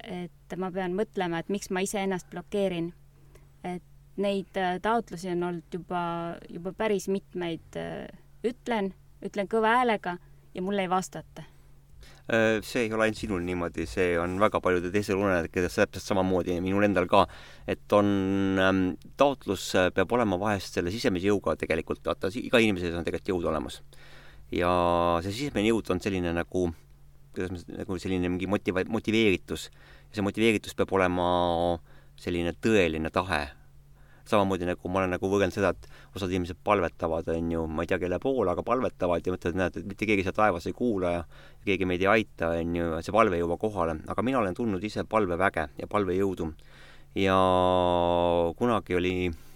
et 0.00 0.56
ma 0.56 0.70
pean 0.72 0.96
mõtlema, 0.96 1.38
et 1.38 1.48
miks 1.48 1.70
ma 1.70 1.80
iseennast 1.80 2.30
blokeerin. 2.30 2.92
et 3.64 3.82
neid 4.16 4.58
taotlusi 4.82 5.30
on 5.30 5.42
olnud 5.42 5.72
juba, 5.72 6.02
juba 6.48 6.72
päris 6.72 7.08
mitmeid, 7.08 7.78
ütlen, 8.44 8.92
ütlen 9.24 9.48
kõva 9.48 9.78
häälega 9.78 10.18
ja 10.54 10.62
mulle 10.62 10.82
ei 10.82 10.90
vastata 10.90 11.44
Äh, 11.44 11.59
see 12.62 12.84
ei 12.84 12.92
ole 12.94 13.06
ainult 13.08 13.18
sinul 13.18 13.42
niimoodi, 13.42 13.86
see 13.90 14.14
on 14.20 14.36
väga 14.38 14.60
paljude 14.62 14.92
teistel 14.94 15.18
unenägijatest 15.18 15.80
täpselt 15.82 16.04
samamoodi, 16.04 16.58
minul 16.62 16.86
endal 16.86 17.08
ka. 17.10 17.24
et 17.66 17.92
on 17.96 18.06
ähm,, 18.60 18.82
taotlus 19.18 19.74
äh, 19.74 19.90
peab 19.94 20.12
olema 20.12 20.38
vahest 20.38 20.78
selle 20.78 20.92
sisemise 20.94 21.26
jõuga 21.30 21.56
tegelikult, 21.58 22.02
vaata, 22.06 22.30
iga 22.38 22.62
inimese 22.62 22.86
sees 22.86 22.98
on 22.98 23.06
tegelikult 23.06 23.34
jõud 23.34 23.50
olemas. 23.50 23.80
ja 24.54 24.70
see 25.24 25.32
sisemine 25.32 25.70
jõud 25.70 25.90
on 25.90 26.02
selline 26.02 26.34
nagu, 26.36 26.66
kuidas 27.34 27.54
ma, 27.54 27.62
nagu 27.82 27.98
selline 27.98 28.30
mingi 28.30 28.50
motiva-, 28.50 28.86
motiveeritus. 28.86 29.70
ja 30.10 30.18
see 30.20 30.26
motiveeritus 30.26 30.78
peab 30.78 30.92
olema 30.94 31.30
selline 32.20 32.54
tõeline 32.62 33.10
tahe 33.10 33.48
samamoodi 34.30 34.68
nagu 34.68 34.90
ma 34.92 35.02
olen 35.02 35.14
nagu 35.16 35.30
võrrelnud 35.30 35.56
seda, 35.56 35.72
et 35.74 36.16
osad 36.16 36.32
inimesed 36.32 36.60
palvetavad, 36.64 37.28
on 37.34 37.50
ju, 37.54 37.64
ma 37.66 37.84
ei 37.84 37.90
tea, 37.90 37.98
kelle 38.02 38.20
poole, 38.22 38.52
aga 38.52 38.64
palvetavad 38.66 39.26
ja 39.26 39.34
mõtlevad, 39.34 39.58
näed, 39.60 39.80
et 39.80 39.88
mitte 39.90 40.08
keegi 40.08 40.24
seal 40.26 40.36
taevas 40.36 40.68
ei 40.70 40.76
kuula 40.76 41.12
ja 41.14 41.24
keegi 41.66 41.88
meid 41.88 42.04
ei 42.04 42.10
aita, 42.14 42.52
on 42.60 42.78
ju, 42.78 42.92
see 43.04 43.16
palve 43.16 43.38
ei 43.38 43.44
jõua 43.44 43.58
kohale. 43.60 43.98
aga 44.08 44.24
mina 44.26 44.40
olen 44.40 44.56
tundnud 44.56 44.84
ise 44.86 45.04
palveväge 45.04 45.68
ja 45.78 45.90
palvejõudu. 45.90 46.52
ja 47.18 47.36
kunagi 48.56 48.96
oli 48.96 49.14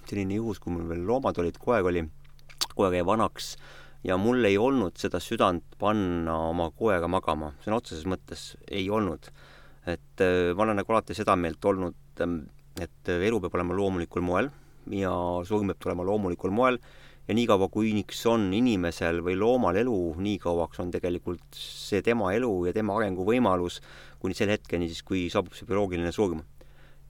selline 0.08 0.40
juhus, 0.40 0.60
kui 0.60 0.74
mul 0.74 0.88
veel 0.90 1.06
loomad 1.06 1.38
olid, 1.38 1.58
koer 1.58 1.86
oli, 1.86 2.04
koer 2.74 2.94
jäi 2.94 3.06
vanaks 3.06 3.56
ja 4.04 4.18
mul 4.20 4.44
ei 4.44 4.58
olnud 4.58 4.98
seda 5.00 5.20
südant 5.22 5.64
panna 5.78 6.36
oma 6.50 6.68
koera 6.70 7.08
magama, 7.08 7.54
sõna 7.64 7.80
otseses 7.80 8.04
mõttes 8.04 8.52
ei 8.68 8.90
olnud 8.90 9.30
et 9.86 10.20
äh, 10.20 10.52
ma 10.56 10.64
olen 10.64 10.80
nagu 10.80 10.92
alati 10.92 11.16
seda 11.16 11.36
meelt 11.36 11.64
olnud, 11.64 11.96
et 12.80 13.10
elu 13.10 13.40
peab 13.42 13.56
olema 13.58 13.76
loomulikul 13.76 14.24
moel 14.24 14.50
ja 14.92 15.14
surm 15.46 15.70
peab 15.72 15.80
tulema 15.80 16.04
loomulikul 16.06 16.52
moel 16.54 16.78
ja 17.28 17.34
niikaua, 17.36 17.70
kuniks 17.72 18.20
on 18.28 18.50
inimesel 18.52 19.22
või 19.24 19.36
loomal 19.40 19.76
elu, 19.80 19.98
nii 20.20 20.38
kauaks 20.42 20.82
on 20.82 20.90
tegelikult 20.92 21.56
see 21.56 22.02
tema 22.04 22.32
elu 22.36 22.50
ja 22.68 22.74
tema 22.76 22.98
arenguvõimalus 22.98 23.80
kuni 24.20 24.36
selle 24.36 24.58
hetkeni 24.58 24.90
siis, 24.90 25.04
kui 25.06 25.26
saabub 25.32 25.56
see 25.56 25.68
bioloogiline 25.68 26.12
surm. 26.12 26.42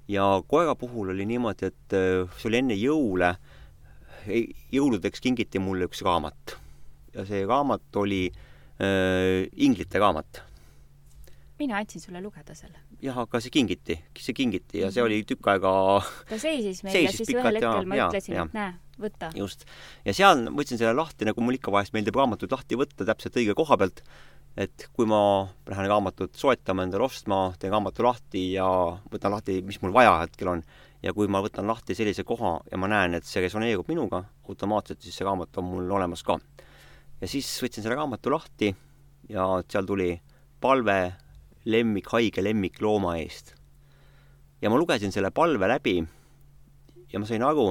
ja 0.08 0.24
koera 0.46 0.74
puhul 0.76 1.10
oli 1.14 1.26
niimoodi, 1.26 1.70
et 1.72 1.96
äh, 1.96 2.30
see 2.38 2.50
oli 2.50 2.60
enne 2.60 2.78
jõule, 2.78 3.34
jõuludeks 4.72 5.20
kingiti 5.24 5.58
mulle 5.58 5.88
üks 5.88 6.02
raamat. 6.04 6.56
ja 7.14 7.26
see 7.26 7.44
raamat 7.46 7.96
oli 7.96 8.26
äh, 8.30 9.46
inglite 9.56 9.98
raamat 9.98 10.44
mina 11.58 11.78
andsin 11.78 12.02
sulle 12.02 12.20
lugeda 12.22 12.54
selle. 12.56 12.80
jah, 13.02 13.18
aga 13.24 13.40
see 13.42 13.52
kingiti, 13.54 13.98
see 14.18 14.36
kingiti 14.36 14.82
ja 14.82 14.90
see 14.90 15.02
mhm. 15.02 15.08
oli 15.10 15.26
tükk 15.28 15.50
aega 15.54 15.72
ta 16.28 16.38
seisis 16.40 16.82
meil 16.86 16.96
seisis 16.96 17.20
ja 17.20 17.24
siis 17.24 17.34
ühel 17.36 17.60
hetkel 17.60 17.90
ma 17.90 17.98
ja, 17.98 18.08
ütlesin, 18.10 18.38
et 18.42 18.56
näe, 18.56 18.76
võta. 19.00 19.30
just. 19.38 19.66
ja 20.06 20.14
seal 20.16 20.46
võtsin 20.54 20.80
selle 20.80 20.94
lahti, 20.98 21.28
nagu 21.28 21.44
mul 21.44 21.58
ikka 21.58 21.74
vahest 21.74 21.94
meeldib 21.96 22.18
raamatuid 22.18 22.54
lahti 22.54 22.78
võtta 22.80 23.06
täpselt 23.06 23.38
õige 23.40 23.56
koha 23.58 23.78
pealt, 23.80 24.02
et 24.56 24.88
kui 24.94 25.06
ma 25.10 25.20
lähen 25.70 25.90
raamatut 25.90 26.34
soetama, 26.38 26.86
endale 26.86 27.06
ostma, 27.06 27.46
teen 27.58 27.74
raamatu 27.74 28.06
lahti 28.06 28.48
ja 28.54 28.66
võtan 29.10 29.34
lahti, 29.34 29.60
mis 29.66 29.80
mul 29.82 29.94
vaja 29.94 30.16
hetkel 30.22 30.52
on, 30.56 30.62
ja 31.02 31.14
kui 31.14 31.30
ma 31.30 31.42
võtan 31.44 31.66
lahti 31.70 31.96
sellise 31.96 32.24
koha 32.26 32.56
ja 32.70 32.78
ma 32.80 32.90
näen, 32.90 33.18
et 33.18 33.26
see 33.28 33.42
resoneerub 33.44 33.90
minuga, 33.90 34.24
automaatselt 34.48 35.02
siis 35.02 35.18
see 35.18 35.26
raamat 35.26 35.58
on 35.60 35.70
mul 35.72 35.98
olemas 35.98 36.22
ka. 36.26 36.38
ja 37.20 37.30
siis 37.30 37.50
võtsin 37.62 37.84
selle 37.84 37.98
raamatu 37.98 38.32
lahti 38.34 38.74
ja 39.30 39.46
seal 39.70 39.86
tuli 39.86 40.14
palve 40.60 41.23
lemmik, 41.64 42.08
haige 42.12 42.44
lemmiklooma 42.44 43.16
eest. 43.22 43.54
ja 44.62 44.70
ma 44.70 44.76
lugesin 44.76 45.12
selle 45.12 45.30
palve 45.30 45.68
läbi 45.68 45.98
ja 47.12 47.20
ma 47.20 47.26
sain 47.28 47.42
aru, 47.44 47.70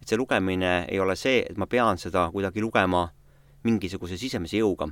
et 0.00 0.08
see 0.08 0.18
lugemine 0.18 0.86
ei 0.88 1.00
ole 1.00 1.16
see, 1.16 1.44
et 1.46 1.58
ma 1.60 1.68
pean 1.70 1.98
seda 2.00 2.26
kuidagi 2.32 2.62
lugema 2.64 3.06
mingisuguse 3.64 4.18
sisemise 4.20 4.60
jõuga. 4.60 4.90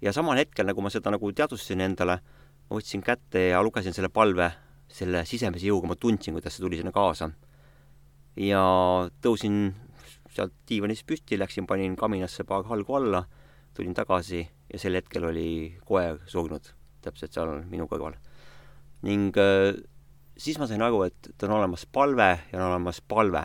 ja 0.00 0.12
samal 0.12 0.38
hetkel, 0.38 0.66
nagu 0.68 0.82
ma 0.82 0.92
seda 0.92 1.10
nagu 1.10 1.32
teadvustasin 1.32 1.84
endale, 1.84 2.20
ma 2.68 2.78
võtsin 2.78 3.04
kätte 3.04 3.48
ja 3.50 3.62
lugesin 3.62 3.96
selle 3.96 4.08
palve 4.08 4.50
selle 4.88 5.24
sisemise 5.28 5.66
jõuga, 5.68 5.88
ma 5.88 5.96
tundsin, 6.00 6.32
kuidas 6.36 6.56
see 6.56 6.64
tuli 6.64 6.80
sinna 6.80 6.92
kaasa. 6.92 7.30
ja 8.36 8.62
tõusin 9.20 9.74
sealt 10.32 10.54
diivanist 10.68 11.04
püsti, 11.06 11.38
läksin, 11.40 11.66
panin 11.66 11.96
kaminasse 11.96 12.44
paar 12.44 12.64
halgu 12.68 12.96
alla, 12.96 13.24
tulin 13.74 13.94
tagasi 13.94 14.46
ja 14.72 14.78
sel 14.78 14.96
hetkel 14.96 15.28
oli 15.28 15.78
koer 15.84 16.20
surnud 16.26 16.77
täpselt 17.04 17.34
seal 17.34 17.62
minu 17.68 17.86
kõrval. 17.90 18.16
ning 19.02 19.36
äh, 19.38 19.76
siis 20.38 20.58
ma 20.58 20.66
sain 20.70 20.82
aru, 20.82 21.04
et, 21.08 21.30
et 21.30 21.46
on 21.46 21.56
olemas 21.58 21.86
palve 21.86 22.30
ja 22.52 22.58
on 22.58 22.70
olemas 22.70 23.00
palve. 23.00 23.44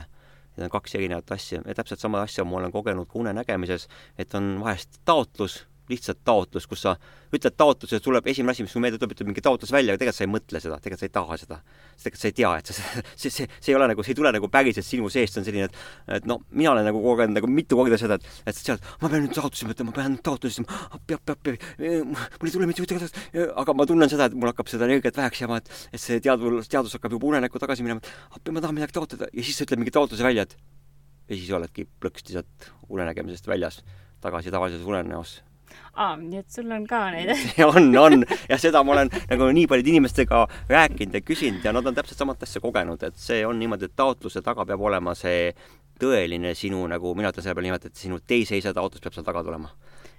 Need 0.54 0.68
on 0.68 0.74
kaks 0.76 0.96
erinevat 0.96 1.32
asja 1.34 1.64
ja 1.66 1.76
täpselt 1.76 2.00
sama 2.00 2.22
asja 2.22 2.46
ma 2.46 2.60
olen 2.60 2.72
kogenud 2.72 3.10
ka 3.10 3.18
unenägemises, 3.20 3.88
et 4.18 4.34
on 4.38 4.60
vahest 4.62 5.00
taotlus 5.06 5.64
lihtsalt 5.92 6.22
taotlus, 6.26 6.68
kus 6.70 6.84
sa 6.86 6.94
ütled 7.34 7.56
taotluse, 7.58 8.00
tuleb 8.04 8.28
esimene 8.30 8.54
asi, 8.54 8.64
mis 8.64 8.72
sulle 8.72 8.86
meelde 8.86 9.00
tuleb, 9.02 9.16
ütleb 9.16 9.30
mingi 9.30 9.44
taotlus 9.44 9.72
välja, 9.74 9.94
aga 9.94 10.02
tegelikult 10.02 10.20
sa 10.20 10.26
ei 10.26 10.32
mõtle 10.32 10.62
seda, 10.64 10.78
tegelikult 10.84 11.02
sa 11.02 11.08
ei 11.08 11.14
taha 11.18 11.38
seda. 11.42 11.58
tegelikult 12.04 12.22
sa 12.22 12.30
ei 12.30 12.36
tea, 12.38 12.52
et 12.60 12.72
sa, 12.72 12.76
see, 13.22 13.34
see, 13.34 13.48
see 13.58 13.74
ei 13.74 13.78
ole 13.78 13.88
nagu, 13.92 14.06
see 14.06 14.14
ei 14.14 14.20
tule 14.20 14.32
nagu 14.36 14.50
päriselt 14.54 14.88
sinu 14.88 15.10
seest, 15.14 15.36
see 15.36 15.42
on 15.44 15.48
selline, 15.48 15.70
et 15.70 16.20
et 16.20 16.28
noh, 16.30 16.44
mina 16.52 16.72
olen 16.72 16.88
nagu 16.88 17.02
kogenud 17.04 17.36
nagu 17.40 17.50
mitu 17.52 17.80
korda 17.80 18.00
seda, 18.00 18.20
et, 18.20 18.42
et 18.50 18.60
sealt, 18.60 18.86
ma 19.02 19.12
pean 19.12 19.26
nüüd 19.26 19.36
taotlusi 19.36 19.68
mõtlema, 19.70 19.92
ma 19.92 19.98
pean 19.98 20.20
taotlusi, 20.24 20.66
peab, 21.10 21.24
peab, 21.26 21.42
peab, 21.44 21.66
mul 21.80 22.52
ei 22.52 22.56
tule 22.56 22.70
mitte 22.70 22.86
ühtegi 22.86 23.10
aga 23.64 23.76
ma 23.76 23.88
tunnen 23.90 24.12
seda, 24.12 24.30
et 24.30 24.38
mul 24.38 24.52
hakkab 24.52 24.70
seda 24.72 24.88
energiat 24.88 25.18
väheks 25.20 25.44
jääma, 25.44 25.60
et, 25.64 25.74
et 25.92 26.04
see 26.04 26.22
teadvus, 26.24 26.70
teadvus 26.72 26.96
hakkab 27.00 27.18
juba 27.18 27.34
unenäkku 27.34 27.62
tagasi 27.62 27.86
minema, 27.86 28.04
et 28.04 28.38
appi, 28.38 28.54
ma 28.56 28.64
tahan 28.64 28.78
midagi 28.78 28.96
taotleda 28.96 29.32
ja 29.32 29.44
siis 29.44 29.60
sa 29.60 29.68
ütled 29.68 29.82
mingi 29.82 29.96
taotluse 29.96 30.26
välja, 30.26 30.48
et 30.48 30.56
ja 31.30 31.38
siis 31.38 31.52
oledki 31.56 31.88
plõksti 31.88 32.36
sealt 32.36 32.70
unenägemisest 32.92 33.48
väljas 33.48 33.82
tagasi 34.24 34.52
tavalises 34.54 34.86
unenäos 34.88 35.42
aa, 35.94 36.16
nii 36.18 36.42
et 36.42 36.50
sul 36.52 36.72
on 36.74 36.88
ka 36.90 37.04
neid. 37.14 37.32
On, 37.70 37.90
on. 37.98 38.26
Ja 38.50 38.58
seda 38.62 38.84
ma 38.84 38.96
olen 38.96 39.12
nagu 39.30 39.50
nii 39.54 39.68
paljude 39.70 39.94
inimestega 39.94 40.44
rääkinud 40.72 41.20
ja 41.20 41.22
küsinud 41.22 41.66
ja 41.66 41.74
nad 41.76 41.86
on 41.88 41.96
täpselt 41.96 42.20
samat 42.20 42.44
asja 42.44 42.62
kogenud, 42.64 43.04
et 43.04 43.18
see 43.20 43.44
on 43.46 43.60
niimoodi, 43.60 43.90
et 43.90 43.96
taotluse 43.96 44.42
taga 44.46 44.66
peab 44.66 44.82
olema 44.82 45.14
see 45.18 45.52
tõeline 46.02 46.56
sinu 46.58 46.82
nagu, 46.90 47.14
mina 47.16 47.30
ütlen 47.30 47.46
selle 47.46 47.56
peale 47.58 47.70
niimoodi, 47.70 47.92
et 47.94 48.06
sinu 48.06 48.20
teise-isa 48.28 48.74
taotlus 48.74 49.04
peab 49.04 49.16
seal 49.16 49.28
taga 49.28 49.44
tulema 49.46 49.70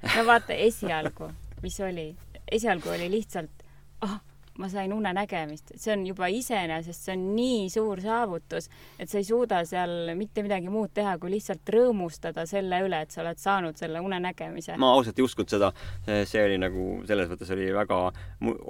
no 0.04 0.26
vaata, 0.28 0.54
esialgu, 0.54 1.30
mis 1.64 1.80
oli, 1.80 2.06
esialgu 2.52 2.92
oli 2.94 3.10
lihtsalt, 3.12 3.64
ah 4.06 4.20
ma 4.58 4.68
sain 4.70 4.92
unenägemist, 4.94 5.72
see 5.80 5.92
on 5.94 6.04
juba 6.06 6.28
iseenesest, 6.30 7.06
see 7.08 7.14
on 7.16 7.24
nii 7.34 7.70
suur 7.72 8.02
saavutus, 8.04 8.68
et 8.98 9.10
sa 9.10 9.18
ei 9.18 9.26
suuda 9.26 9.62
seal 9.66 10.12
mitte 10.18 10.44
midagi 10.46 10.70
muud 10.70 10.92
teha, 10.94 11.16
kui 11.18 11.32
lihtsalt 11.34 11.74
rõõmustada 11.74 12.46
selle 12.46 12.78
üle, 12.86 13.00
et 13.02 13.14
sa 13.14 13.24
oled 13.24 13.40
saanud 13.42 13.80
selle 13.80 14.02
unenägemise. 14.04 14.78
ma 14.78 14.92
ausalt 14.94 15.18
ei 15.18 15.26
uskunud 15.26 15.50
seda, 15.50 15.72
see 16.06 16.44
oli 16.44 16.60
nagu 16.62 16.86
selles 17.08 17.32
mõttes 17.32 17.50
oli 17.56 17.72
väga, 17.74 18.00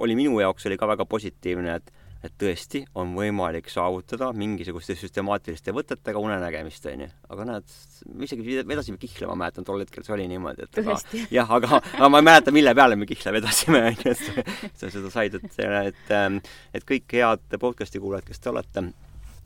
oli 0.01 0.17
minu 0.17 0.39
jaoks 0.41 0.65
oli 0.69 0.79
ka 0.81 0.89
väga 0.95 1.05
positiivne, 1.09 1.77
et 1.77 1.93
et 2.25 2.33
tõesti 2.41 2.81
on 2.97 3.13
võimalik 3.17 3.67
saavutada 3.69 4.31
mingisuguste 4.37 4.95
süstemaatiliste 4.97 5.73
võtetega 5.75 6.21
unenägemist, 6.21 6.87
onju. 6.89 7.09
aga 7.31 7.47
näed, 7.49 7.75
me 8.13 8.27
isegi 8.27 8.57
vedasime 8.65 8.99
kihla, 9.01 9.29
ma 9.31 9.43
mäletan, 9.43 9.67
tol 9.67 9.83
hetkel 9.83 10.05
see 10.05 10.15
oli 10.15 10.25
niimoodi, 10.31 10.65
et 10.65 10.79
aga 10.81 10.97
jah, 11.37 11.53
aga, 11.59 11.81
aga 11.97 12.09
ma 12.11 12.21
ei 12.21 12.29
mäleta, 12.29 12.55
mille 12.55 12.73
peale 12.77 12.97
me 12.99 13.09
kihla 13.09 13.35
vedasime, 13.35 13.83
onju, 13.91 14.15
et 14.15 14.81
sa 14.81 14.89
seda 14.89 15.13
said, 15.13 15.37
et, 15.37 15.61
et, 15.91 16.01
ähm, 16.15 16.41
et 16.75 16.87
kõik 16.87 17.17
head 17.19 17.59
podcast'i 17.61 18.01
kuulajad, 18.01 18.27
kes 18.29 18.41
te 18.41 18.51
olete, 18.53 18.87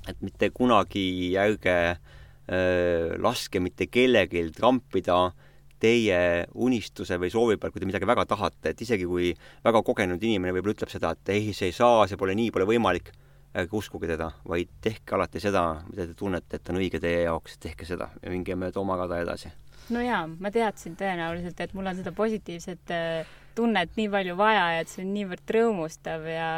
et 0.10 0.24
mitte 0.26 0.52
kunagi 0.56 1.06
ärge 1.40 1.78
äh, 1.92 3.20
laske 3.20 3.62
mitte 3.64 3.90
kellelgi 3.92 4.48
trampida 4.56 5.26
äh, 5.28 5.49
teie 5.80 6.20
unistuse 6.56 7.18
või 7.22 7.32
soovi 7.34 7.58
peal, 7.58 7.72
kui 7.74 7.82
te 7.82 7.88
midagi 7.90 8.08
väga 8.10 8.26
tahate, 8.30 8.74
et 8.74 8.84
isegi 8.86 9.08
kui 9.08 9.32
väga 9.66 9.82
kogenud 9.86 10.24
inimene 10.24 10.54
võib-olla 10.56 10.78
ütleb 10.78 10.94
seda, 10.94 11.14
et 11.16 11.34
ei, 11.36 11.54
see 11.56 11.72
ei 11.72 11.76
saa, 11.76 12.06
see 12.08 12.20
pole 12.20 12.36
nii, 12.38 12.52
pole 12.56 12.68
võimalik, 12.70 13.12
ärge 13.58 13.78
uskuge 13.80 14.10
teda, 14.10 14.30
vaid 14.48 14.72
tehke 14.84 15.18
alati 15.18 15.42
seda, 15.42 15.66
mida 15.90 16.06
te 16.06 16.16
tunnete, 16.18 16.60
et 16.60 16.70
on 16.70 16.80
õige 16.82 17.02
teie 17.02 17.26
jaoks, 17.26 17.58
tehke 17.64 17.88
seda 17.88 18.12
ja 18.22 18.32
minge 18.34 18.56
mööda 18.60 18.82
oma 18.84 19.00
rada 19.00 19.22
edasi. 19.24 19.52
no 19.90 20.04
jaa, 20.06 20.26
ma 20.28 20.52
teadsin 20.54 20.98
tõenäoliselt, 21.00 21.60
et 21.60 21.74
mul 21.74 21.90
on 21.90 22.02
seda 22.02 22.14
positiivset 22.16 22.96
äh 22.96 23.38
tunnet 23.58 23.96
nii 23.98 24.08
palju 24.12 24.36
vaja 24.40 24.66
ja 24.76 24.84
et 24.84 24.92
see 24.92 25.04
on 25.04 25.12
niivõrd 25.16 25.54
rõõmustav 25.56 26.26
ja, 26.30 26.50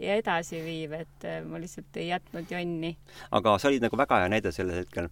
ja 0.00 0.16
edasiviiv, 0.20 0.94
et 0.98 1.26
äh, 1.28 1.40
ma 1.46 1.60
lihtsalt 1.62 1.98
ei 2.00 2.08
jätnud 2.10 2.52
jonni. 2.52 2.92
aga 3.34 3.56
sa 3.58 3.70
olid 3.70 3.84
nagu 3.84 3.98
väga 3.98 4.20
hea 4.22 4.30
näide 4.32 4.52
sellel 4.54 4.82
hetkel, 4.82 5.10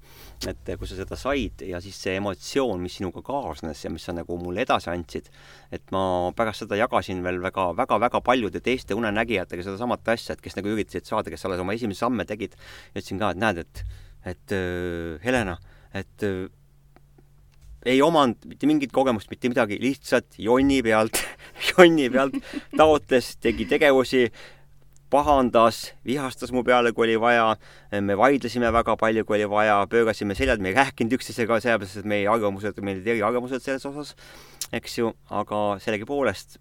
et 0.48 0.72
kui 0.78 0.90
sa 0.90 0.98
seda 0.98 1.18
said 1.18 1.64
ja 1.66 1.80
siis 1.84 1.98
see 2.04 2.16
emotsioon, 2.20 2.80
mis 2.82 2.98
sinuga 3.00 3.24
kaasnes 3.26 3.84
ja 3.84 3.92
mis 3.92 4.06
sa 4.06 4.14
nagu 4.16 4.38
mulle 4.40 4.64
edasi 4.66 4.92
andsid, 4.92 5.28
et 5.72 5.84
ma 5.94 6.04
pärast 6.36 6.64
seda 6.64 6.78
jagasin 6.80 7.22
veel 7.26 7.42
väga, 7.42 7.70
väga, 7.78 8.00
väga 8.06 8.22
paljude 8.24 8.62
teiste 8.64 8.96
unenägijatega 8.98 9.66
sedasamat 9.66 10.14
asja, 10.14 10.36
et 10.36 10.44
kes 10.44 10.58
nagu 10.58 10.72
üritasid 10.72 11.08
saada, 11.08 11.32
kes 11.32 11.46
alles 11.48 11.62
oma 11.62 11.76
esimesi 11.76 12.04
samme 12.04 12.26
tegid, 12.28 12.56
ütlesin 12.94 13.22
ka, 13.22 13.32
et 13.32 13.42
näed, 13.42 13.62
et, 13.66 13.84
et 14.34 14.56
äh, 14.56 15.22
Helena, 15.24 15.58
et 15.92 16.26
äh, 16.26 16.44
ei 17.86 18.02
omanud 18.02 18.46
mitte 18.46 18.68
mingit 18.70 18.92
kogemust, 18.94 19.30
mitte 19.30 19.50
midagi, 19.50 19.78
lihtsalt 19.82 20.38
jonni 20.38 20.82
pealt 20.84 21.18
jonni 21.70 22.08
pealt 22.12 22.36
taotles, 22.76 23.36
tegi 23.42 23.66
tegevusi, 23.70 24.28
pahandas, 25.12 25.92
vihastas 26.08 26.52
mu 26.56 26.62
peale, 26.64 26.94
kui 26.96 27.04
oli 27.08 27.18
vaja, 27.20 27.50
me 28.00 28.16
vaidlesime 28.16 28.70
väga 28.72 28.96
palju, 29.00 29.26
kui 29.28 29.40
oli 29.40 29.48
vaja, 29.50 29.82
pöörasime 29.90 30.36
seljad, 30.38 30.62
me 30.64 30.72
ei 30.72 30.78
rääkinud 30.78 31.18
üksteisega, 31.18 31.60
sellepärast 31.60 32.00
et 32.00 32.08
meie 32.08 32.30
arvamused, 32.32 32.80
meil 32.80 33.00
olid 33.00 33.10
eriarvamused 33.16 33.64
selles 33.64 33.84
osas, 33.90 34.14
eks 34.72 34.98
ju, 35.02 35.12
aga 35.42 35.60
sellegipoolest 35.84 36.56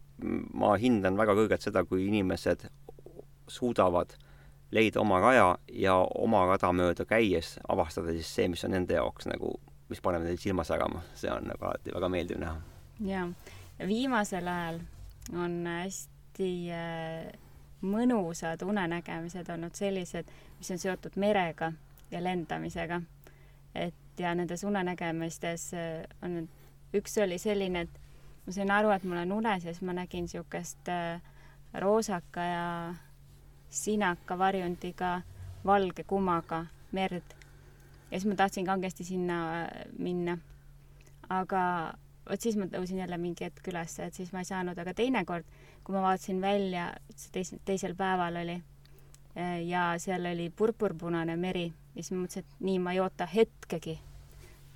ma 0.57 0.75
hindan 0.81 1.15
väga 1.17 1.37
kõrgelt 1.37 1.63
seda, 1.63 1.85
kui 1.87 2.03
inimesed 2.09 2.67
suudavad 3.51 4.13
leida 4.71 5.01
oma 5.01 5.19
raja 5.19 5.47
ja 5.73 5.95
oma 5.97 6.45
rada 6.49 6.71
mööda 6.75 7.05
käies 7.07 7.57
avastada 7.69 8.13
siis 8.15 8.29
see, 8.35 8.47
mis 8.51 8.63
on 8.67 8.75
nende 8.75 8.95
jaoks 8.95 9.27
nagu 9.31 9.55
mis 9.91 10.01
paneb 10.01 10.23
neil 10.25 10.39
silma 10.39 10.63
särama, 10.67 11.03
see 11.19 11.31
on 11.31 11.49
nagu 11.51 11.67
alati 11.67 11.93
väga 11.93 12.09
meeldiv 12.09 12.39
näha. 12.41 12.57
jaa, 13.05 13.27
viimasel 13.87 14.47
ajal 14.47 14.79
on 15.37 15.57
hästi 15.67 16.51
äh, 16.75 17.31
mõnusad 17.81 18.63
unenägemised 18.65 19.49
olnud 19.49 19.75
sellised, 19.75 20.29
mis 20.59 20.71
on 20.71 20.79
seotud 20.81 21.17
merega 21.19 21.71
ja 22.11 22.23
lendamisega. 22.23 23.01
et 23.75 24.19
ja 24.19 24.35
nendes 24.35 24.63
unenägemistes 24.63 25.73
äh, 25.73 26.05
on, 26.21 26.49
üks 26.93 27.17
oli 27.23 27.37
selline, 27.39 27.81
et 27.81 27.99
ma 28.45 28.53
sain 28.53 28.71
aru, 28.71 28.91
et 28.95 29.03
mul 29.03 29.21
on 29.23 29.31
unes 29.31 29.65
ja 29.65 29.73
siis 29.73 29.83
ma 29.85 29.93
nägin 29.93 30.27
niisugust 30.27 30.89
äh, 30.89 31.21
roosaka 31.73 32.41
ja 32.41 32.95
sinaka 33.69 34.37
varjundiga 34.37 35.21
valge 35.65 36.03
kumaga 36.03 36.65
merd 36.91 37.35
ja 38.11 38.19
siis 38.19 38.27
ma 38.29 38.35
tahtsin 38.35 38.65
kangesti 38.65 39.03
sinna 39.07 39.41
äh, 39.61 39.67
minna. 39.97 40.37
aga 41.29 41.93
vot 42.29 42.41
siis 42.43 42.57
ma 42.59 42.67
tõusin 42.67 42.99
jälle 42.99 43.17
mingi 43.17 43.45
hetk 43.47 43.67
ülesse, 43.71 44.05
et 44.05 44.13
siis 44.13 44.33
ma 44.33 44.43
ei 44.43 44.49
saanud, 44.49 44.77
aga 44.77 44.93
teinekord, 44.93 45.47
kui 45.83 45.95
ma 45.95 46.03
vaatasin 46.03 46.41
välja, 46.41 46.91
see 47.15 47.31
teis-, 47.39 47.55
teisel 47.65 47.95
päeval 47.95 48.41
oli, 48.43 48.59
äh, 49.35 49.57
ja 49.67 49.91
seal 49.97 50.27
oli 50.33 50.49
purpurpunane 50.49 51.35
meri 51.39 51.69
ja 51.71 52.03
siis 52.03 52.11
ma 52.15 52.23
mõtlesin, 52.25 52.47
et 52.47 52.65
nii, 52.67 52.79
ma 52.79 52.95
ei 52.95 53.03
oota 53.03 53.27
hetkegi 53.27 53.99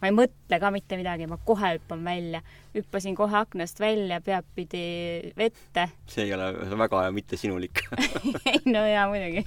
ma 0.02 0.10
ei 0.10 0.16
mõtle 0.16 0.60
ka 0.62 0.72
mitte 0.76 0.98
midagi, 1.00 1.28
ma 1.30 1.38
kohe 1.48 1.76
hüppan 1.76 2.04
välja. 2.06 2.42
hüppasin 2.76 3.16
kohe 3.16 3.38
aknast 3.40 3.80
välja, 3.80 4.20
peadpidi 4.22 5.32
vette. 5.38 5.88
see 6.12 6.28
ei 6.28 6.34
ole 6.36 6.52
väga 6.78 7.06
mittesinulik 7.16 7.86
ei 8.52 8.62
no 8.66 8.84
jaa, 8.88 9.08
muidugi. 9.12 9.46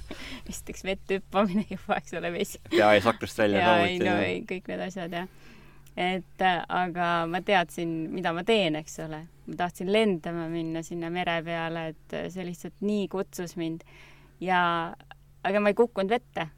esiteks 0.49 0.83
vette 0.87 1.19
hüppamine 1.19 1.65
juba, 1.73 1.99
eks 1.99 2.17
ole, 2.19 2.33
vesi. 2.33 2.61
pea 2.69 2.91
ees 2.97 3.07
aknast 3.09 3.43
välja 3.43 3.63
jaa, 3.63 3.79
ei 3.85 4.01
no 4.01 4.17
ei, 4.25 4.43
kõik 4.49 4.71
need 4.71 4.85
asjad 4.87 5.17
jah. 5.19 5.31
et 5.95 6.45
äh, 6.45 6.61
aga 6.81 7.11
ma 7.29 7.43
teadsin, 7.45 7.95
mida 8.13 8.33
ma 8.33 8.45
teen, 8.47 8.79
eks 8.81 8.99
ole. 9.05 9.25
ma 9.49 9.59
tahtsin 9.63 9.91
lendama 9.93 10.47
minna 10.51 10.83
sinna 10.85 11.13
mere 11.13 11.41
peale, 11.45 11.89
et 11.93 12.21
see 12.33 12.47
lihtsalt 12.47 12.81
nii 12.85 13.07
kutsus 13.11 13.57
mind 13.59 13.85
ja 14.41 14.61
aga 15.45 15.61
ma 15.61 15.71
ei 15.71 15.77
kukkunud 15.77 16.11
vette 16.11 16.49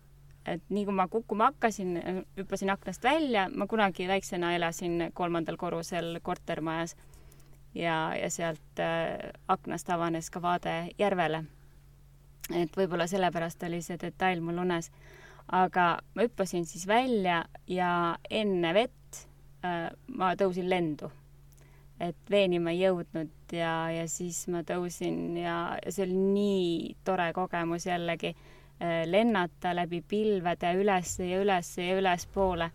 et 0.45 0.63
nii 0.69 0.85
kui 0.87 0.95
ma 0.95 1.07
kukkuma 1.07 1.51
hakkasin, 1.51 1.95
hüppasin 2.37 2.71
aknast 2.73 3.03
välja, 3.03 3.47
ma 3.55 3.67
kunagi 3.69 4.07
väiksena 4.09 4.55
elasin 4.55 5.11
kolmandal 5.13 5.57
korrusel 5.57 6.19
kortermajas 6.23 6.95
ja, 7.75 8.15
ja 8.15 8.29
sealt 8.29 8.79
äh, 8.79 9.31
aknast 9.47 9.89
avanes 9.89 10.29
ka 10.29 10.41
vaade 10.41 10.75
järvele. 10.99 11.43
et 12.51 12.77
võib-olla 12.77 13.07
sellepärast 13.07 13.63
oli 13.63 13.81
see 13.85 13.99
detail 14.01 14.41
mul 14.41 14.57
unes. 14.65 14.91
aga 15.47 15.99
ma 16.15 16.25
hüppasin 16.25 16.65
siis 16.65 16.87
välja 16.87 17.43
ja 17.67 18.17
enne 18.29 18.73
vett 18.73 19.25
äh, 19.65 19.89
ma 20.07 20.33
tõusin 20.35 20.69
lendu. 20.69 21.11
et 21.99 22.17
veeni 22.29 22.59
ma 22.59 22.71
ei 22.71 22.81
jõudnud 22.81 23.53
ja, 23.53 23.91
ja 23.91 24.07
siis 24.07 24.47
ma 24.47 24.63
tõusin 24.63 25.37
ja, 25.37 25.77
ja 25.85 25.91
see 25.91 26.07
oli 26.07 26.17
nii 26.17 26.95
tore 27.05 27.29
kogemus 27.33 27.85
jällegi 27.85 28.33
lennata 29.05 29.75
läbi 29.75 30.01
pilvede 30.01 30.73
ülesse 30.73 31.27
ja 31.29 31.41
ülesse 31.41 31.83
ja 31.85 31.97
ülespoole. 31.99 32.71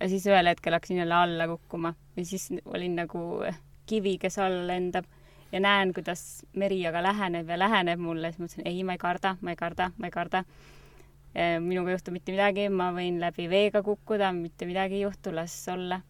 ja 0.00 0.08
siis 0.08 0.26
ühel 0.26 0.46
hetkel 0.46 0.72
hakkasin 0.72 0.96
jälle 0.96 1.14
alla 1.14 1.46
kukkuma 1.46 1.94
ja 2.16 2.24
siis 2.24 2.48
olin 2.64 2.96
nagu 2.96 3.44
kivi, 3.86 4.18
kes 4.18 4.38
alla 4.38 4.66
lendab 4.66 5.04
ja 5.52 5.60
näen, 5.60 5.92
kuidas 5.94 6.44
meri 6.52 6.80
aga 6.86 7.02
läheneb 7.02 7.48
ja 7.48 7.58
läheneb 7.58 8.00
mulle, 8.00 8.32
siis 8.32 8.40
mõtlesin, 8.42 8.66
ei, 8.66 8.82
ma 8.84 8.96
ei 8.96 8.98
karda, 8.98 9.36
ma 9.40 9.54
ei 9.54 9.56
karda, 9.56 9.90
ma 9.96 10.06
ei 10.06 10.10
karda. 10.10 10.44
minuga 11.60 11.90
ei 11.90 11.94
juhtu 11.94 12.10
mitte 12.10 12.32
midagi, 12.32 12.68
ma 12.68 12.90
võin 12.92 13.20
läbi 13.20 13.48
veega 13.48 13.82
kukkuda, 13.82 14.32
mitte 14.32 14.66
midagi 14.66 14.98
ei 14.98 15.06
juhtu, 15.06 15.34
las 15.34 15.56
olla. 15.68 16.00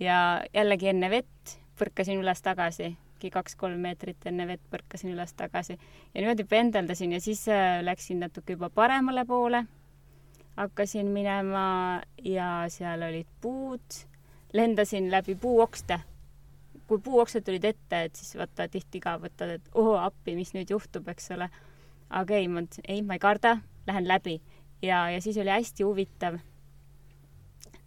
ja 0.00 0.40
jällegi 0.54 0.88
enne 0.88 1.10
vett 1.10 1.56
põrkasin 1.78 2.20
üles 2.20 2.42
tagasi 2.42 2.96
äkki 3.20 3.30
kaks-kolm 3.34 3.82
meetrit 3.84 4.24
enne 4.24 4.46
vett 4.48 4.62
põrkasin 4.72 5.12
üles 5.12 5.34
tagasi 5.36 5.74
ja 5.76 6.22
niimoodi 6.22 6.46
pendeldasin 6.48 7.12
ja 7.12 7.20
siis 7.20 7.42
äh, 7.52 7.82
läksin 7.84 8.20
natuke 8.20 8.54
juba 8.56 8.70
paremale 8.70 9.26
poole. 9.28 9.66
hakkasin 10.56 11.06
minema 11.06 12.00
ja 12.24 12.64
seal 12.68 13.02
olid 13.02 13.26
puud, 13.40 13.98
lendasin 14.52 15.10
läbi 15.10 15.34
puuokste. 15.34 16.00
kui 16.86 16.98
puuoksed 16.98 17.44
tulid 17.44 17.64
ette, 17.64 18.02
et 18.02 18.16
siis 18.16 18.36
vaata 18.36 18.68
tihti 18.68 19.00
ka 19.00 19.18
võtad, 19.18 19.50
et 19.54 19.68
oo 19.74 19.94
appi, 19.96 20.34
mis 20.34 20.54
nüüd 20.54 20.70
juhtub, 20.70 21.08
eks 21.08 21.30
ole. 21.36 21.50
aga 22.10 22.34
ei, 22.34 22.48
ma 22.48 22.60
mõtlesin, 22.60 22.84
ei, 22.88 23.02
ma 23.02 23.14
ei 23.14 23.18
karda, 23.20 23.58
lähen 23.86 24.08
läbi 24.08 24.40
ja, 24.82 25.10
ja 25.10 25.20
siis 25.20 25.36
oli 25.36 25.50
hästi 25.50 25.84
huvitav. 25.84 26.38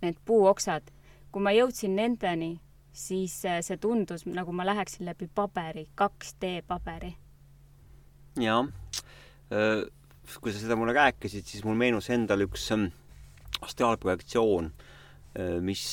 Need 0.01 0.21
puuoksad, 0.25 0.93
kui 1.31 1.41
ma 1.41 1.51
jõudsin 1.51 1.95
nendeni 1.95 2.59
siis 2.93 3.35
äh, 3.49 3.59
see 3.65 3.79
tundus 3.81 4.27
nagu 4.29 4.53
ma 4.55 4.65
läheksin 4.67 5.07
läbi 5.09 5.27
paberi, 5.27 5.87
2D 5.97 6.61
paberi. 6.67 7.13
jah, 8.39 8.67
äh, 9.53 9.83
kui 10.39 10.53
sa 10.53 10.61
seda 10.61 10.77
mulle 10.79 10.95
rääkisid, 10.97 11.45
siis 11.49 11.65
mul 11.65 11.77
meenus 11.77 12.09
endal 12.13 12.45
üks 12.45 12.69
ähm, 12.75 12.91
astraalprojektsioon, 13.65 14.69
äh, 15.39 15.57
mis, 15.61 15.85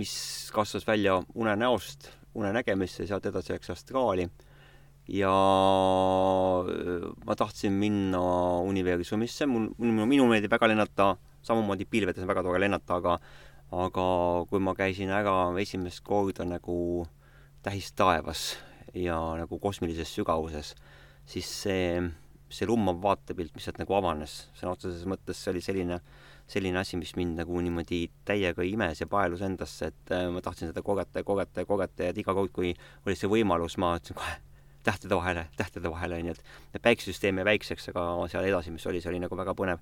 mis 0.00 0.14
kasvas 0.54 0.86
välja 0.88 1.20
unenäost 1.34 2.10
unenägemisse, 2.34 3.06
sealt 3.06 3.28
edasi 3.28 3.52
läks 3.52 3.70
astraali 3.74 4.24
ja 5.12 5.32
ma 7.26 7.36
tahtsin 7.36 7.74
minna 7.76 8.22
universumisse, 8.64 9.48
mul, 9.50 9.68
minu 9.82 10.28
meeldib 10.30 10.52
väga 10.52 10.70
lennata, 10.70 11.08
samamoodi 11.44 11.84
pilvedes 11.90 12.22
on 12.22 12.30
väga 12.30 12.44
tore 12.46 12.60
lennata, 12.62 13.00
aga 13.00 13.18
aga 13.72 14.04
kui 14.50 14.60
ma 14.60 14.74
käisin 14.76 15.12
ära 15.14 15.34
esimest 15.60 16.02
korda 16.04 16.44
nagu 16.44 17.06
tähistaevas 17.64 18.56
ja 18.94 19.16
nagu 19.38 19.58
kosmilises 19.62 20.12
sügavuses, 20.12 20.74
siis 21.24 21.48
see, 21.62 22.02
see 22.52 22.68
lummav 22.68 23.00
vaatepilt, 23.02 23.54
mis 23.56 23.64
sealt 23.64 23.80
nagu 23.80 23.96
avanes, 23.96 24.42
sõna 24.58 24.74
otseses 24.76 25.06
mõttes 25.08 25.40
see 25.40 25.54
oli 25.54 25.64
selline, 25.64 26.00
selline 26.50 26.82
asi, 26.82 26.98
mis 27.00 27.14
mind 27.16 27.40
nagu 27.40 27.62
niimoodi 27.64 28.04
täiega 28.28 28.66
imes 28.66 29.00
ja 29.00 29.08
paelus 29.08 29.44
endasse, 29.46 29.88
et 29.92 30.12
äh, 30.12 30.26
ma 30.32 30.42
tahtsin 30.44 30.72
seda 30.72 30.84
kogeta 30.84 31.22
ja 31.22 31.28
kogeta 31.28 31.64
ja 31.64 31.70
kogeta 31.70 32.04
ja 32.08 32.12
et 32.12 32.20
iga 32.20 32.36
kord, 32.36 32.52
kui 32.52 32.74
oli 33.06 33.16
see 33.16 33.30
võimalus, 33.30 33.78
ma 33.80 33.94
ütlesin 33.96 34.20
kohe 34.20 34.36
tähtede 34.82 35.14
vahele, 35.14 35.46
tähtede 35.56 35.88
vahele, 35.88 36.18
onju, 36.18 36.36
et 36.74 36.82
päiksesüsteem 36.82 37.38
jäi 37.38 37.46
väikseks, 37.52 37.88
aga 37.94 38.04
seal 38.28 38.48
edasi, 38.50 38.74
mis 38.74 38.86
oli, 38.90 39.00
see 39.00 39.12
oli 39.14 39.22
nagu 39.22 39.38
väga 39.38 39.54
põnev. 39.56 39.80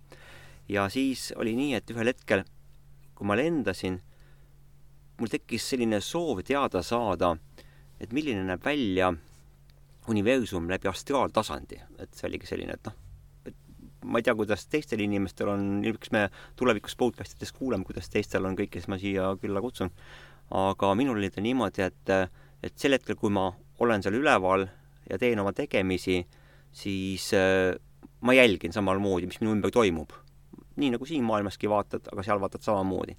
ja 0.69 0.85
siis 0.93 1.31
oli 1.41 1.57
nii, 1.57 1.73
et 1.81 1.91
ühel 1.91 2.13
hetkel 2.13 2.45
kui 3.21 3.29
ma 3.29 3.37
lendasin, 3.37 3.99
mul 5.21 5.29
tekkis 5.29 5.67
selline 5.75 5.99
soov 6.01 6.39
teada 6.49 6.81
saada, 6.81 7.35
et 8.01 8.15
milline 8.17 8.47
näeb 8.49 8.65
välja 8.65 9.11
universum 10.09 10.71
läbi 10.73 10.89
astraaltasandi, 10.89 11.83
et 12.01 12.17
see 12.17 12.31
oligi 12.31 12.49
selline, 12.49 12.79
et 12.79 12.89
noh, 12.89 12.95
et 13.45 13.59
ma 14.09 14.23
ei 14.23 14.25
tea, 14.25 14.33
kuidas 14.39 14.65
teistel 14.73 15.03
inimestel 15.05 15.51
on, 15.53 15.67
eks 15.91 16.15
me 16.17 16.25
tulevikus 16.57 16.97
podcastides 16.97 17.53
kuuleme, 17.59 17.85
kuidas 17.85 18.09
teistel 18.09 18.49
on 18.49 18.57
kõik, 18.57 18.73
kes 18.79 18.89
ma 18.89 18.97
siia 19.03 19.35
külla 19.43 19.61
kutsun. 19.61 19.93
aga 20.57 20.95
minul 20.97 21.21
oli 21.21 21.29
ta 21.31 21.45
niimoodi, 21.45 21.85
et, 21.85 22.15
et 22.65 22.81
sel 22.81 22.97
hetkel, 22.97 23.21
kui 23.21 23.29
ma 23.37 23.51
olen 23.85 24.01
seal 24.01 24.17
üleval 24.17 24.65
ja 25.11 25.21
teen 25.21 25.45
oma 25.45 25.53
tegemisi, 25.53 26.23
siis 26.73 27.29
äh, 27.37 27.77
ma 28.25 28.33
jälgin 28.33 28.73
samamoodi, 28.73 29.29
mis 29.29 29.45
minu 29.45 29.53
ümber 29.59 29.77
toimub 29.77 30.17
nii 30.81 30.95
nagu 30.97 31.09
siin 31.09 31.25
maailmaski 31.27 31.71
vaatad, 31.71 32.11
aga 32.13 32.25
seal 32.27 32.43
vaatad 32.43 32.65
samamoodi. 32.67 33.17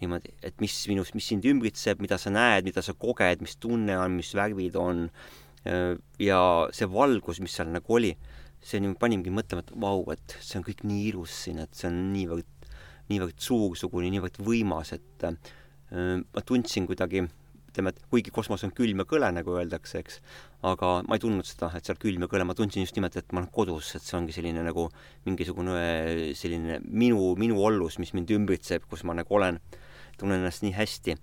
niimoodi, 0.00 0.34
et 0.44 0.60
mis 0.60 0.74
minus, 0.90 1.14
mis 1.16 1.24
sind 1.24 1.46
ümbritseb, 1.48 2.02
mida 2.04 2.18
sa 2.20 2.28
näed, 2.28 2.66
mida 2.68 2.82
sa 2.84 2.92
koged, 2.92 3.40
mis 3.40 3.56
tunne 3.56 3.94
on, 3.96 4.12
mis 4.18 4.34
värvid 4.36 4.76
on 4.76 5.06
ja 6.20 6.40
see 6.76 6.88
valgus, 6.92 7.40
mis 7.40 7.54
seal 7.56 7.70
nagu 7.72 7.96
oli, 7.96 8.12
see 8.66 8.82
nii 8.82 8.96
panimegi 9.00 9.32
mõtlema, 9.34 9.64
et 9.64 9.72
vau, 9.82 10.02
et 10.14 10.36
see 10.40 10.60
on 10.60 10.66
kõik 10.66 10.84
nii 10.86 11.08
ilus 11.12 11.34
siin, 11.46 11.62
et 11.62 11.72
see 11.76 11.88
on 11.90 11.98
niivõrd, 12.12 12.68
niivõrd 13.10 13.40
suursugune, 13.42 14.10
niivõrd 14.12 14.40
võimas, 14.46 14.92
et 14.96 15.26
äh, 15.26 15.36
ma 16.20 16.44
tundsin 16.46 16.88
kuidagi 16.88 17.24
ütleme, 17.24 17.92
et 17.92 18.00
kuigi 18.10 18.32
kosmos 18.34 18.64
on 18.66 18.72
külm 18.74 19.02
ja 19.02 19.08
kõle, 19.08 19.30
nagu 19.36 19.56
öeldakse, 19.58 20.00
eks, 20.02 20.20
aga 20.66 20.90
ma 21.06 21.16
ei 21.16 21.22
tundnud 21.22 21.46
seda, 21.46 21.70
et 21.76 21.86
seal 21.86 21.98
külm 22.00 22.24
ja 22.24 22.28
kõle, 22.30 22.46
ma 22.48 22.56
tundsin 22.56 22.84
just 22.84 22.96
nimelt, 22.98 23.16
et 23.18 23.32
ma 23.34 23.42
olen 23.42 23.50
kodus, 23.54 23.92
et 23.98 24.04
see 24.04 24.16
ongi 24.18 24.34
selline 24.34 24.64
nagu 24.66 24.88
mingisugune 25.26 25.76
selline 26.38 26.80
minu, 26.86 27.34
minu 27.38 27.58
ollus, 27.62 28.00
mis 28.02 28.12
mind 28.16 28.32
ümbritseb, 28.34 28.86
kus 28.90 29.04
ma 29.06 29.14
nagu 29.16 29.38
olen, 29.38 29.60
tunnen 30.18 30.40
ennast 30.40 30.64
nii 30.64 30.74
hästi. 30.76 31.16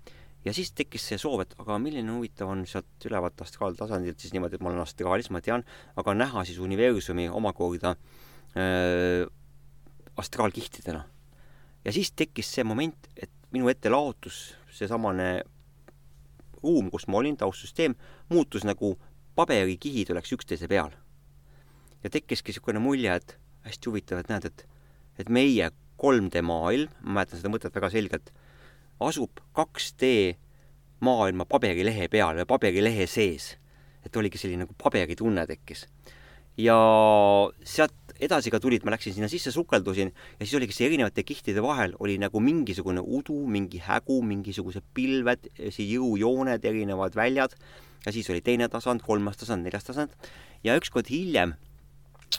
ja 0.44 0.52
siis 0.52 0.72
tekkis 0.76 1.06
see 1.08 1.20
soov, 1.20 1.40
et 1.44 1.54
aga 1.60 1.78
milline 1.80 2.12
huvitav 2.12 2.50
on 2.52 2.66
sealt 2.68 3.08
ülevalt 3.08 3.40
astraaltasandilt 3.40 4.20
siis 4.20 4.34
niimoodi, 4.34 4.58
et 4.58 4.64
ma 4.64 4.70
olen 4.72 4.84
astraalis, 4.84 5.30
ma 5.32 5.40
tean, 5.44 5.64
aga 5.96 6.14
näha 6.14 6.44
siis 6.44 6.60
universumi 6.60 7.30
omakorda 7.32 7.94
äh, 8.56 9.24
astraalkihtidena. 10.20 11.04
ja 11.84 11.92
siis 11.92 12.12
tekkis 12.12 12.52
see 12.54 12.64
moment, 12.64 13.08
et 13.16 13.32
minu 13.52 13.68
ette 13.72 13.90
laotus 13.92 14.54
seesamane 14.72 15.42
ruum, 16.64 16.90
kus 16.90 17.06
ma 17.08 17.20
olin, 17.20 17.36
taustsüsteem, 17.36 17.94
muutus 18.32 18.64
nagu 18.64 18.94
paberikihid 19.34 20.10
oleks 20.14 20.32
üksteise 20.36 20.68
peal. 20.70 20.92
ja 22.04 22.10
tekkiski 22.12 22.52
niisugune 22.52 22.82
mulje, 22.84 23.14
et 23.14 23.38
hästi 23.64 23.88
huvitav, 23.88 24.18
et 24.20 24.28
näed, 24.28 24.44
et, 24.50 24.64
et 25.18 25.28
meie 25.32 25.70
3D 26.00 26.42
maailm, 26.44 26.90
ma 27.00 27.20
mäletan 27.20 27.40
seda 27.40 27.52
mõtet 27.52 27.74
väga 27.74 27.88
selgelt, 27.94 28.28
asub 29.00 29.40
2D 29.56 30.34
maailma 31.04 31.46
paberilehe 31.48 32.10
peal 32.12 32.42
ja 32.42 32.46
paberilehe 32.46 33.06
sees. 33.10 33.54
et 34.04 34.16
oligi 34.20 34.36
selline 34.36 34.66
nagu 34.66 34.74
paberitunne 34.76 35.46
tekkis. 35.48 35.86
ja 36.60 36.76
sealt 37.64 38.14
edasi 38.20 38.52
ka 38.52 38.60
tulid, 38.60 38.84
ma 38.84 38.92
läksin 38.94 39.16
sinna 39.16 39.28
sisse, 39.32 39.50
sukeldusin 39.50 40.12
ja 40.12 40.44
siis 40.44 40.54
oligi 40.60 40.76
see 40.76 40.86
erinevate 40.86 41.24
kihtide 41.26 41.62
vahel 41.64 41.96
oli 41.98 42.18
nagu 42.20 42.40
mingisugune 42.40 43.00
udu, 43.00 43.46
mingi 43.48 43.80
hägu, 43.82 44.20
mingisugused 44.22 44.84
pilved, 44.94 45.48
jõujooned, 45.58 46.68
erinevad 46.68 47.16
väljad 47.16 47.56
ja 48.06 48.12
siis 48.12 48.28
oli 48.30 48.42
teine 48.44 48.68
tasand, 48.68 49.02
kolmas 49.04 49.38
tasand, 49.40 49.64
neljas 49.64 49.86
tasand 49.86 50.14
ja 50.64 50.76
ükskord 50.78 51.08
hiljem, 51.10 51.54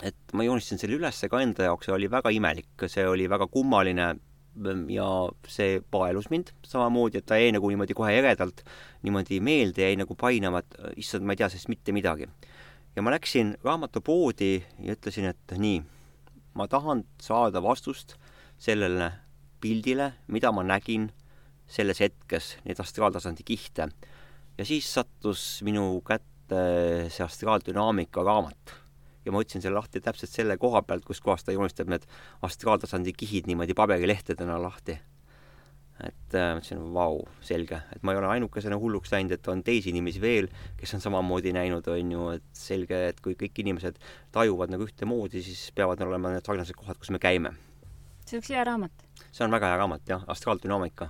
et 0.02 0.16
ma 0.36 0.46
joonistasin 0.46 0.80
selle 0.82 0.98
ülesse 0.98 1.30
ka 1.32 1.40
enda 1.42 1.68
jaoks 1.70 1.88
ja 1.88 1.96
oli 1.96 2.10
väga 2.10 2.32
imelik, 2.34 2.86
see 2.86 3.06
oli 3.08 3.28
väga 3.30 3.48
kummaline 3.52 4.14
ja 4.88 5.08
see 5.48 5.80
paelus 5.90 6.30
mind 6.32 6.52
samamoodi, 6.64 7.20
et 7.20 7.26
ta 7.28 7.36
jäi 7.36 7.52
nagu 7.52 7.68
niimoodi 7.68 7.96
kohe 7.96 8.14
eredalt 8.18 8.62
niimoodi 9.04 9.40
meelde, 9.44 9.84
jäi 9.84 9.98
nagu 10.00 10.16
painama, 10.16 10.62
et 10.62 10.96
issand, 11.02 11.26
ma 11.26 11.34
ei 11.34 11.42
tea 11.42 11.50
sellest 11.52 11.68
mitte 11.72 11.92
midagi. 11.92 12.28
ja 12.96 13.02
ma 13.02 13.12
läksin 13.12 13.56
raamatupoodi 13.64 14.64
ja 14.80 14.96
ütlesin, 14.96 15.28
et 15.28 15.58
nii, 15.58 15.82
ma 16.54 16.68
tahan 16.68 17.04
saada 17.20 17.62
vastust 17.62 18.16
sellele 18.58 19.12
pildile, 19.60 20.14
mida 20.28 20.52
ma 20.52 20.64
nägin 20.64 21.10
selles 21.68 22.00
hetkes, 22.00 22.56
neid 22.64 22.80
astraaltasandi 22.80 23.44
kihte. 23.44 23.90
Ja 24.58 24.64
siis 24.64 24.88
sattus 24.94 25.62
minu 25.66 26.00
kätte 26.06 26.58
see 27.12 27.24
astraaldünaamika 27.24 28.24
raamat 28.24 28.76
ja 29.26 29.34
ma 29.34 29.42
võtsin 29.42 29.62
selle 29.62 29.80
lahti 29.80 30.00
täpselt 30.02 30.30
selle 30.30 30.56
koha 30.60 30.84
pealt, 30.86 31.04
kus 31.06 31.20
kohas 31.24 31.44
ta 31.44 31.54
joonistab 31.54 31.90
need 31.90 32.06
astraaltasandi 32.46 33.12
kihid 33.16 33.50
niimoodi 33.50 33.74
paberilehtedena 33.76 34.58
lahti. 34.62 34.98
et 35.96 36.34
äh, 36.36 36.50
mõtlesin, 36.52 36.80
vau, 36.92 37.22
selge, 37.40 37.78
et 37.94 38.02
ma 38.04 38.12
ei 38.12 38.18
ole 38.20 38.28
ainukesena 38.34 38.76
hulluks 38.76 39.14
läinud, 39.14 39.32
et 39.32 39.48
on 39.48 39.62
teisi 39.64 39.88
inimesi 39.94 40.20
veel, 40.20 40.50
kes 40.76 40.92
on 40.92 41.00
samamoodi 41.00 41.54
näinud, 41.56 41.88
on 41.88 42.10
ju, 42.12 42.26
et 42.36 42.44
selge, 42.52 42.98
et 43.14 43.22
kui 43.24 43.32
kõik 43.40 43.62
inimesed 43.64 43.96
tajuvad 44.36 44.74
nagu 44.74 44.84
ühtemoodi, 44.84 45.40
siis 45.40 45.70
peavad 45.72 46.04
olema 46.04 46.34
need 46.34 46.44
sarnased 46.44 46.76
kohad, 46.76 47.00
kus 47.00 47.14
me 47.16 47.22
käime. 47.22 47.54
see 48.26 48.36
on 48.36 48.44
üks 48.44 48.52
hea 48.52 48.64
raamat. 48.68 49.06
see 49.32 49.48
on 49.48 49.56
väga 49.56 49.72
hea 49.72 49.80
raamat, 49.80 50.04
jah, 50.12 50.28
Astraaldünaamika. 50.36 51.08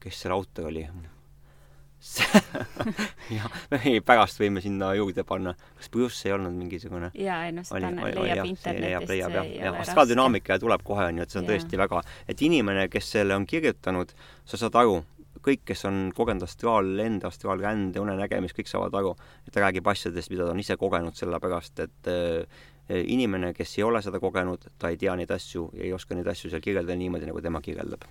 kes 0.00 0.24
selle 0.24 0.40
autor 0.40 0.72
oli? 0.72 0.88
jah, 3.36 3.52
ei 3.86 4.00
pärast 4.04 4.40
võime 4.42 4.62
sinna 4.64 4.90
juurde 4.98 5.24
panna. 5.26 5.54
kas 5.78 5.90
Bruce 5.92 6.28
ei 6.28 6.34
olnud 6.34 6.54
mingisugune? 6.56 7.12
jaa, 7.14 7.44
ei 7.46 7.54
noh, 7.54 7.66
seda 7.66 7.92
leiab 7.94 8.48
internetist. 8.48 9.12
leiab, 9.12 9.36
jah, 9.36 9.52
jah, 9.68 9.78
astraaldünaamika 9.84 10.58
tuleb 10.62 10.82
kohe, 10.86 11.06
on 11.12 11.20
ju, 11.20 11.26
et 11.26 11.34
see 11.34 11.40
on 11.42 11.46
ja. 11.46 11.52
tõesti 11.54 11.80
väga, 11.80 12.02
et 12.34 12.42
inimene, 12.42 12.88
kes 12.92 13.12
selle 13.16 13.38
on 13.38 13.46
kirjutanud, 13.48 14.14
sa 14.48 14.60
saad 14.60 14.78
aru, 14.82 14.98
kõik, 15.42 15.62
kes 15.70 15.86
on 15.88 16.02
kogenud 16.16 16.46
astraallende, 16.46 17.26
astraalrände, 17.30 18.02
unenägemist, 18.02 18.56
kõik 18.58 18.70
saavad 18.70 18.98
aru, 18.98 19.14
et 19.46 19.54
ta 19.54 19.62
räägib 19.64 19.88
asjadest, 19.94 20.30
mida 20.34 20.46
ta 20.46 20.56
on 20.56 20.62
ise 20.62 20.76
kogenud, 20.80 21.16
sellepärast 21.18 21.86
et 21.86 22.10
äh, 22.10 22.66
inimene, 22.90 23.54
kes 23.56 23.78
ei 23.78 23.86
ole 23.86 24.02
seda 24.04 24.20
kogenud, 24.22 24.66
ta 24.78 24.90
ei 24.90 24.98
tea 25.00 25.14
neid 25.18 25.30
asju 25.34 25.70
ja 25.78 25.86
ei 25.86 25.94
oska 25.96 26.18
neid 26.18 26.28
asju 26.34 26.50
seal 26.50 26.64
kirjeldada 26.64 26.98
niimoodi, 26.98 27.30
nagu 27.30 27.42
tema 27.44 27.62
kirjeldab 27.64 28.10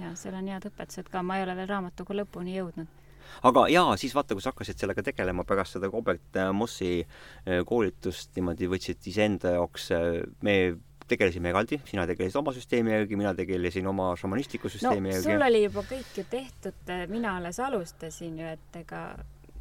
ja 0.00 0.12
seal 0.18 0.36
on 0.38 0.50
head 0.50 0.68
õpetused 0.70 1.10
ka, 1.10 1.22
ma 1.26 1.38
ei 1.38 1.46
ole 1.46 1.56
veel 1.58 1.70
raamatuga 1.70 2.16
lõpuni 2.20 2.56
jõudnud. 2.56 3.02
aga 3.48 3.66
jaa, 3.72 3.96
siis 4.00 4.14
vaata, 4.14 4.36
kui 4.36 4.44
sa 4.44 4.52
hakkasid 4.52 4.80
sellega 4.80 5.04
tegelema 5.06 5.44
pärast 5.48 5.76
seda 5.76 5.90
Robert 5.90 6.40
äh, 6.40 6.50
Mossi 6.52 6.96
äh, 7.02 7.62
koolitust, 7.66 8.34
niimoodi 8.36 8.68
võtsid 8.70 9.06
iseenda 9.10 9.56
jaoks, 9.56 9.90
äh, 9.96 10.20
me 10.42 10.56
tegelesime 11.08 11.50
eraldi, 11.52 11.80
sina 11.84 12.06
tegelesid 12.08 12.40
oma 12.40 12.54
süsteemi 12.56 12.94
järgi, 12.94 13.16
mina 13.20 13.34
tegelesin 13.36 13.86
oma 13.86 14.14
šamanistliku 14.16 14.70
süsteemi 14.72 15.10
no, 15.10 15.14
järgi. 15.14 15.28
sul 15.28 15.46
oli 15.48 15.62
juba 15.66 15.84
kõik 15.90 16.16
ju 16.16 16.24
tehtud, 16.30 16.94
mina 17.12 17.36
alles 17.40 17.60
alustasin 17.60 18.38
ju, 18.40 18.54
et 18.56 18.80
ega 18.80 19.04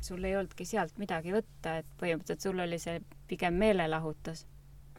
sul 0.03 0.23
ei 0.23 0.37
olnudki 0.39 0.67
sealt 0.67 0.95
midagi 0.99 1.35
võtta, 1.35 1.79
et 1.81 1.91
põhimõtteliselt 1.99 2.47
sul 2.47 2.63
oli 2.63 2.79
see 2.79 3.01
pigem 3.27 3.59
meelelahutus 3.59 4.45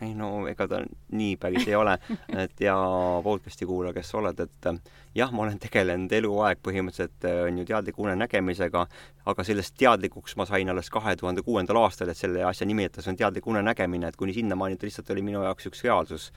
ei 0.04 0.14
no 0.16 0.46
ega 0.50 0.66
ta 0.70 0.80
nii 1.14 1.36
päris 1.40 1.68
ei 1.68 1.76
ole, 1.78 1.96
et 2.44 2.60
ja 2.64 2.76
podcast'i 3.24 3.66
kuulaja, 3.68 3.94
kes 3.96 4.12
sa 4.12 4.20
oled, 4.20 4.40
et 4.44 4.68
jah, 5.14 5.32
ma 5.32 5.44
olen 5.44 5.58
tegelenud 5.62 6.12
eluaeg 6.12 6.60
põhimõtteliselt 6.64 7.28
on 7.46 7.60
ju 7.60 7.66
teadliku 7.68 8.04
unenägemisega, 8.06 8.86
aga 9.30 9.46
sellest 9.46 9.76
teadlikuks 9.80 10.36
ma 10.36 10.46
sain 10.48 10.70
alles 10.70 10.90
kahe 10.92 11.14
tuhande 11.16 11.44
kuuendal 11.46 11.80
aastal, 11.84 12.10
et 12.10 12.18
selle 12.18 12.44
asja 12.44 12.66
nimetus 12.68 13.08
on 13.10 13.16
teadlik 13.16 13.46
unenägemine, 13.50 14.10
et 14.10 14.20
kuni 14.20 14.34
sinnamaani 14.36 14.76
ta 14.76 14.88
lihtsalt 14.88 15.10
oli 15.14 15.24
minu 15.24 15.44
jaoks 15.46 15.70
üks 15.70 15.84
reaalsus. 15.86 16.30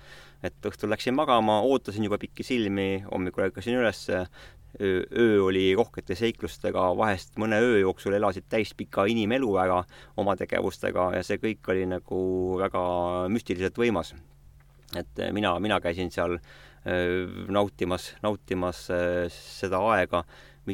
et 0.46 0.68
õhtul 0.70 0.92
läksin 0.94 1.16
magama, 1.18 1.62
ootasin 1.66 2.04
juba 2.06 2.20
pikki 2.22 2.44
silmi, 2.46 3.04
hommikul 3.10 3.48
ärkasin 3.48 3.80
ülesse, 3.80 4.28
öö 4.82 5.44
oli 5.44 5.76
rohkete 5.76 6.16
seiklustega, 6.16 6.90
vahest 6.98 7.38
mõne 7.42 7.60
öö 7.64 7.80
jooksul 7.80 8.14
elasid 8.14 8.46
täispika 8.50 9.08
inimelu 9.10 9.56
ära 9.58 9.82
oma 10.18 10.36
tegevustega 10.38 11.10
ja 11.16 11.24
see 11.26 11.40
kõik 11.42 11.72
oli 11.74 11.86
nagu 11.90 12.20
väga 12.62 12.82
müstiliselt 13.34 13.78
võimas. 13.78 14.14
et 14.96 15.20
mina, 15.34 15.60
mina 15.60 15.80
käisin 15.82 16.12
seal 16.12 16.38
nautimas, 17.52 18.14
nautimas 18.24 18.86
seda 19.34 19.80
aega 19.92 20.24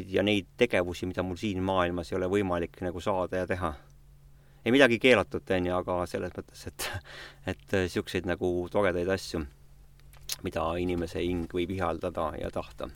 ja 0.06 0.22
neid 0.22 0.46
tegevusi, 0.56 1.06
mida 1.06 1.22
mul 1.22 1.36
siin 1.36 1.62
maailmas 1.62 2.12
ei 2.12 2.18
ole 2.18 2.28
võimalik 2.30 2.78
nagu 2.86 3.00
saada 3.00 3.42
ja 3.42 3.46
teha. 3.46 3.72
ei 4.64 4.72
midagi 4.72 4.98
keelatut, 4.98 5.50
on 5.50 5.66
ju, 5.66 5.74
aga 5.76 6.06
selles 6.06 6.32
mõttes, 6.36 6.66
et, 6.66 6.90
et 7.54 7.64
niisuguseid 7.72 8.26
nagu 8.26 8.68
toredaid 8.70 9.08
asju, 9.08 9.44
mida 10.42 10.68
inimese 10.78 11.24
hing 11.24 11.50
võib 11.52 11.74
ihaldada 11.74 12.32
ja 12.40 12.50
tahta 12.50 12.88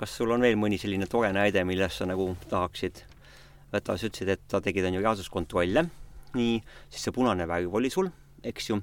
kas 0.00 0.14
sul 0.16 0.32
on 0.32 0.40
veel 0.40 0.56
mõni 0.56 0.78
selline 0.80 1.04
tore 1.10 1.28
näide, 1.36 1.60
millest 1.68 2.00
sa 2.00 2.06
nagu 2.08 2.30
tahaksid 2.48 3.02
võtta, 3.70 3.96
sa 3.96 4.08
ütlesid, 4.08 4.30
et 4.32 4.44
sa 4.48 4.62
tegid, 4.64 4.86
on 4.88 4.96
ju, 4.96 5.02
reaalsuskontrolle, 5.04 5.84
nii, 6.38 6.54
siis 6.88 7.04
see 7.06 7.14
punane 7.14 7.44
värv 7.50 7.76
oli 7.76 7.90
sul, 7.92 8.08
eks 8.46 8.70
ju. 8.70 8.80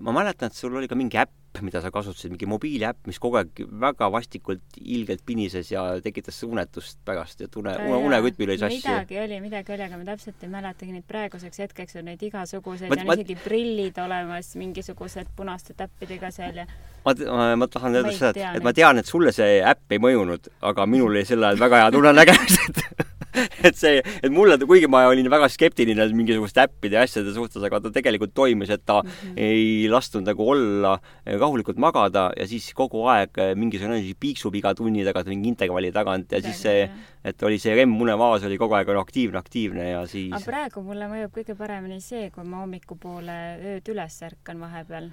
Ma 0.00 0.12
mäletan, 0.12 0.50
et 0.50 0.58
sul 0.58 0.74
oli 0.74 0.88
ka 0.90 0.96
mingi 0.98 1.18
äpp, 1.20 1.60
mida 1.62 1.80
sa 1.82 1.90
kasutasid, 1.90 2.32
mingi 2.32 2.46
mobiiliäpp, 2.50 3.06
mis 3.08 3.18
kogu 3.22 3.38
aeg 3.40 3.62
väga 3.80 4.08
vastikult 4.12 4.78
ilgelt 4.78 5.24
pinises 5.26 5.70
ja 5.72 5.84
tekitas 6.04 6.38
unetust 6.46 6.98
pärast, 7.06 7.40
et 7.42 7.56
une, 7.58 7.72
une, 7.86 8.00
unerütmil 8.10 8.52
oli 8.52 8.58
sassi. 8.60 8.82
midagi 8.82 9.18
oli, 9.22 9.40
midagi 9.42 9.74
oli, 9.74 9.86
aga 9.86 9.98
ma 9.98 10.06
täpselt 10.10 10.44
ei 10.44 10.52
mäletagi 10.52 10.94
neid 10.94 11.06
praeguseks 11.08 11.64
hetkeks 11.64 11.98
on 11.98 12.08
neid 12.10 12.22
igasuguseid 12.28 12.90
ja 12.90 13.00
on 13.00 13.10
ma, 13.10 13.18
isegi 13.18 13.38
prillid 13.42 13.98
olemas, 14.02 14.52
mingisugused 14.60 15.34
punaste 15.38 15.74
täppidega 15.78 16.30
seal 16.34 16.62
ja 16.62 16.68
ma, 16.68 17.14
ma, 17.14 17.50
ma 17.64 17.70
tahan 17.70 18.00
öelda 18.00 18.14
seda, 18.14 18.32
et, 18.34 18.60
et 18.60 18.66
ma 18.66 18.74
tean, 18.76 19.02
et 19.02 19.10
sulle 19.10 19.34
see 19.34 19.60
äpp 19.62 19.96
ei 19.96 20.02
mõjunud, 20.02 20.50
aga 20.70 20.86
minul 20.90 21.16
oli 21.16 21.26
sel 21.28 21.42
ajal 21.42 21.62
väga 21.66 21.84
head 21.86 22.02
unenägemised 22.02 22.82
et 23.68 23.78
see, 23.78 24.00
et 24.00 24.32
mulle, 24.32 24.58
kuigi 24.68 24.88
ma 24.90 25.04
olin 25.10 25.28
väga 25.30 25.48
skeptiline 25.52 26.08
mingisuguste 26.16 26.64
äppide 26.64 26.98
ja 26.98 27.04
asjade 27.06 27.34
suhtes, 27.34 27.62
aga 27.64 27.80
ta 27.84 27.92
tegelikult 27.94 28.34
toimis, 28.36 28.70
et 28.74 28.84
ta 28.86 29.00
mm 29.02 29.10
-hmm. 29.10 29.34
ei 29.36 29.88
lasknud 29.90 30.26
nagu 30.28 30.48
olla, 30.54 30.98
rahulikult 31.26 31.78
magada 31.78 32.30
ja 32.36 32.46
siis 32.46 32.72
kogu 32.74 33.04
aeg 33.06 33.30
mingisugune 33.56 34.00
piiksub 34.20 34.54
iga 34.54 34.74
tunni 34.74 35.04
tagant 35.04 35.28
mingi 35.28 35.48
intervalli 35.48 35.92
tagant 35.92 36.32
ja 36.32 36.42
siis 36.42 36.62
see, 36.62 36.88
et 37.24 37.42
oli 37.42 37.58
see 37.58 37.74
REM-unevaas 37.74 38.44
oli 38.44 38.58
kogu 38.58 38.74
aeg 38.74 38.88
aktiivne, 38.88 39.38
aktiivne 39.38 39.90
ja 39.90 40.06
siis. 40.06 40.32
aga 40.32 40.44
praegu 40.44 40.82
mulle 40.82 41.08
mõjub 41.08 41.32
kõige 41.38 41.54
paremini 41.54 42.00
see, 42.00 42.30
kui 42.30 42.44
ma 42.44 42.64
hommikupoole 42.64 43.38
ööd 43.74 43.94
üles 43.94 44.22
ärkan 44.22 44.60
vahepeal 44.60 45.10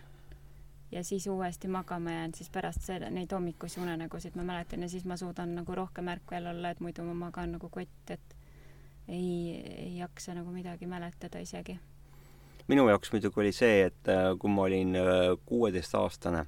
ja 0.92 1.04
siis 1.04 1.28
uuesti 1.28 1.68
magama 1.68 2.12
jään, 2.12 2.34
siis 2.34 2.50
pärast 2.50 2.82
seda, 2.82 3.10
neid 3.10 3.32
hommikusi 3.32 3.80
unenägusid 3.80 4.36
ma 4.36 4.44
mäletan 4.44 4.82
ja 4.82 4.90
siis 4.90 5.06
ma 5.06 5.18
suudan 5.18 5.56
nagu 5.56 5.76
rohkem 5.76 6.08
ärkvel 6.08 6.48
olla, 6.48 6.70
et 6.70 6.80
muidu 6.80 7.04
ma 7.04 7.14
magan 7.14 7.58
nagu 7.58 7.70
kott, 7.70 8.10
et 8.10 8.36
ei, 9.08 9.62
ei 9.78 9.98
jaksa 9.98 10.34
nagu 10.34 10.52
midagi 10.52 10.88
mäletada 10.88 11.40
isegi. 11.40 11.80
minu 12.68 12.88
jaoks 12.90 13.12
muidugi 13.14 13.40
oli 13.40 13.52
see, 13.52 13.86
et 13.86 14.10
äh, 14.10 14.32
kui 14.40 14.50
ma 14.50 14.62
olin 14.62 14.96
äh, 14.96 15.38
kuueteistaastane, 15.46 16.46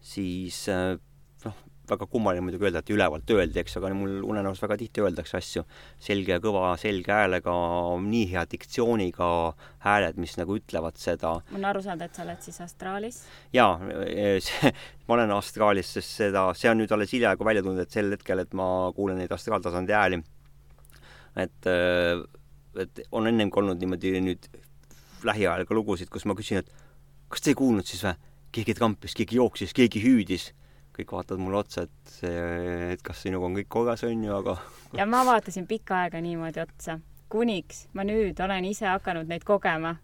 siis 0.00 0.66
äh, 0.68 1.54
väga 1.90 2.06
kummaline 2.10 2.44
muidugi 2.44 2.66
öelda, 2.66 2.82
et 2.82 2.90
ülevalt 2.92 3.30
öeldi, 3.32 3.60
eks, 3.62 3.76
aga 3.78 3.90
mul 3.96 4.18
unenäos 4.26 4.60
väga 4.62 4.76
tihti 4.80 5.04
öeldakse 5.04 5.38
asju 5.38 5.64
selge 6.02 6.34
ja 6.34 6.42
kõva 6.42 6.72
selge 6.80 7.12
häälega, 7.14 7.54
nii 8.02 8.26
hea 8.32 8.44
diktsiooniga 8.50 9.30
hääled, 9.86 10.20
mis 10.22 10.36
nagu 10.40 10.58
ütlevad 10.58 11.00
seda. 11.00 11.36
olen 11.54 11.68
aru 11.70 11.82
saanud, 11.84 12.06
et 12.06 12.18
sa 12.18 12.24
oled 12.26 12.44
siis 12.44 12.60
astraalis? 12.64 13.22
jaa, 13.56 13.76
ma 15.06 15.18
olen 15.18 15.34
astraalis, 15.36 15.92
sest 15.98 16.22
seda, 16.22 16.48
see 16.58 16.70
on 16.70 16.82
nüüd 16.82 16.92
alles 16.96 17.14
hiljaaegu 17.16 17.48
välja 17.48 17.64
tulnud, 17.66 17.82
et 17.86 17.98
sel 17.98 18.12
hetkel, 18.14 18.44
et 18.44 18.56
ma 18.56 18.68
kuulen 18.96 19.20
neid 19.22 19.32
astraaltasandi 19.32 19.96
hääli. 19.96 20.22
et, 21.46 21.72
et 22.86 23.04
on 23.12 23.26
ennemgi 23.32 23.62
olnud 23.62 23.82
niimoodi 23.82 24.16
nüüd 24.20 24.50
lähiajal 25.26 25.66
ka 25.66 25.74
lugusid, 25.74 26.10
kus 26.12 26.26
ma 26.28 26.36
küsin, 26.38 26.62
et 26.62 26.86
kas 27.32 27.42
te 27.42 27.52
ei 27.52 27.58
kuulnud 27.58 27.86
siis 27.86 28.04
või? 28.06 28.16
keegi 28.56 28.76
trampis, 28.78 29.14
keegi 29.16 29.36
jooksis, 29.36 29.74
keegi 29.76 30.00
hüüdis 30.00 30.50
kõik 30.96 31.12
vaatavad 31.12 31.42
mulle 31.42 31.60
otsa, 31.60 31.84
et 31.86 32.14
see, 32.18 32.92
et 32.94 33.02
kas 33.04 33.20
sinuga 33.24 33.48
on 33.48 33.56
kõik 33.58 33.68
korras, 33.72 34.04
on 34.08 34.24
ju, 34.24 34.32
aga 34.36 34.56
ja 34.96 35.06
ma 35.08 35.22
vaatasin 35.26 35.66
pikka 35.68 36.02
aega 36.04 36.20
niimoodi 36.24 36.62
otsa, 36.62 36.98
kuniks 37.32 37.86
ma 37.96 38.04
nüüd 38.06 38.40
olen 38.42 38.68
ise 38.68 38.88
hakanud 38.88 39.28
neid 39.28 39.44
kogema. 39.44 39.96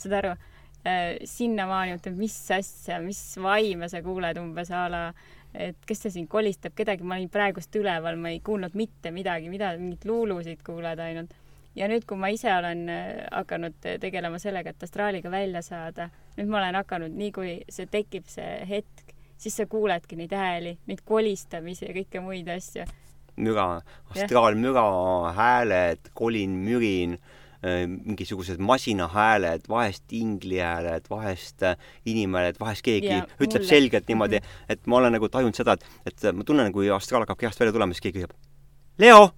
saad 0.00 0.16
aru 0.16 0.30
äh,, 0.32 1.18
sinnamaani, 1.28 1.98
et 1.98 2.08
mis 2.16 2.36
asja, 2.56 3.00
mis 3.04 3.20
vaime 3.42 3.88
sa 3.92 4.00
kuuled 4.02 4.38
umbes 4.40 4.70
a 4.72 4.86
la, 4.88 5.02
et 5.54 5.76
kes 5.86 6.06
see 6.06 6.14
siin 6.14 6.28
kolistab 6.30 6.74
kedagi, 6.78 7.04
ma 7.04 7.18
olin 7.18 7.30
praegust 7.32 7.74
üleval, 7.76 8.16
ma 8.16 8.32
ei 8.32 8.40
kuulnud 8.44 8.76
mitte 8.78 9.12
midagi, 9.12 9.50
mida, 9.52 9.74
mingeid 9.78 10.06
luulusid 10.08 10.64
kuuled 10.66 10.98
ainult. 11.04 11.36
ja 11.76 11.86
nüüd, 11.86 12.02
kui 12.08 12.18
ma 12.18 12.32
ise 12.32 12.50
olen 12.50 12.88
äh, 12.90 13.26
hakanud 13.30 13.76
tegelema 14.00 14.40
sellega, 14.42 14.72
et 14.72 14.82
astraaliga 14.82 15.30
välja 15.30 15.62
saada, 15.62 16.08
nüüd 16.38 16.48
ma 16.50 16.58
olen 16.62 16.80
hakanud, 16.80 17.14
nii 17.14 17.32
kui 17.32 17.52
see 17.68 17.86
tekib, 17.90 18.26
see 18.30 18.64
hetk, 18.66 19.09
siis 19.40 19.56
sa 19.56 19.66
kuuledki 19.70 20.18
neid 20.20 20.32
hääli, 20.36 20.76
neid 20.88 21.02
kolistamisi 21.06 21.86
ja 21.88 21.94
kõike 21.96 22.22
muid 22.24 22.48
asju. 22.52 22.86
müra, 23.40 23.80
astraalmüra, 24.12 24.82
hääled, 25.32 26.10
kolin, 26.14 26.58
mürin, 26.60 27.14
äh, 27.64 27.86
mingisugused 27.88 28.60
masinahääled, 28.60 29.64
vahest 29.68 30.12
inglihääled, 30.12 31.08
vahest 31.10 31.62
äh, 31.62 31.76
inimhääled, 32.04 32.60
vahest 32.60 32.84
keegi 32.84 33.14
Jaa, 33.14 33.26
ütleb 33.40 33.62
mulle. 33.62 33.68
selgelt 33.68 34.08
niimoodi, 34.12 34.42
et 34.68 34.86
ma 34.86 35.00
olen 35.00 35.16
nagu 35.16 35.28
tajunud 35.28 35.56
seda, 35.56 35.78
et, 35.78 35.86
et 36.06 36.28
ma 36.36 36.44
tunnen, 36.44 36.72
kui 36.72 36.90
astraal 36.92 37.24
hakkab 37.24 37.40
kehast 37.40 37.60
välja 37.60 37.72
tulema, 37.72 37.96
siis 37.96 38.08
keegi 38.08 38.26
ütleb 38.26 38.36
Leo! 39.00 39.30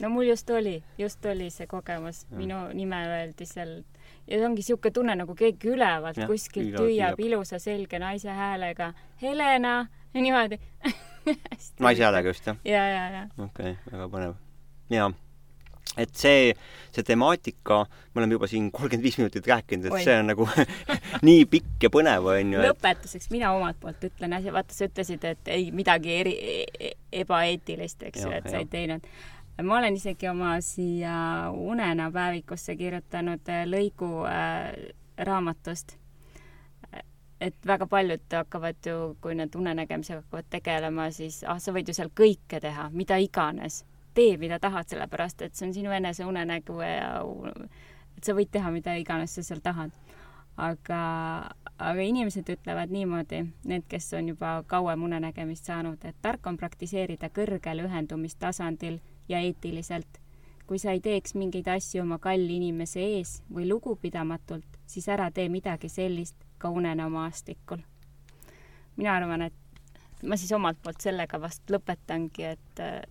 no 0.00 0.08
mul 0.10 0.30
just 0.30 0.50
oli, 0.50 0.82
just 0.98 1.26
oli 1.26 1.50
see 1.50 1.66
kogemus, 1.66 2.24
minu 2.30 2.68
nime 2.74 3.02
öeldi 3.08 3.46
seal 3.46 3.80
ja 4.28 4.40
ongi 4.46 4.62
niisugune 4.62 4.92
tunne, 4.94 5.16
nagu 5.20 5.34
keegi 5.38 5.72
ülevalt 5.74 6.18
Jah, 6.20 6.30
kuskilt 6.30 6.78
hüüab 6.80 7.20
ilusa 7.20 7.58
selge 7.62 7.98
naise 8.02 8.32
häälega 8.32 8.92
Helena 9.22 9.74
ja 10.14 10.20
niimoodi 10.20 10.60
naise 11.84 12.04
häälega 12.04 12.32
just, 12.32 12.46
jah? 12.46 12.56
ja, 12.64 12.86
ja, 12.88 13.04
ja. 13.10 13.26
okei 13.38 13.74
okay,, 13.74 13.92
väga 13.92 14.08
põnev. 14.12 14.34
jaa. 14.90 15.10
et 16.00 16.16
see, 16.16 16.54
see 16.94 17.04
temaatika, 17.06 17.84
me 18.14 18.22
oleme 18.22 18.38
juba 18.38 18.48
siin 18.50 18.70
kolmkümmend 18.72 19.04
viis 19.04 19.18
minutit 19.20 19.46
rääkinud, 19.46 19.90
et 19.90 19.98
Oi. 19.98 20.02
see 20.06 20.16
on 20.18 20.32
nagu 20.32 20.48
nii 21.28 21.44
pikk 21.50 21.86
ja 21.86 21.92
põnev, 21.92 22.30
on 22.32 22.56
ju, 22.56 22.64
et 22.64 22.70
lõpetuseks 22.72 23.30
mina 23.34 23.52
omalt 23.56 23.78
poolt 23.82 24.08
ütlen 24.08 24.38
asja, 24.38 24.56
vaata 24.56 24.76
sa 24.76 24.88
ütlesid, 24.88 25.28
et 25.28 25.52
ei 25.52 25.68
midagi 25.76 26.16
eri, 26.22 26.34
e- 26.80 26.96
ebaeetilist, 27.20 28.08
eks 28.08 28.24
ju, 28.24 28.32
et 28.34 28.48
sa 28.50 28.58
ei 28.62 28.66
teinud. 28.70 29.06
Ma 29.62 29.78
olen 29.78 29.94
isegi 29.94 30.28
oma 30.28 30.60
siia 30.60 31.50
Unena 31.50 32.10
päevikusse 32.12 32.76
kirjutanud 32.76 33.48
äh, 33.48 33.64
lõigu 33.66 34.26
äh, 34.26 34.72
raamatust. 35.18 35.98
et 37.40 37.66
väga 37.66 37.86
paljud 37.86 38.32
hakkavad 38.32 38.86
ju, 38.86 39.16
kui 39.20 39.34
nad 39.34 39.54
unenägemisega 39.54 40.22
hakkavad 40.22 40.46
tegelema, 40.50 41.10
siis 41.10 41.42
ah, 41.44 41.58
sa 41.60 41.72
võid 41.72 41.90
ju 41.90 41.94
seal 41.94 42.08
kõike 42.08 42.60
teha, 42.60 42.88
mida 42.90 43.16
iganes. 43.16 43.84
tee, 44.14 44.36
mida 44.38 44.58
tahad, 44.58 44.88
sellepärast 44.88 45.42
et 45.42 45.54
see 45.54 45.66
on 45.68 45.74
sinu 45.74 45.90
enese 45.90 46.24
unenägu 46.24 46.80
ja 46.80 47.20
et 48.16 48.24
sa 48.24 48.32
võid 48.32 48.50
teha, 48.50 48.70
mida 48.70 48.94
iganes 48.96 49.34
sa 49.34 49.42
seal 49.42 49.60
tahad 49.60 49.90
aga, 50.56 51.00
aga 51.78 52.06
inimesed 52.06 52.48
ütlevad 52.56 52.92
niimoodi, 52.94 53.42
need, 53.68 53.86
kes 53.90 54.12
on 54.18 54.30
juba 54.30 54.56
kauem 54.70 55.02
unenägemist 55.02 55.66
saanud, 55.66 56.04
et 56.04 56.16
tark 56.22 56.46
on 56.46 56.58
praktiseerida 56.60 57.30
kõrgel 57.34 57.84
ühendumistasandil 57.86 59.00
ja 59.28 59.38
eetiliselt. 59.38 60.20
kui 60.66 60.78
sa 60.80 60.94
ei 60.96 61.00
teeks 61.04 61.34
mingeid 61.36 61.66
asju 61.68 62.00
oma 62.02 62.16
kalli 62.18 62.56
inimese 62.56 63.02
ees 63.04 63.42
või 63.52 63.66
lugupidamatult, 63.68 64.78
siis 64.86 65.08
ära 65.12 65.26
tee 65.30 65.50
midagi 65.52 65.88
sellist 65.92 66.36
ka 66.58 66.70
unenemaastikul. 66.70 67.82
mina 68.96 69.16
arvan, 69.16 69.42
et 69.42 69.54
ma 70.22 70.36
siis 70.36 70.52
omalt 70.52 70.78
poolt 70.82 71.00
sellega 71.00 71.40
vast 71.40 71.70
lõpetangi, 71.70 72.44
et 72.44 72.80
äh, 72.80 73.02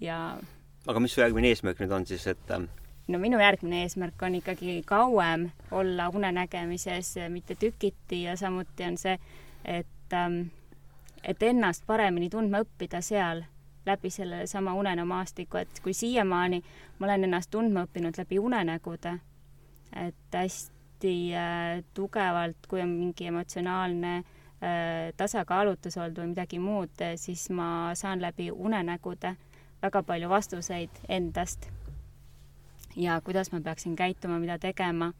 ja 0.00 0.38
aga 0.86 1.00
mis 1.00 1.14
su 1.14 1.20
järgmine 1.20 1.48
eesmärk 1.48 1.80
nüüd 1.80 1.92
on 1.92 2.06
siis, 2.06 2.26
et 2.26 2.52
ähm, 2.52 2.68
no 3.08 3.18
minu 3.18 3.40
järgmine 3.40 3.82
eesmärk 3.84 4.22
on 4.22 4.34
ikkagi 4.34 4.82
kauem 4.86 5.50
olla 5.70 6.08
unenägemises, 6.08 7.14
mitte 7.28 7.54
tükiti 7.54 8.22
ja 8.22 8.36
samuti 8.36 8.84
on 8.84 8.96
see, 9.00 9.16
et 9.64 10.16
ähm, 10.16 10.42
et 11.24 11.42
ennast 11.42 11.84
paremini 11.86 12.30
tundma 12.32 12.62
õppida 12.64 13.02
seal 13.04 13.44
läbi 13.86 14.10
sellesama 14.10 14.74
unenäomaastiku, 14.74 15.56
et 15.56 15.80
kui 15.82 15.92
siiamaani 15.92 16.62
ma 16.98 17.06
olen 17.06 17.24
ennast 17.24 17.50
tundma 17.50 17.86
õppinud 17.86 18.18
läbi 18.18 18.38
unenägude, 18.38 19.16
et 20.06 20.36
hästi 20.36 21.14
äh, 21.34 21.82
tugevalt, 21.94 22.66
kui 22.68 22.82
on 22.82 22.88
mingi 22.88 23.26
emotsionaalne 23.26 24.16
äh, 24.16 24.24
tasakaalutus 25.16 25.96
olnud 25.96 26.22
või 26.22 26.32
midagi 26.34 26.58
muud, 26.58 27.04
siis 27.16 27.48
ma 27.50 27.90
saan 27.94 28.22
läbi 28.22 28.50
unenägude 28.50 29.36
väga 29.82 30.02
palju 30.02 30.28
vastuseid 30.28 31.04
endast 31.08 31.70
ja 32.96 33.20
kuidas 33.20 33.52
ma 33.52 33.60
peaksin 33.60 33.96
käituma, 33.96 34.38
mida 34.38 34.58
tegema. 34.58 35.12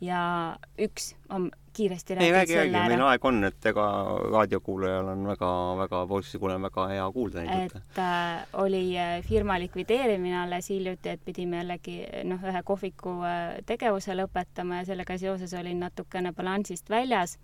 ja 0.00 0.56
üks 0.78 1.14
on 1.28 1.50
kiiresti 1.72 2.14
räägid 2.14 2.32
räägi, 2.32 2.54
räägi, 2.54 2.72
selle 2.72 2.82
meil 2.88 3.00
ära, 3.00 3.08
aeg 3.12 3.24
on, 3.28 3.44
et 3.48 3.66
ega 3.70 3.86
raadiokuulajal 4.34 5.08
on 5.12 5.24
väga, 5.30 5.50
väga, 5.80 6.02
poolsikuulajal 6.10 6.60
on 6.60 6.66
väga 6.68 6.86
hea 6.92 7.06
kuulda 7.16 7.44
neid 7.44 7.62
jutte. 7.62 7.82
et 7.90 7.98
äh, 8.02 8.60
oli 8.64 8.82
äh, 8.98 9.14
firma 9.26 9.58
likvideerimine 9.62 10.38
alles 10.42 10.70
hiljuti, 10.70 11.14
et 11.14 11.24
pidime 11.24 11.62
jällegi 11.62 11.96
noh, 12.28 12.44
ühe 12.52 12.62
kohviku 12.68 13.16
äh, 13.28 13.56
tegevuse 13.66 14.16
lõpetama 14.18 14.82
ja 14.82 14.90
sellega 14.92 15.18
seoses 15.18 15.54
olin 15.58 15.80
natukene 15.86 16.32
balansist 16.32 16.90
väljas. 16.90 17.38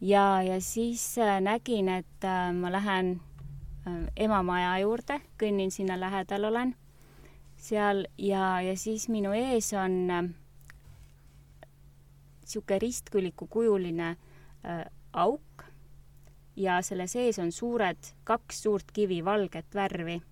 ja, 0.00 0.42
ja 0.42 0.60
siis 0.60 1.18
äh, 1.18 1.40
nägin, 1.40 1.88
et 1.88 2.24
äh, 2.24 2.50
ma 2.54 2.72
lähen 2.72 3.20
äh, 3.86 4.02
emamaja 4.16 4.78
juurde, 4.84 5.20
kõnnin 5.42 5.70
sinna 5.70 6.00
lähedal 6.00 6.50
olen 6.52 6.76
seal 7.56 8.06
ja, 8.18 8.60
ja 8.60 8.76
siis 8.76 9.08
minu 9.08 9.32
ees 9.34 9.72
on 9.74 9.94
äh, 10.10 10.28
niisugune 12.46 12.78
ristküliku 12.78 13.46
kujuline 13.50 14.08
äh, 14.64 14.84
auk 15.12 15.64
ja 16.56 16.80
selle 16.82 17.06
sees 17.06 17.38
on 17.38 17.52
suured, 17.52 17.98
kaks 18.24 18.62
suurt 18.62 18.92
kivi, 18.92 19.24
valget 19.24 19.74
värvi. 19.74 20.22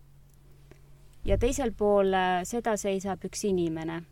ja 1.24 1.38
teisel 1.38 1.72
pool 1.72 2.12
äh, 2.14 2.42
seda 2.44 2.76
seisab 2.76 3.24
üks 3.24 3.44
inimene. 3.44 4.02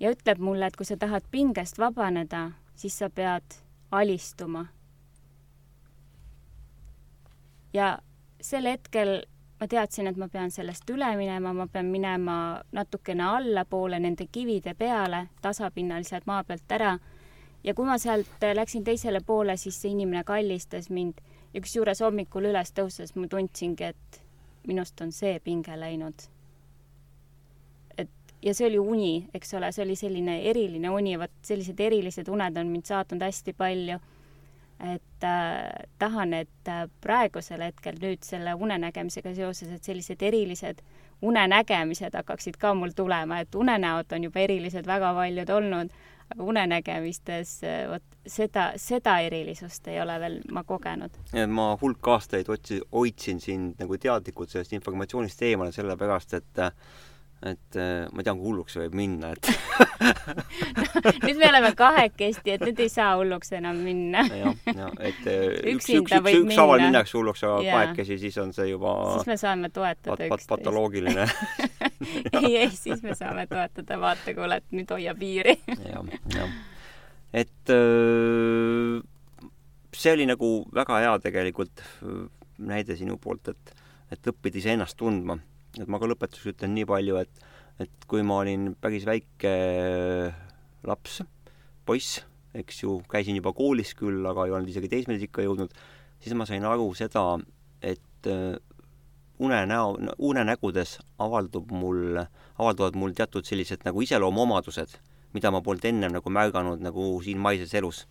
ja 0.00 0.10
ütleb 0.10 0.38
mulle, 0.38 0.66
et 0.66 0.76
kui 0.76 0.86
sa 0.86 0.96
tahad 0.96 1.24
pingest 1.30 1.78
vabaneda, 1.78 2.50
siis 2.74 2.98
sa 2.98 3.10
pead 3.10 3.60
alistuma. 3.90 4.66
ja 7.72 7.98
sel 8.40 8.66
hetkel 8.66 9.22
ma 9.60 9.68
teadsin, 9.68 10.06
et 10.10 10.16
ma 10.20 10.28
pean 10.28 10.50
sellest 10.52 10.88
üle 10.92 11.08
minema, 11.16 11.52
ma 11.56 11.66
pean 11.72 11.88
minema 11.92 12.36
natukene 12.76 13.24
allapoole 13.24 14.00
nende 14.02 14.28
kivide 14.32 14.74
peale, 14.74 15.26
tasapinnaliselt 15.42 16.26
maa 16.26 16.44
pealt 16.44 16.72
ära. 16.72 16.98
ja 17.64 17.74
kui 17.74 17.86
ma 17.86 17.98
sealt 17.98 18.44
läksin 18.54 18.84
teisele 18.84 19.20
poole, 19.26 19.56
siis 19.56 19.80
see 19.80 19.90
inimene 19.90 20.24
kallistas 20.24 20.90
mind 20.90 21.20
ja 21.54 21.60
kusjuures 21.60 22.00
hommikul 22.04 22.50
üles 22.52 22.72
tõuses 22.76 23.14
ma 23.16 23.26
tundsingi, 23.28 23.84
et 23.84 24.20
minust 24.66 25.00
on 25.00 25.12
see 25.12 25.38
pinge 25.40 25.76
läinud. 25.76 26.28
et 27.98 28.10
ja 28.42 28.54
see 28.54 28.68
oli 28.68 28.78
uni, 28.78 29.28
eks 29.34 29.54
ole, 29.54 29.72
see 29.72 29.84
oli 29.84 29.96
selline 29.96 30.42
eriline 30.50 30.90
uni, 30.90 31.16
vot 31.18 31.32
sellised 31.42 31.80
erilised 31.80 32.28
uned 32.28 32.56
on 32.56 32.68
mind 32.68 32.84
saatnud 32.92 33.22
hästi 33.22 33.56
palju 33.56 33.98
et 34.80 35.24
äh, 35.24 35.86
tahan, 35.98 36.32
et 36.32 36.68
äh, 36.68 36.84
praegusel 37.00 37.62
hetkel 37.64 37.96
nüüd 38.00 38.24
selle 38.26 38.54
unenägemisega 38.54 39.32
seoses, 39.34 39.70
et 39.72 39.84
sellised 39.84 40.22
erilised 40.22 40.82
unenägemised 41.24 42.14
hakkaksid 42.14 42.58
ka 42.60 42.74
mul 42.76 42.92
tulema, 42.96 43.40
et 43.40 43.54
unenäod 43.54 44.12
on 44.12 44.28
juba 44.28 44.42
erilised 44.44 44.86
väga 44.86 45.14
paljud 45.16 45.50
olnud, 45.50 45.96
aga 46.34 46.44
unenägemistes 46.52 47.56
äh, 47.64 47.86
vot 47.88 48.20
seda, 48.26 48.68
seda 48.76 49.18
erilisust 49.24 49.88
ei 49.88 50.00
ole 50.02 50.18
veel 50.20 50.38
ma 50.52 50.64
kogenud. 50.68 51.16
ma 51.48 51.70
hulk 51.80 52.12
aastaid 52.16 52.52
otsi-, 52.52 52.82
hoidsin 52.92 53.40
sind 53.40 53.80
nagu 53.80 53.96
teadlikult 53.98 54.52
sellest 54.52 54.76
informatsioonist 54.76 55.42
eemale, 55.48 55.72
sellepärast 55.72 56.36
et 56.40 56.64
et 57.46 57.76
äh, 57.76 58.06
ma 58.12 58.24
tean, 58.24 58.38
kui 58.40 58.50
hulluks 58.50 58.76
see 58.76 58.86
võib 58.86 58.96
minna, 58.96 59.32
et 59.36 59.48
nüüd 61.26 61.38
me 61.40 61.48
oleme 61.48 61.72
kahekesti, 61.78 62.54
et 62.56 62.64
nüüd 62.66 62.82
ei 62.84 62.92
saa 62.92 63.14
hulluks 63.18 63.52
enam 63.56 63.80
minna. 63.84 64.26
jah, 64.30 64.54
jah, 64.70 64.92
et 65.00 65.26
äh, 65.30 65.56
üks, 65.72 65.88
üks, 65.96 65.98
üks, 66.00 66.14
võib 66.26 66.46
ükshaaval 66.46 66.80
minna. 66.80 66.92
minnakse 66.92 67.18
hulluks, 67.18 67.44
aga 67.48 67.58
kahekesi, 67.64 68.20
siis 68.26 68.38
on 68.42 68.54
see 68.56 68.70
juba 68.72 68.94
siis 69.14 69.28
me 69.30 69.38
saame 69.40 69.72
toetada 69.72 70.14
pat- 70.14 70.26
üksteist. 70.28 70.52
patoloogiline 70.52 71.26
ei, 72.42 72.52
ei, 72.64 72.70
siis 72.76 73.02
me 73.06 73.16
saame 73.18 73.46
toetada 73.50 74.00
vaatekuulet, 74.02 74.70
nüüd 74.76 74.94
hoia 74.96 75.16
piiri 75.18 75.58
jah, 75.66 76.16
jah. 76.36 76.56
et 77.44 77.74
öö, 77.74 79.02
see 79.96 80.16
oli 80.16 80.28
nagu 80.28 80.50
väga 80.74 81.02
hea 81.04 81.18
tegelikult 81.24 81.84
öö, 82.02 82.26
näide 82.58 82.96
sinu 82.96 83.18
poolt, 83.20 83.50
et, 83.52 83.74
et 84.12 84.30
õppida 84.32 84.60
iseennast 84.60 84.96
tundma. 84.98 85.38
et 85.76 85.88
ma 85.88 86.00
ka 86.00 86.08
lõpetuseks 86.08 86.54
ütlen 86.54 86.74
nii 86.76 86.86
palju, 86.88 87.18
et, 87.20 87.46
et 87.82 88.06
kui 88.08 88.24
ma 88.26 88.40
olin 88.42 88.70
päris 88.80 89.04
väike 89.08 89.52
laps, 90.86 91.20
poiss, 91.86 92.22
eks 92.56 92.82
ju, 92.82 93.00
käisin 93.10 93.36
juba 93.38 93.52
koolis 93.56 93.92
küll, 93.98 94.24
aga 94.26 94.46
ei 94.46 94.54
olnud 94.56 94.70
isegi 94.72 94.90
teismelisikka 94.92 95.44
jõudnud, 95.44 95.74
siis 96.22 96.36
ma 96.38 96.46
sain 96.48 96.64
aru 96.64 96.88
seda, 96.96 97.26
et 97.84 98.30
öö, 98.30 98.56
unenäo, 99.38 99.96
unenägudes 100.18 100.98
avaldub 101.18 101.70
mul, 101.70 102.20
avalduvad 102.58 102.96
mul 102.96 103.14
teatud 103.16 103.44
sellised 103.44 103.84
nagu 103.84 104.00
iseloomuomadused, 104.00 104.96
mida 105.36 105.52
ma 105.52 105.60
polnud 105.64 105.84
ennem 105.88 106.14
nagu 106.16 106.32
märganud 106.32 106.82
nagu 106.84 107.08
siin 107.24 107.38
maises 107.38 107.74
elus. 107.74 108.06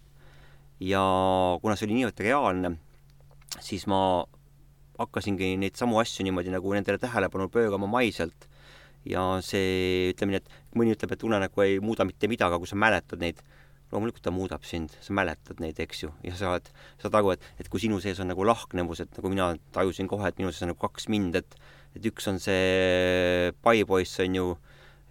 ja 0.79 0.99
kuna 1.61 1.77
see 1.79 1.87
oli 1.87 1.95
niivõrd 1.95 2.19
reaalne, 2.19 2.73
siis 3.63 3.85
ma 3.87 4.25
hakkasingi 4.99 5.53
neid 5.59 5.79
samu 5.79 6.01
asju 6.01 6.25
niimoodi 6.27 6.51
nagu 6.51 6.73
nendele 6.75 6.99
tähelepanu 6.99 7.47
pöörama 7.49 7.87
maiselt. 7.87 8.47
Ja 9.09 9.25
see, 9.45 10.11
ütleme 10.13 10.35
nii, 10.35 10.41
et 10.41 10.77
mõni 10.77 10.95
ütleb, 10.95 11.13
et 11.15 11.23
unenägu 11.27 11.65
ei 11.65 11.77
muuda 11.83 12.07
mitte 12.07 12.29
midagi, 12.31 12.49
aga 12.49 12.59
kui 12.61 12.69
sa 12.69 12.77
mäletad 12.79 13.21
neid, 13.21 13.41
loomulikult 13.93 14.25
ta 14.25 14.33
muudab 14.33 14.65
sind, 14.65 14.93
sa 15.05 15.13
mäletad 15.15 15.61
neid, 15.61 15.79
eks 15.81 16.05
ju, 16.05 16.11
ja 16.25 16.35
sa 16.37 16.55
oled, 16.55 16.69
saad 17.01 17.17
aru, 17.19 17.35
et, 17.35 17.49
et 17.61 17.69
kui 17.71 17.81
sinu 17.83 17.99
sees 18.03 18.19
on 18.23 18.31
nagu 18.31 18.45
lahknevus, 18.47 19.03
et 19.05 19.19
nagu 19.19 19.31
mina 19.31 19.51
tajusin 19.75 20.09
kohe, 20.11 20.29
et 20.29 20.39
minu 20.41 20.51
sees 20.51 20.65
on 20.65 20.73
nagu 20.73 20.81
kaks 20.81 21.09
mind, 21.13 21.41
et 21.41 21.59
et 21.95 22.03
üks 22.09 22.25
on 22.27 22.41
see 22.43 23.51
paipoiss, 23.63 24.17
on 24.25 24.33
ju, 24.35 24.47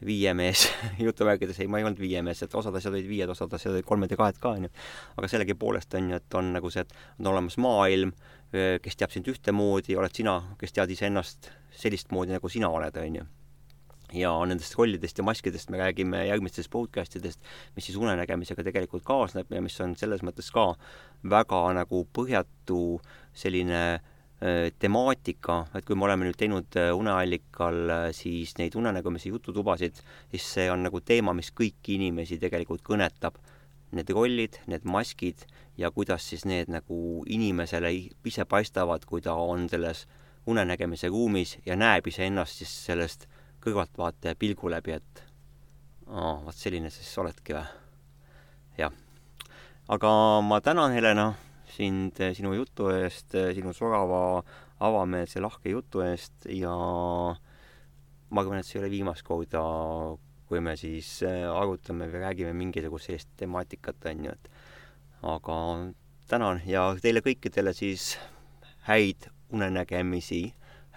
viie 0.05 0.35
mees 0.37 0.67
jutuvärkides, 1.07 1.63
ei, 1.63 1.69
ma 1.71 1.79
ei 1.81 1.87
olnud 1.87 2.03
viie 2.03 2.21
mees, 2.27 2.43
et 2.45 2.55
osad 2.59 2.75
asjad 2.77 2.93
olid 2.93 3.07
viied, 3.09 3.31
osad 3.33 3.55
asjad 3.57 3.73
olid 3.73 3.87
kolmed 3.89 4.13
ja 4.13 4.19
kahed 4.21 4.41
ka, 4.43 4.53
onju. 4.59 4.69
aga 5.17 5.31
sellegipoolest 5.33 5.97
on 5.97 6.11
ju, 6.11 6.19
et 6.21 6.37
on 6.37 6.51
nagu 6.59 6.73
see, 6.75 6.85
et 6.85 7.23
on 7.23 7.31
olemas 7.33 7.57
maailm, 7.63 8.13
kes 8.53 9.01
teab 9.01 9.15
sind 9.15 9.31
ühtemoodi, 9.33 9.97
oled 9.97 10.13
sina, 10.15 10.37
kes 10.61 10.77
tead 10.77 10.93
iseennast 10.93 11.49
sellist 11.79 12.13
moodi, 12.13 12.37
nagu 12.37 12.53
sina 12.53 12.69
oled, 12.75 13.01
onju 13.01 13.25
ja 14.15 14.33
nendest 14.47 14.77
rollidest 14.79 15.19
ja 15.19 15.25
maskidest 15.27 15.71
me 15.71 15.79
räägime 15.81 16.25
järgmistes 16.29 16.69
podcastidest, 16.69 17.41
mis 17.77 17.89
siis 17.89 17.99
unenägemisega 17.99 18.65
tegelikult 18.67 19.05
kaasneb 19.07 19.51
ja 19.53 19.63
mis 19.63 19.77
on 19.81 19.97
selles 19.99 20.23
mõttes 20.27 20.51
ka 20.55 20.73
väga 21.31 21.61
nagu 21.79 22.05
põhjatu 22.15 22.81
selline 23.35 23.81
äh, 23.95 24.71
temaatika, 24.79 25.65
et 25.75 25.87
kui 25.87 25.99
me 25.99 26.07
oleme 26.09 26.29
nüüd 26.29 26.39
teinud 26.39 26.79
äh, 26.81 26.93
Uneallikal 26.97 27.81
äh, 27.91 28.07
siis 28.17 28.57
neid 28.61 28.77
unenägemise 28.79 29.33
jututubasid, 29.33 30.01
siis 30.31 30.49
see 30.59 30.71
on 30.73 30.87
nagu 30.87 31.01
teema, 31.01 31.35
mis 31.35 31.53
kõiki 31.53 31.99
inimesi 31.99 32.39
tegelikult 32.43 32.85
kõnetab. 32.87 33.41
Need 33.95 34.11
rollid, 34.11 34.59
need 34.67 34.83
maskid 34.91 35.45
ja 35.79 35.91
kuidas 35.95 36.25
siis 36.27 36.43
need 36.51 36.71
nagu 36.73 37.23
inimesele 37.31 37.93
ise 38.27 38.43
paistavad, 38.49 39.05
kui 39.07 39.23
ta 39.23 39.37
on 39.39 39.69
selles 39.71 40.03
unenägemise 40.51 41.09
ruumis 41.09 41.59
ja 41.67 41.77
näeb 41.79 42.07
iseennast 42.11 42.59
siis 42.61 42.73
sellest 42.89 43.29
kõrvaltvaataja 43.65 44.37
pilgu 44.39 44.71
läbi, 44.73 44.99
et 44.99 45.25
aa, 46.09 46.37
vot 46.45 46.57
selline 46.57 46.91
siis 46.93 47.11
oledki 47.21 47.57
või? 47.57 47.65
jah. 48.79 48.93
aga 49.89 50.11
ma 50.45 50.61
tänan, 50.65 50.93
Helena, 50.97 51.33
sind 51.75 52.21
eh, 52.21 52.35
sinu 52.37 52.55
jutu 52.55 52.91
eest, 52.93 53.35
eh, 53.39 53.53
sinu 53.57 53.73
sorava, 53.77 54.43
avameelse, 54.85 55.41
lahke 55.43 55.73
jutu 55.73 56.05
eest 56.05 56.49
ja 56.51 56.75
ma 58.35 58.43
arvan, 58.43 58.61
et 58.61 58.69
see 58.69 58.79
ei 58.79 58.85
ole 58.85 58.93
viimast 58.93 59.25
korda, 59.27 59.63
kui 60.49 60.61
me 60.61 60.77
siis 60.79 61.17
eh, 61.27 61.45
arutame 61.49 62.11
või 62.13 62.25
räägime 62.27 62.55
mingisugust 62.59 63.11
sellist 63.11 63.31
temaatikat, 63.41 64.11
on 64.11 64.29
ju, 64.29 64.35
et 64.35 64.51
aga 65.35 65.59
tänan 66.29 66.61
ja 66.69 66.91
teile 67.01 67.25
kõikidele 67.25 67.73
siis 67.77 68.15
häid 68.89 69.31
unenägemisi, 69.55 70.49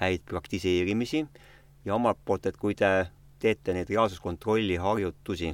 häid 0.01 0.25
praktiseerimisi 0.27 1.23
ja 1.87 1.95
omalt 1.95 2.19
poolt, 2.25 2.45
et 2.45 2.57
kui 2.59 2.75
te 2.75 3.07
teete 3.39 3.73
neid 3.75 3.89
reaalsuskontrolli 3.91 4.75
harjutusi, 4.81 5.53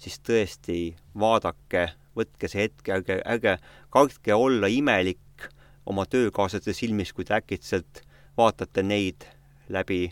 siis 0.00 0.18
tõesti 0.26 0.78
vaadake, 1.20 1.86
võtke 2.18 2.50
see 2.50 2.66
hetk, 2.66 2.88
ärge, 2.96 3.20
ärge 3.22 3.56
kartke 3.94 4.34
olla 4.34 4.70
imelik 4.70 5.48
oma 5.86 6.06
töökaaslaste 6.10 6.74
silmis, 6.74 7.12
kui 7.12 7.26
te 7.28 7.36
äkitselt 7.36 8.02
vaatate 8.38 8.82
neid 8.82 9.26
läbi 9.70 10.08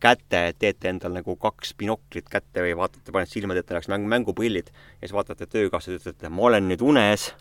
käte, 0.00 0.54
teete 0.58 0.92
endal 0.92 1.16
nagu 1.18 1.34
kaks 1.40 1.74
binoklit 1.78 2.30
kätte 2.30 2.62
või 2.62 2.76
vaatate, 2.78 3.12
panete 3.12 3.34
silmad 3.34 3.58
ette, 3.58 3.74
läheks 3.74 3.90
mängu, 3.90 4.08
mänguprillid 4.14 4.70
ja 4.70 5.02
siis 5.02 5.16
vaatate 5.16 5.50
töökaaslased, 5.50 6.00
ütlete, 6.00 6.30
ma 6.32 6.46
olen 6.48 6.70
nüüd 6.70 6.84
unes, 6.86 7.32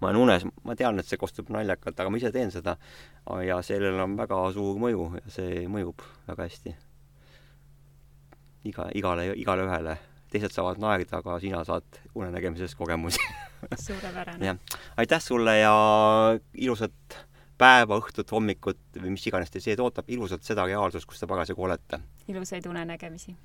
ma 0.00 0.10
olen 0.10 0.22
unes, 0.24 0.48
ma 0.64 0.78
tean, 0.80 0.98
et 0.98 1.06
see 1.06 1.20
kostub 1.20 1.52
naljakalt, 1.52 2.00
aga 2.00 2.10
ma 2.10 2.22
ise 2.22 2.32
teen 2.34 2.50
seda. 2.54 2.78
ja 3.44 3.60
sellel 3.62 4.00
on 4.00 4.16
väga 4.16 4.42
suur 4.56 4.80
mõju 4.80 5.12
ja 5.20 5.38
see 5.38 5.64
mõjub 5.68 6.04
väga 6.26 6.48
hästi 6.48 6.76
iga, 8.66 8.90
igale, 8.94 9.30
igale 9.36 9.66
ühele. 9.66 9.96
teised 10.30 10.52
saavad 10.52 10.80
naerda, 10.82 11.20
aga 11.22 11.38
sina 11.40 11.62
saad 11.64 12.00
unenägemises 12.18 12.74
kogemusi 12.74 13.22
suurepärane. 13.86 14.46
jah, 14.46 14.78
aitäh 14.96 15.22
sulle 15.22 15.58
ja 15.58 15.74
ilusat 16.54 17.18
päeva, 17.58 18.00
õhtut, 18.02 18.30
hommikut 18.32 19.00
või 19.00 19.14
mis 19.14 19.26
iganes 19.30 19.50
teid 19.50 19.68
ees 19.70 19.80
ootab, 19.80 20.10
ilusat 20.12 20.42
seda 20.44 20.66
reaalsust, 20.66 21.08
kus 21.08 21.22
te 21.22 21.30
parasjagu 21.30 21.68
olete. 21.68 22.02
ilusaid 22.28 22.66
unenägemisi 22.66 23.36